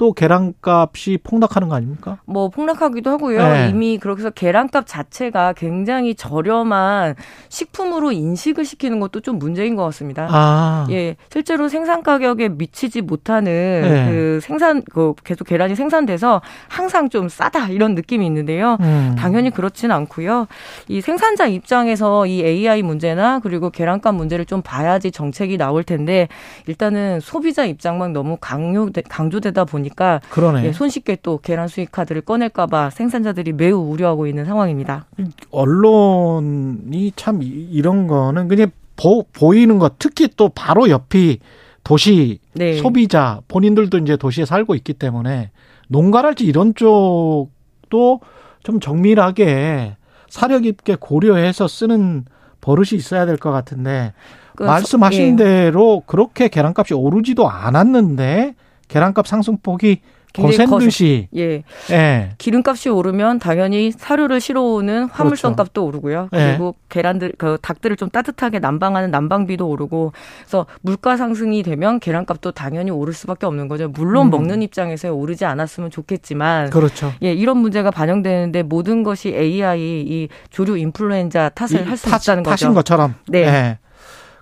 [0.00, 2.20] 또 계란값이 폭락하는 거 아닙니까?
[2.24, 3.38] 뭐 폭락하기도 하고요.
[3.38, 3.68] 네.
[3.68, 7.16] 이미 그렇게 해서 계란값 자체가 굉장히 저렴한
[7.50, 10.26] 식품으로 인식을 시키는 것도 좀 문제인 것 같습니다.
[10.30, 10.86] 아.
[10.88, 14.10] 예, 실제로 생산 가격에 미치지 못하는 네.
[14.10, 18.78] 그 생산 그 계속 계란이 생산돼서 항상 좀 싸다 이런 느낌이 있는데요.
[18.80, 19.16] 음.
[19.18, 20.46] 당연히 그렇지는 않고요.
[20.88, 26.28] 이 생산자 입장에서 이 AI 문제나 그리고 계란값 문제를 좀 봐야지 정책이 나올 텐데
[26.66, 30.64] 일단은 소비자 입장만 너무 강요 강조되다 보니 보니까 그러네.
[30.64, 35.06] 예, 손쉽게 또 계란 수익 카드를 꺼낼까봐 생산자들이 매우 우려하고 있는 상황입니다.
[35.50, 41.38] 언론이 참 이런 거는 그냥 보, 보이는 것 특히 또 바로 옆이
[41.84, 42.74] 도시 네.
[42.76, 45.50] 소비자 본인들도 이제 도시에 살고 있기 때문에
[45.88, 48.20] 농가랄지 이런 쪽도
[48.62, 49.96] 좀 정밀하게
[50.28, 52.24] 사려 깊게 고려해서 쓰는
[52.60, 54.12] 버릇이 있어야 될 것 같은데
[54.54, 55.44] 그, 말씀하신 예.
[55.44, 58.54] 대로 그렇게 계란값이 오르지도 않았는데
[58.90, 60.00] 계란값 상승폭이
[60.32, 61.64] 거센 듯이 예.
[61.90, 62.30] 예.
[62.38, 65.56] 기름값이 오르면 당연히 사료를 실어오는 화물선 그렇죠.
[65.56, 66.28] 값도 오르고요.
[66.32, 66.50] 예.
[66.50, 66.86] 그리고 예.
[66.88, 73.12] 계란들 그 닭들을 좀 따뜻하게 난방하는 난방비도 오르고 그래서 물가 상승이 되면 계란값도 당연히 오를
[73.12, 73.88] 수밖에 없는 거죠.
[73.88, 74.30] 물론 음.
[74.30, 77.12] 먹는 입장에서 오르지 않았으면 좋겠지만 그렇죠.
[77.24, 82.66] 예, 이런 문제가 반영되는데 모든 것이 AI 이 조류 인플루엔자 탓을 할 수 있다는 거죠.
[82.66, 83.14] 탓인 것처럼.
[83.26, 83.40] 네.
[83.40, 83.78] 예.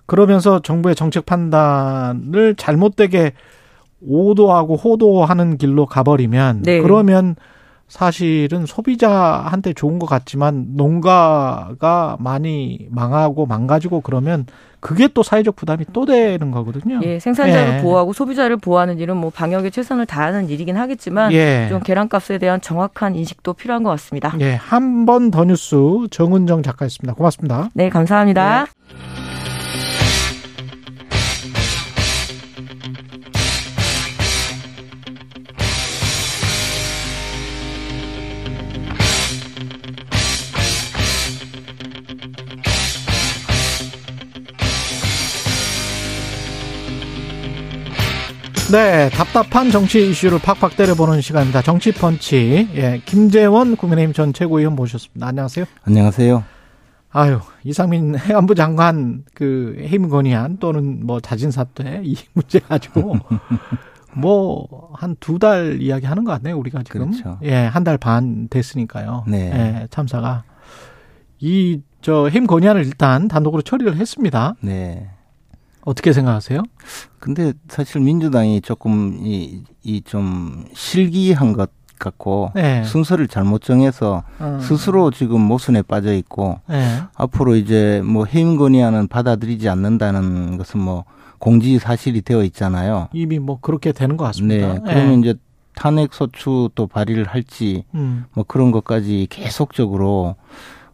[0.05, 3.33] 그러면서 정부의 정책 판단을 잘못되게
[4.05, 6.81] 오도하고 호도하는 길로 가버리면 네.
[6.81, 7.35] 그러면
[7.87, 14.45] 사실은 소비자한테 좋은 것 같지만 농가가 많이 망하고 망가지고 그러면
[14.79, 16.99] 그게 또 사회적 부담이 또 되는 거거든요.
[17.03, 17.81] 예, 생산자를 예.
[17.81, 21.65] 보호하고 소비자를 보호하는 일은 뭐 방역에 최선을 다하는 일이긴 하겠지만 예.
[21.67, 24.35] 좀 계란값에 대한 정확한 인식도 필요한 것 같습니다.
[24.39, 25.75] 예, 한 번 더 뉴스
[26.11, 27.15] 정은정 작가였습니다.
[27.15, 27.69] 고맙습니다.
[27.73, 28.65] 네, 감사합니다.
[28.87, 29.28] 네.
[48.71, 51.61] 네, 답답한 정치 이슈를 팍팍 때려보는 시간입니다.
[51.63, 52.69] 정치 펀치.
[52.75, 55.25] 예, 김재원 국민의힘 전 최고위원 모셨습니다.
[55.27, 55.65] 안녕하세요.
[55.85, 56.43] 안녕하세요.
[57.11, 63.15] 아유, 이상민 해안부 장관 그 해임 건의안 또는 뭐 자진 사퇴 이 문제 가지고
[64.15, 66.55] 뭐 한 두 달 이야기 하는 것 같네요.
[66.57, 67.39] 우리가 지금 그렇죠.
[67.43, 69.23] 예, 한 달 반 됐으니까요.
[69.27, 69.51] 네.
[69.83, 70.43] 예, 참사가
[71.39, 74.53] 이 저 해임 건의안을 일단 단독으로 처리를 했습니다.
[74.61, 75.09] 네.
[75.85, 76.63] 어떻게 생각하세요?
[77.19, 82.83] 근데 사실 민주당이 조금 이 이 좀 실기한 것 같고 네.
[82.83, 84.59] 순서를 잘못 정해서 어.
[84.61, 87.01] 스스로 지금 모순에 빠져 있고 예.
[87.15, 91.05] 앞으로 이제 뭐 해임 건의안은 받아들이지 않는다는 것은 뭐
[91.39, 93.07] 공지 사실이 되어 있잖아요.
[93.13, 94.73] 이미 뭐 그렇게 되는 것 같습니다.
[94.75, 94.79] 네.
[94.85, 95.35] 그러면 이제
[95.75, 98.25] 탄핵 소추 또 발의를 할지 음.
[98.33, 100.35] 뭐 그런 것까지 계속적으로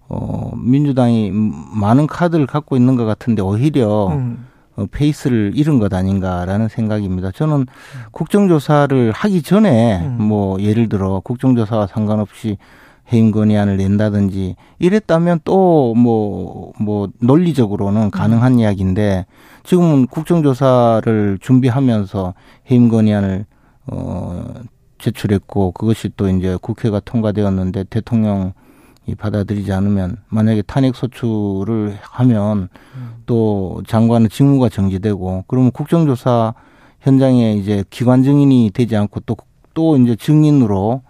[0.08, 4.46] 어 민주당이 많은 카드를 갖고 있는 것 같은데 오히려 음.
[4.76, 7.32] 어, 페이스를 잃은 것 아닌가라는 생각입니다.
[7.32, 7.66] 저는
[8.12, 10.22] 국정조사를 하기 전에 음.
[10.22, 12.58] 뭐 예를 들어 국정조사와 상관없이
[13.14, 19.28] 해임 건의안을 낸다든지 이랬다면 또 뭐뭐 논리적으로는 가능한 이야기인데
[19.64, 22.34] 지금은 국정조사를 준비하면서
[22.72, 23.46] 해임 건의안을
[23.88, 24.46] 어
[24.98, 28.54] 제출했고 그것이 또 이제 국회가 통과되었는데 대통령
[29.08, 32.70] 이 받아들이지 않으면 만약에 탄핵 소추를 하면
[33.26, 36.54] 또 장관은 직무가 정지되고 그러면 국정조사
[37.02, 41.04] 현장에 이제 기관 증인이 되지 않고 또또 이제 증인으로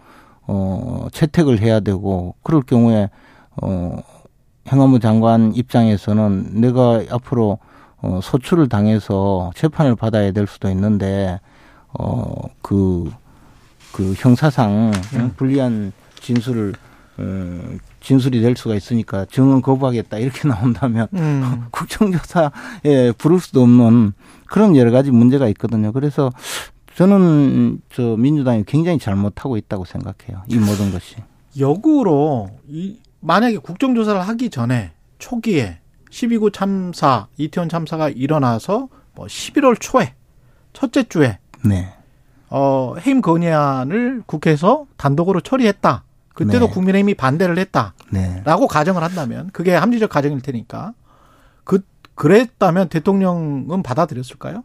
[0.47, 3.09] 어 채택을 해야 되고 그럴 경우에
[3.61, 3.97] 어
[4.67, 7.59] 행안부 장관 입장에서는 내가 앞으로
[8.01, 11.39] 어 소추를 당해서 재판을 받아야 될 수도 있는데
[11.93, 13.11] 어그
[13.93, 15.33] 그 형사상 음.
[15.37, 16.94] 불리한 진술을 어,
[18.01, 21.65] 진술이 될 수가 있으니까 증언 거부하겠다 이렇게 나온다면 음.
[21.71, 24.13] 국정조사에 부를 수도 없는
[24.47, 25.91] 그런 여러 가지 문제가 있거든요.
[25.91, 26.31] 그래서
[26.95, 30.43] 저는 저 민주당이 굉장히 잘못하고 있다고 생각해요.
[30.47, 31.15] 이 모든 것이.
[31.59, 35.79] 역으로 이 만약에 국정조사를 하기 전에 초기에
[36.11, 40.13] 12구 참사, 이태원 참사가 일어나서 뭐 11월 초에
[40.73, 41.93] 첫째 주에 네.
[42.49, 46.03] 어 해임 건의안을 국회에서 단독으로 처리했다.
[46.35, 46.71] 그때도 네.
[46.73, 48.43] 국민의힘이 반대를 했다라고 네.
[48.69, 50.93] 가정을 한다면 그게 합리적 가정일 테니까
[51.63, 51.79] 그
[52.13, 54.63] 그랬다면 대통령은 받아들였을까요?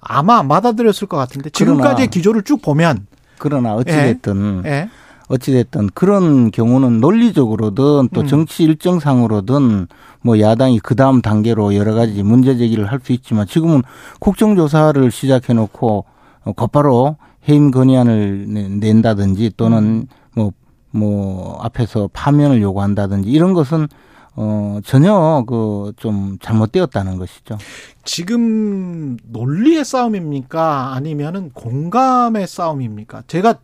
[0.00, 3.06] 아마 안 받아들였을 것 같은데 지금까지의 기조를 쭉 보면
[3.38, 4.88] 그러나 어찌됐든 예.
[5.28, 8.26] 어찌됐든 그런 경우는 논리적으로든 또 음.
[8.26, 9.86] 정치 일정상으로든
[10.22, 13.82] 뭐 야당이 그 다음 단계로 여러 가지 문제 제기를 할 수 있지만 지금은
[14.20, 16.04] 국정조사를 시작해 놓고
[16.44, 17.16] 어, 곧바로
[17.48, 20.52] 해임 건의안을 내- 낸다든지 또는 뭐,
[20.92, 23.88] 뭐 앞에서 파면을 요구한다든지 이런 것은
[24.34, 27.58] 어, 전혀 그 좀 잘못되었다는 것이죠.
[28.04, 30.94] 지금 논리의 싸움입니까?
[30.94, 33.22] 아니면은 공감의 싸움입니까?
[33.26, 33.56] 제가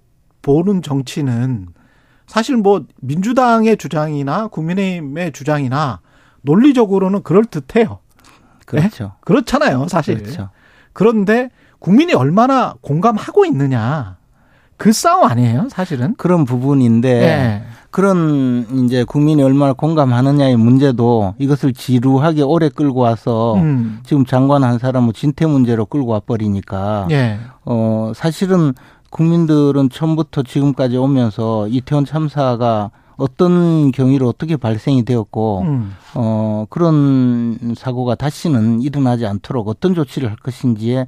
[0.43, 1.69] 보는 정치는
[2.27, 6.01] 사실 뭐 민주당의 주장이나 국민의힘의 주장이나
[6.43, 7.99] 논리적으로는 그럴 듯해요.
[8.67, 9.15] 그렇죠.
[9.21, 10.19] 그렇잖아요, 사실.
[10.19, 10.51] 그렇죠.
[10.93, 14.18] 그런데 국민이 얼마나 공감하고 있느냐.
[14.79, 16.15] 그 싸움 아니에요, 사실은.
[16.17, 17.63] 그런 부분인데 예.
[17.91, 24.01] 그런 이제 국민이 얼마나 공감하느냐의 문제도 이것을 지루하게 오래 끌고 와서 음.
[24.05, 27.39] 지금 장관 한 사람은 진퇴 문제로 끌고 와 버리니까 예.
[27.65, 28.73] 어 사실은
[29.11, 35.93] 국민들은 처음부터 지금까지 오면서 이태원 참사가 어떤 경위로 어떻게 발생이 되었고 음.
[36.15, 41.07] 어 그런 사고가 다시는 일어나지 않도록 어떤 조치를 할 것인지에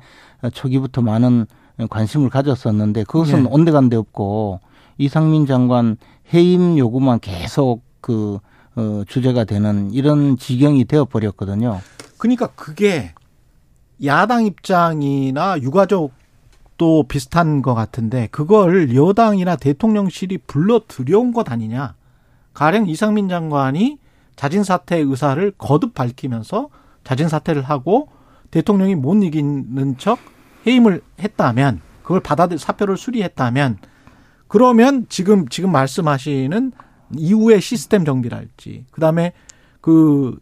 [0.53, 1.47] 초기부터 많은
[1.89, 3.49] 관심을 가졌었는데 그것은 네.
[3.51, 4.61] 온데간데 없고
[4.99, 5.97] 이상민 장관
[6.33, 8.39] 해임 요구만 계속 그
[8.77, 11.81] 어, 주제가 되는 이런 지경이 되어 버렸거든요.
[12.19, 13.13] 그러니까 그게
[14.05, 21.95] 야당 입장이나 유가족도 비슷한 것 같은데 그걸 여당이나 대통령실이 불러 들여온 것 아니냐.
[22.53, 23.99] 가령 이상민 장관이
[24.37, 26.69] 자진 사퇴 의사를 거듭 밝히면서
[27.05, 28.09] 자진 사퇴를 하고
[28.51, 30.19] 대통령이 못 이기는 척
[30.67, 33.79] 해임을 했다면 그걸 받아들 사표를 수리했다면
[34.49, 36.73] 그러면 지금 지금 말씀하시는
[37.17, 39.33] 이후의 시스템 정비랄지 그다음에
[39.81, 40.39] 그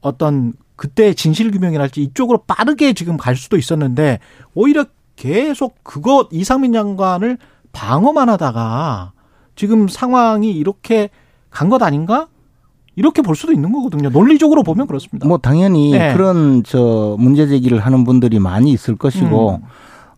[0.00, 4.18] 어떤 그때 진실 규명이랄지 이쪽으로 빠르게 지금 갈 수도 있었는데
[4.54, 4.86] 오히려
[5.16, 7.38] 계속 그것 이상민 장관을
[7.72, 9.12] 방어만 하다가
[9.54, 11.10] 지금 상황이 이렇게
[11.50, 12.28] 간 것 아닌가?
[12.96, 14.10] 이렇게 볼 수도 있는 거거든요.
[14.10, 15.26] 논리적으로 보면 그렇습니다.
[15.26, 16.12] 뭐 당연히 네.
[16.12, 19.68] 그런 저 문제 제기를 하는 분들이 많이 있을 것이고 음.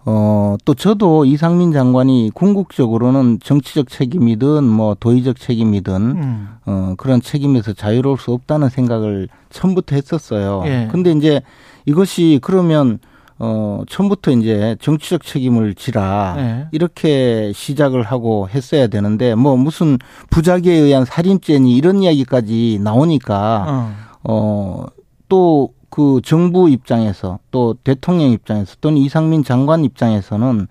[0.07, 6.49] 어, 또 저도 이상민 장관이 궁극적으로는 정치적 책임이든 뭐 도의적 책임이든 음.
[6.67, 10.63] 어, 그런 책임에서 자유로울 수 없다는 생각을 처음부터 했었어요.
[10.67, 10.89] 예.
[10.91, 11.41] 근데 이제
[11.87, 12.99] 이것이 그러면
[13.39, 16.67] 어, 처음부터 이제 정치적 책임을 지라 네.
[16.73, 19.99] 이렇게 시작을 하고 했어야 되는데 뭐 무슨
[20.31, 23.97] 부작위에 의한 살인죄니 이런 이야기까지 나오니까 어.
[24.23, 24.87] 어,
[25.29, 30.67] 또 그 정부 입장에서 또 대통령 입장에서 또는 이상민 장관 입장에서는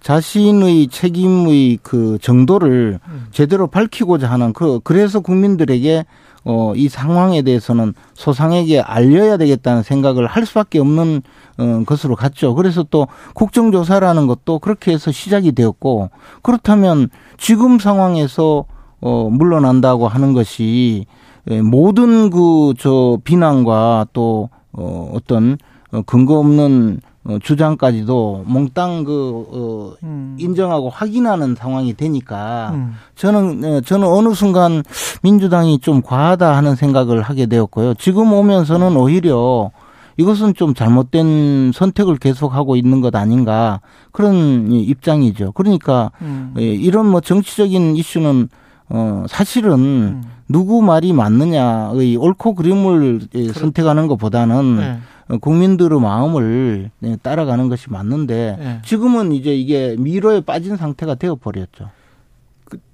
[0.00, 6.04] 자신의 책임의 그 정도를 제대로 밝히고자 하는 그 그래서 국민들에게
[6.48, 11.22] 어, 이 상황에 대해서는 소상에게 알려야 되겠다는 생각을 할 수밖에 없는
[11.58, 12.54] 어, 것으로 갔죠.
[12.54, 16.10] 그래서 또 국정조사라는 것도 그렇게 해서 시작이 되었고
[16.42, 18.64] 그렇다면 지금 상황에서
[19.00, 21.06] 어, 물러난다고 하는 것이
[21.50, 25.58] 예, 모든 그 저 비난과 또 어, 어떤
[25.92, 30.36] 어, 근거 없는 어, 주장까지도 몽땅 그 어, 음.
[30.38, 32.94] 인정하고 확인하는 상황이 되니까 음.
[33.16, 34.82] 저는 어, 저는 어느 순간
[35.22, 37.94] 민주당이 좀 과하다 하는 생각을 하게 되었고요.
[37.94, 39.70] 지금 오면서는 오히려
[40.18, 43.80] 이것은 좀 잘못된 선택을 계속하고 있는 것 아닌가
[44.12, 45.52] 그런 이 입장이죠.
[45.52, 46.54] 그러니까 음.
[46.58, 48.48] 예, 이런 뭐 정치적인 이슈는
[48.88, 54.98] 어 사실은 누구 말이 맞느냐의 옳고 그름을 예, 선택하는 것보다는 네.
[55.28, 58.82] 어, 국민들의 마음을 네, 따라가는 것이 맞는데 네.
[58.84, 61.90] 지금은 이제 이게 미로에 빠진 상태가 되어 버렸죠.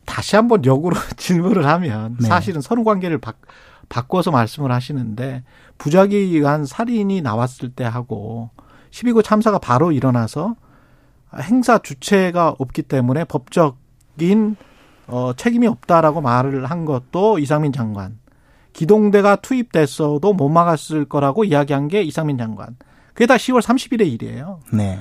[0.07, 2.27] 다시 한번 역으로 질문을 하면 네.
[2.27, 3.35] 사실은 선후 관계를 바,
[3.89, 5.43] 바꿔서 말씀을 하시는데
[5.79, 8.51] 부작위에 의한 살인이 나왔을 때 하고
[8.91, 10.55] 12구 참사가 바로 일어나서
[11.41, 14.57] 행사 주체가 없기 때문에 법적인
[15.07, 18.19] 어, 책임이 없다라고 말을 한 것도 이상민 장관.
[18.73, 22.77] 기동대가 투입됐어도 못 막았을 거라고 이야기한 게 이상민 장관.
[23.13, 24.61] 그게 다 10월 30일의 일이에요.
[24.73, 24.99] 네.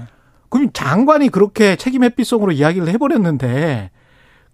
[0.50, 3.92] 그럼 장관이 그렇게 책임 회피성으로 이야기를 해버렸는데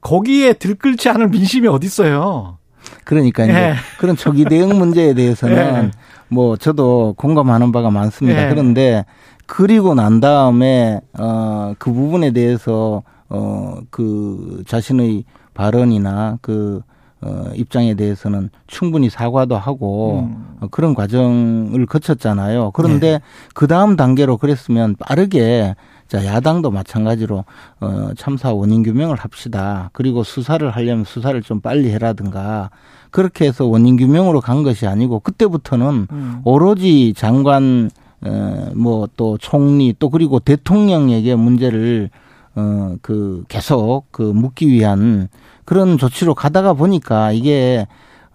[0.01, 2.59] 거기에 들끓지 않을 민심이 어디 있어요?
[3.03, 3.73] 그러니까 이제 예.
[3.97, 5.91] 그런 초기 대응 문제에 대해서는 예.
[6.29, 8.45] 뭐 저도 공감하는 바가 많습니다.
[8.45, 8.49] 예.
[8.49, 9.05] 그런데
[9.47, 15.23] 그리고 난 다음에 어그 부분에 대해서 어그 자신의
[15.57, 16.81] 발언이나 그
[17.19, 20.57] 어, 입장에 대해서는 충분히 사과도 하고 음.
[20.61, 22.71] 어, 그런 과정을 거쳤잖아요.
[22.71, 23.19] 그런데 네.
[23.55, 25.75] 그 다음 단계로 그랬으면 빠르게
[26.07, 27.43] 자 야당도 마찬가지로
[27.81, 29.89] 어, 참사 원인 규명을 합시다.
[29.93, 32.69] 그리고 수사를 하려면 수사를 좀 빨리 해라든가
[33.09, 36.41] 그렇게 해서 원인 규명으로 간 것이 아니고 그때부터는 음.
[36.43, 37.89] 오로지 장관
[38.21, 42.11] 어, 뭐또 총리 또 그리고 대통령에게 문제를
[42.57, 45.29] 어, 그 계속 그 묻기 위한
[45.63, 47.85] 그런 조치로 가다가 보니까 이게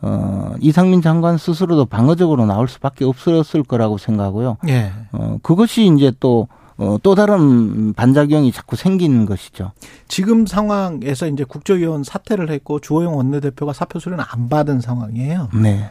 [0.00, 4.58] 어, 이상민 장관 스스로도 방어적으로 나올 수밖에 없었을 거라고 생각하고요.
[4.68, 4.92] 예.
[5.10, 6.46] 어, 그것이 이제 또,
[6.76, 9.72] 어, 또 다른 반작용이 자꾸 생기는 것이죠.
[10.06, 15.50] 지금 상황에서 이제 국조위원 사퇴를 했고 주호영 원내대표가 사표 수리는 안 받은 상황이에요.
[15.54, 15.90] 네.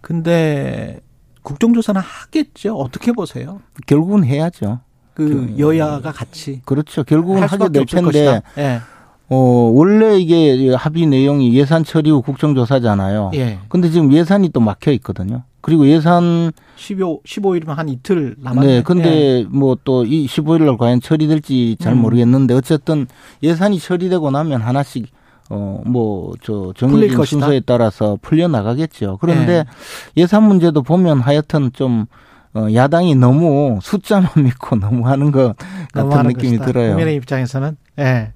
[0.00, 1.00] 근데
[1.42, 2.76] 국정조사는 하겠죠.
[2.76, 3.60] 어떻게 보세요?
[3.86, 4.80] 결국은 해야죠.
[5.18, 7.02] 그 여야가 같이 그렇죠.
[7.04, 8.40] 결국은 할 하게 될 텐데.
[8.56, 8.80] 예.
[9.30, 9.36] 어,
[9.74, 13.32] 원래 이게 합의 내용이 예산 처리 후 국정조사잖아요.
[13.34, 13.58] 예.
[13.68, 15.42] 근데 지금 예산이 또 막혀 있거든요.
[15.60, 18.66] 그리고 예산 15 15일이면 한 이틀 남았네.
[18.66, 21.98] 네, 근데 뭐또 이 15일 날 과연 처리될지 잘 음.
[22.02, 23.06] 모르겠는데 어쨌든
[23.42, 25.08] 예산이 처리되고 나면 하나씩
[25.50, 27.22] 어 뭐 저 정해진.
[27.24, 29.18] 순서에 따라서 풀려 나가겠죠.
[29.20, 29.64] 그런데 네.
[30.16, 32.06] 예산 문제도 보면 하여튼 좀
[32.54, 36.64] 어, 야당이 너무 숫자만 믿고 너무 하는 것 같은 너무하는 느낌이 것이다.
[36.66, 36.90] 들어요.
[36.90, 38.32] 국민의 입장에서는 예.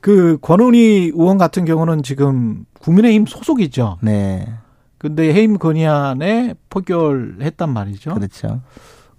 [0.00, 3.98] 그 권은희 의원 같은 경우는 지금 국민의힘 소속이죠.
[4.00, 4.48] 네,
[4.98, 8.14] 근데 해임 건의안에 포결했단 말이죠.
[8.14, 8.60] 그렇죠.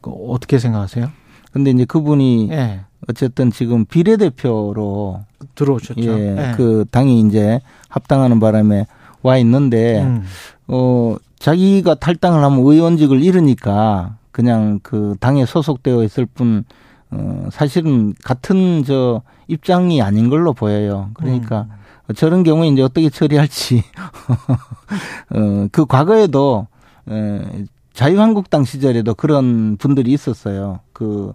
[0.02, 1.10] 그 어떻게 생각하세요?
[1.52, 2.82] 근데 이제 그분이 예.
[3.10, 5.22] 어쨌든 지금 비례대표로
[5.56, 6.02] 들어오셨죠.
[6.02, 6.54] 예, 예.
[6.56, 8.86] 그 당이 이제 합당하는 바람에
[9.22, 10.24] 와 있는데 음.
[10.68, 16.64] 어, 자기가 탈당을 하면 의원직을 잃으니까 그냥 그 당에 소속되어 있을 뿐,
[17.12, 21.10] 어, 사실은 같은 저 입장이 아닌 걸로 보여요.
[21.14, 21.68] 그러니까
[22.08, 22.14] 음.
[22.16, 23.84] 저런 경우에 이제 어떻게 처리할지,
[25.36, 26.68] 어, 그 과거에도,
[27.06, 27.42] 어,
[27.94, 30.80] 자유한국당 시절에도 그런 분들이 있었어요.
[30.94, 31.34] 그,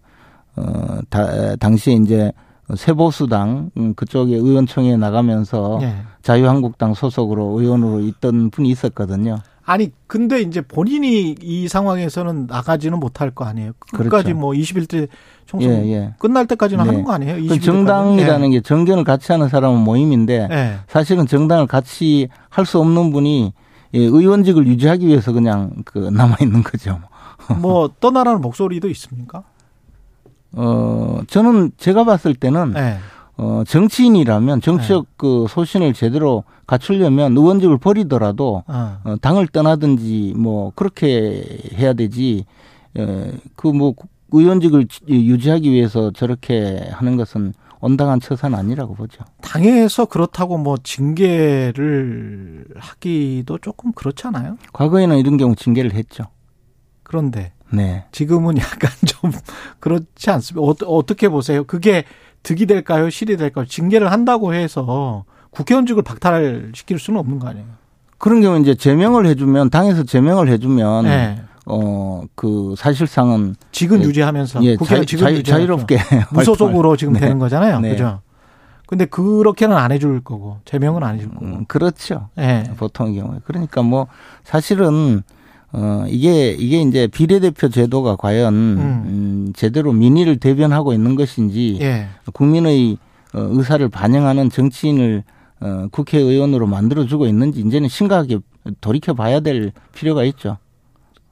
[0.56, 2.32] 어, 다, 당시에 이제
[2.74, 5.96] 세보수당, 음, 그쪽에 의원총회에 나가면서 예.
[6.22, 9.38] 자유한국당 소속으로 의원으로 있던 분이 있었거든요.
[9.66, 13.72] 아니 근데 이제 본인이 이 상황에서는 나가지는 못할 거 아니에요.
[13.92, 14.38] 끝까지 그렇죠.
[14.38, 15.08] 뭐 21대
[15.46, 16.14] 총선 예, 예.
[16.18, 16.90] 끝날 때까지는 네.
[16.90, 17.36] 하는 거 아니에요?
[17.36, 17.60] 그 21대 까지.
[17.62, 20.74] 정당이라는 게 정견을 같이 하는 사람은 모임인데 예.
[20.88, 23.52] 사실은 정당을 같이 할 수 없는 분이
[23.94, 27.00] 예, 의원직을 유지하기 위해서 그냥 그 남아 있는 거죠.
[27.60, 29.44] 뭐 떠나라는 목소리도 있습니까?
[30.52, 32.98] 어 저는 제가 봤을 때는 예.
[33.36, 39.00] 어 정치인이라면 정치적 그 소신을 제대로 갖추려면 의원직을 버리더라도 어.
[39.04, 41.44] 어, 당을 떠나든지 뭐 그렇게
[41.74, 42.44] 해야 되지.
[43.56, 43.94] 그뭐
[44.30, 49.22] 의원직을 유지하기 위해서 저렇게 하는 것은 온당한 처사는 아니라고 보죠.
[49.42, 54.56] 당에서 그렇다고 뭐 징계를 하기도 조금 그렇잖아요.
[54.72, 56.24] 과거에는 이런 경우 징계를 했죠.
[57.02, 58.06] 그런데 네.
[58.10, 59.30] 지금은 약간 좀
[59.80, 60.86] 그렇지 않습니까?
[60.86, 61.64] 어, 떻게 보세요?
[61.64, 62.04] 그게
[62.44, 63.10] 득이 될까요?
[63.10, 63.66] 실이 될까요?
[63.66, 67.66] 징계를 한다고 해서 국회의원직을 박탈시킬 수는 없는 거 아니에요?
[68.18, 71.42] 그런 경우 이제 제명을 해주면 당에서 제명을 해주면 네.
[71.66, 73.56] 어, 그, 사실상은.
[73.72, 74.62] 직은 예, 유지하면서.
[74.64, 75.98] 예, 자, 자, 자유롭게.
[76.32, 77.20] 무소속으로 지금 네.
[77.20, 77.80] 되는 거잖아요.
[77.80, 77.90] 네.
[77.90, 78.20] 그죠?
[78.86, 81.46] 근데 그렇게는 안 해줄 거고, 제명은 안 해줄 거고.
[81.46, 82.28] 음, 그렇죠.
[82.34, 82.64] 네.
[82.76, 83.38] 보통의 경우에.
[83.46, 84.08] 그러니까 뭐,
[84.42, 85.22] 사실은,
[85.76, 88.78] 어, 이게, 이게 이제 비례대표 제도가 과연, 음.
[88.78, 92.06] 음 제대로 민의를 대변하고 있는 것인지, 예.
[92.32, 92.96] 국민의
[93.34, 95.24] 어, 의사를 반영하는 정치인을
[95.60, 98.38] 어, 국회의원으로 만들어주고 있는지, 이제는 심각하게
[98.80, 100.58] 돌이켜 봐야 될 필요가 있죠.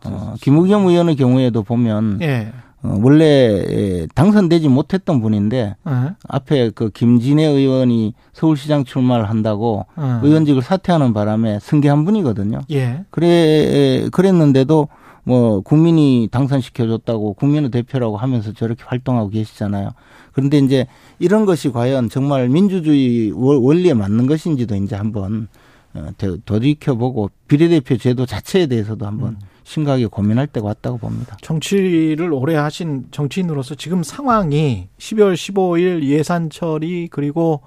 [0.04, 2.52] 어, 김우겸 의원의 경우에도 보면 예.
[2.82, 5.92] 어, 원래 당선되지 못했던 분인데 예.
[6.28, 10.26] 앞에 그 김진애 의원이 서울시장 출마를 한다고 예.
[10.26, 12.60] 의원직을 사퇴하는 바람에 승계한 분이거든요.
[12.70, 13.04] 예.
[13.10, 14.88] 그래 그랬는데도
[15.24, 19.90] 뭐 국민이 당선시켜줬다고 국민의 대표라고 하면서 저렇게 활동하고 계시잖아요.
[20.32, 20.86] 그런데 이제
[21.18, 25.48] 이런 것이 과연 정말 민주주의 원리에 맞는 것인지도 이제 한번
[25.94, 29.38] 어, 되돌이켜보고 비례대표 제도 자체에 대해서도 한번 음.
[29.64, 31.36] 심각하게 고민할 때가 왔다고 봅니다.
[31.42, 37.62] 정치를 오래 하신 정치인으로서 지금 상황이 12월 15일 예산 처리 그리고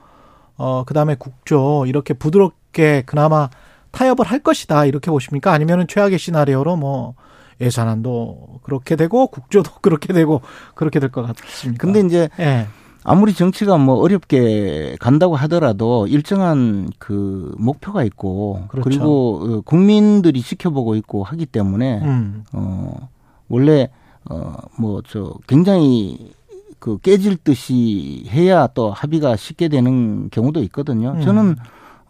[0.57, 3.49] 어 그다음에 국조 이렇게 부드럽게 그나마
[3.91, 5.51] 타협을 할 것이다 이렇게 보십니까?
[5.53, 7.15] 아니면은 최악의 시나리오로 뭐
[7.61, 10.41] 예산안도 그렇게 되고 국조도 그렇게 되고
[10.75, 11.81] 그렇게 될 것 같습니다.
[11.81, 12.67] 근데 이제 예.
[13.07, 18.89] 아무리 정치가 뭐 어렵게 간다고 하더라도 일정한 그 목표가 있고 그렇죠.
[18.89, 22.43] 그리고 어, 국민들이 지켜보고 있고 하기 때문에 음.
[22.51, 23.09] 어
[23.47, 23.89] 원래
[24.27, 26.33] 어뭐 저 굉장히
[26.79, 31.11] 그 깨질 듯이 해야 또 합의가 쉽게 되는 경우도 있거든요.
[31.11, 31.21] 음.
[31.21, 31.55] 저는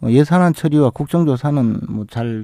[0.04, 2.42] 예산안 처리와 국정조사는 뭐 잘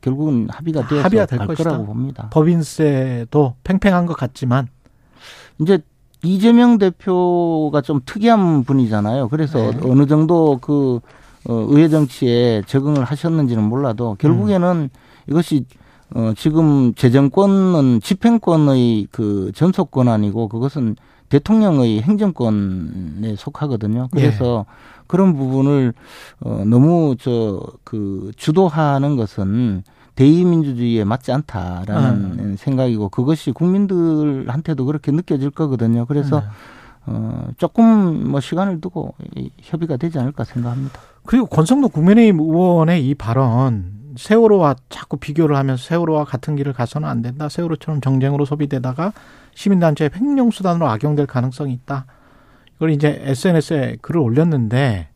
[0.00, 2.28] 결국은 합의가 되어서 합의가 될 거라고 봅니다.
[2.30, 4.68] 법인세도 팽팽한 것 같지만
[5.60, 5.78] 이제
[6.24, 9.28] 이재명 대표가 좀 특이한 분이잖아요.
[9.28, 9.80] 그래서 네.
[9.84, 11.00] 어느 정도 그
[11.48, 14.88] 어, 의회 정치에 적응을 하셨는지는 몰라도 결국에는 음.
[15.28, 15.64] 이것이
[16.14, 20.96] 어, 지금 재정권은 집행권의 그 전속 권한이고 그것은
[21.30, 24.08] 대통령의 행정권에 속하거든요.
[24.12, 24.72] 그래서 예.
[25.06, 25.94] 그런 부분을
[26.40, 27.60] 어, 너무 저
[27.92, 32.56] 그 주도하는 것은 대의민주주의에 맞지 않다라는 음.
[32.58, 36.06] 생각이고 그것이 국민들한테도 그렇게 느껴질 거거든요.
[36.06, 36.44] 그래서 음.
[37.06, 39.14] 어, 조금 뭐 시간을 두고
[39.60, 41.00] 협의가 되지 않을까 생각합니다.
[41.24, 47.22] 그리고 권성도 국민의힘 의원의 이 발언 세월호와 자꾸 비교를 하면서 세월호와 같은 길을 가서는 안
[47.22, 47.48] 된다.
[47.48, 49.12] 세월호처럼 정쟁으로 소비되다가
[49.54, 52.06] 시민단체의 횡령수단으로 악용될 가능성이 있다.
[52.76, 55.08] 이걸 이제 SNS에 글을 올렸는데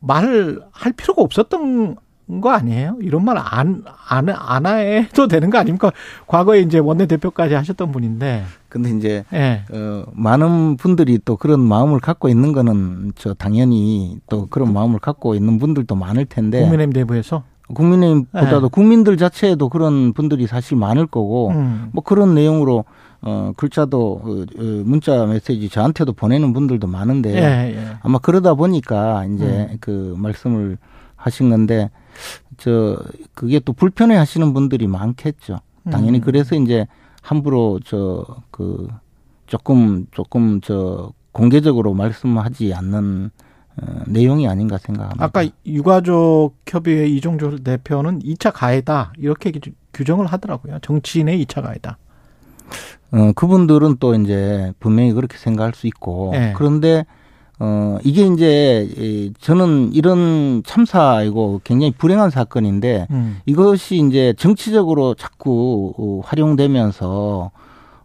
[0.00, 1.96] 말을 할 필요가 없었던
[2.40, 2.98] 거 아니에요?
[3.00, 5.90] 이런 말 안, 안, 안 해도 되는 거 아닙니까?
[6.26, 8.44] 과거에 이제 원내대표까지 하셨던 분인데.
[8.68, 9.64] 근데 이제, 네.
[9.72, 15.34] 어, 많은 분들이 또 그런 마음을 갖고 있는 거는 저 당연히 또 그런 마음을 갖고
[15.34, 16.60] 있는 분들도 많을 텐데.
[16.60, 17.42] 국민의힘 내부에서?
[17.74, 18.68] 국민의힘보다도 네.
[18.70, 21.88] 국민들 자체에도 그런 분들이 사실 많을 거고, 음.
[21.92, 22.84] 뭐 그런 내용으로
[23.22, 27.86] 어, 글자도, 어, 어, 문자 메시지 저한테도 보내는 분들도 많은데, 예, 예.
[28.02, 29.76] 아마 그러다 보니까 이제 음.
[29.80, 30.78] 그 말씀을
[31.16, 31.90] 하신 건데,
[32.58, 32.98] 저
[33.34, 35.60] 그게 또 불편해 하시는 분들이 많겠죠.
[35.90, 36.22] 당연히 음.
[36.22, 36.86] 그래서 이제
[37.22, 38.88] 함부로 저 그
[39.46, 43.30] 조금 조금 저 공개적으로 말씀하지 않는
[43.76, 45.24] 어, 내용이 아닌가 생각합니다.
[45.24, 49.52] 아까 유가족 협의회 이종조 대표는 2차 가해다 이렇게
[49.92, 50.78] 규정을 하더라고요.
[50.82, 51.98] 정치인의 2차 가해다.
[53.12, 56.52] 어, 그분들은 또 이제 분명히 그렇게 생각할 수 있고 네.
[56.56, 57.04] 그런데
[57.62, 63.38] 어, 이게 이제, 저는 이런 참사이고 굉장히 불행한 사건인데, 음.
[63.44, 67.50] 이것이 이제 정치적으로 자꾸 어, 활용되면서,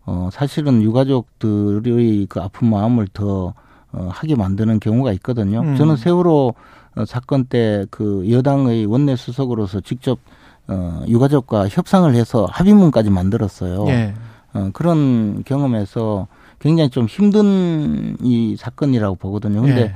[0.06, 3.54] 어, 사실은 유가족들의 그 아픈 마음을 더,
[3.94, 5.62] 어, 하게 만드는 경우가 있거든요.
[5.62, 5.76] 음.
[5.78, 6.54] 저는 세월호
[6.98, 10.20] 어, 사건 때 그 여당의 원내 수석으로서 직접,
[10.68, 13.86] 어, 유가족과 협상을 해서 합의문까지 만들었어요.
[13.88, 14.14] 예.
[14.54, 16.28] 어, 그런 경험에서
[16.60, 19.62] 굉장히 좀 힘든 이 사건이라고 보거든요.
[19.62, 19.96] 근데 예.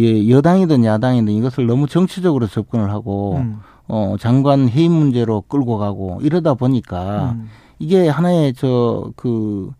[0.00, 3.58] 이 여당이든 야당이든 이것을 너무 정치적으로 접근을 하고 음.
[3.88, 7.48] 어 장관 해임 문제로 끌고 가고 이러다 보니까 음.
[7.80, 9.72] 이게 하나의 저그또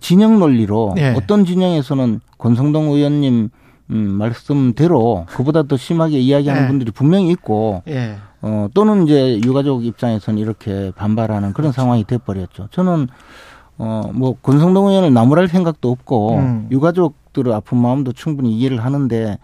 [0.00, 1.14] 진영 논리로 예.
[1.16, 3.50] 어떤 진영에서는 권성동 의원님
[3.90, 6.68] 음, 말씀대로 그보다 더 심하게 이야기하는 예.
[6.68, 8.16] 분들이 분명히 있고 예.
[8.42, 11.72] 어 또는 이제 유가족 입장에서는 이렇게 반발하는 그런 그렇죠.
[11.72, 12.68] 상황이 돼 버렸죠.
[12.70, 13.08] 저는
[13.78, 16.68] 어, 뭐, 권성동 의원을 나무랄 생각도 없고, 음.
[16.70, 19.38] 유가족들의 아픈 마음도 충분히 이해를 하는데,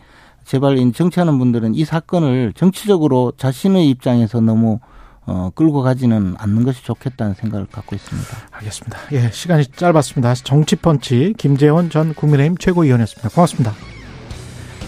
[0.45, 4.81] 제발 이 정치하는 분들은 이 사건을 정치적으로 자신의 입장에서 너무
[5.25, 8.29] 어, 끌고 가지는 않는 것이 좋겠다는 생각을 갖고 있습니다.
[8.51, 8.99] 알겠습니다.
[9.13, 10.35] 예, 시간이 짧았습니다.
[10.35, 13.29] 정치펀치 김재원 전 국민의힘 최고위원이었습니다.
[13.29, 13.73] 고맙습니다.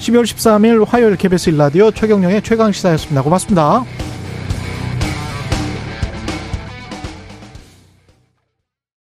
[0.00, 3.22] 12월 13일 화요일 KBS 일라디오 최경령의 최강시사였습니다.
[3.22, 3.84] 고맙습니다.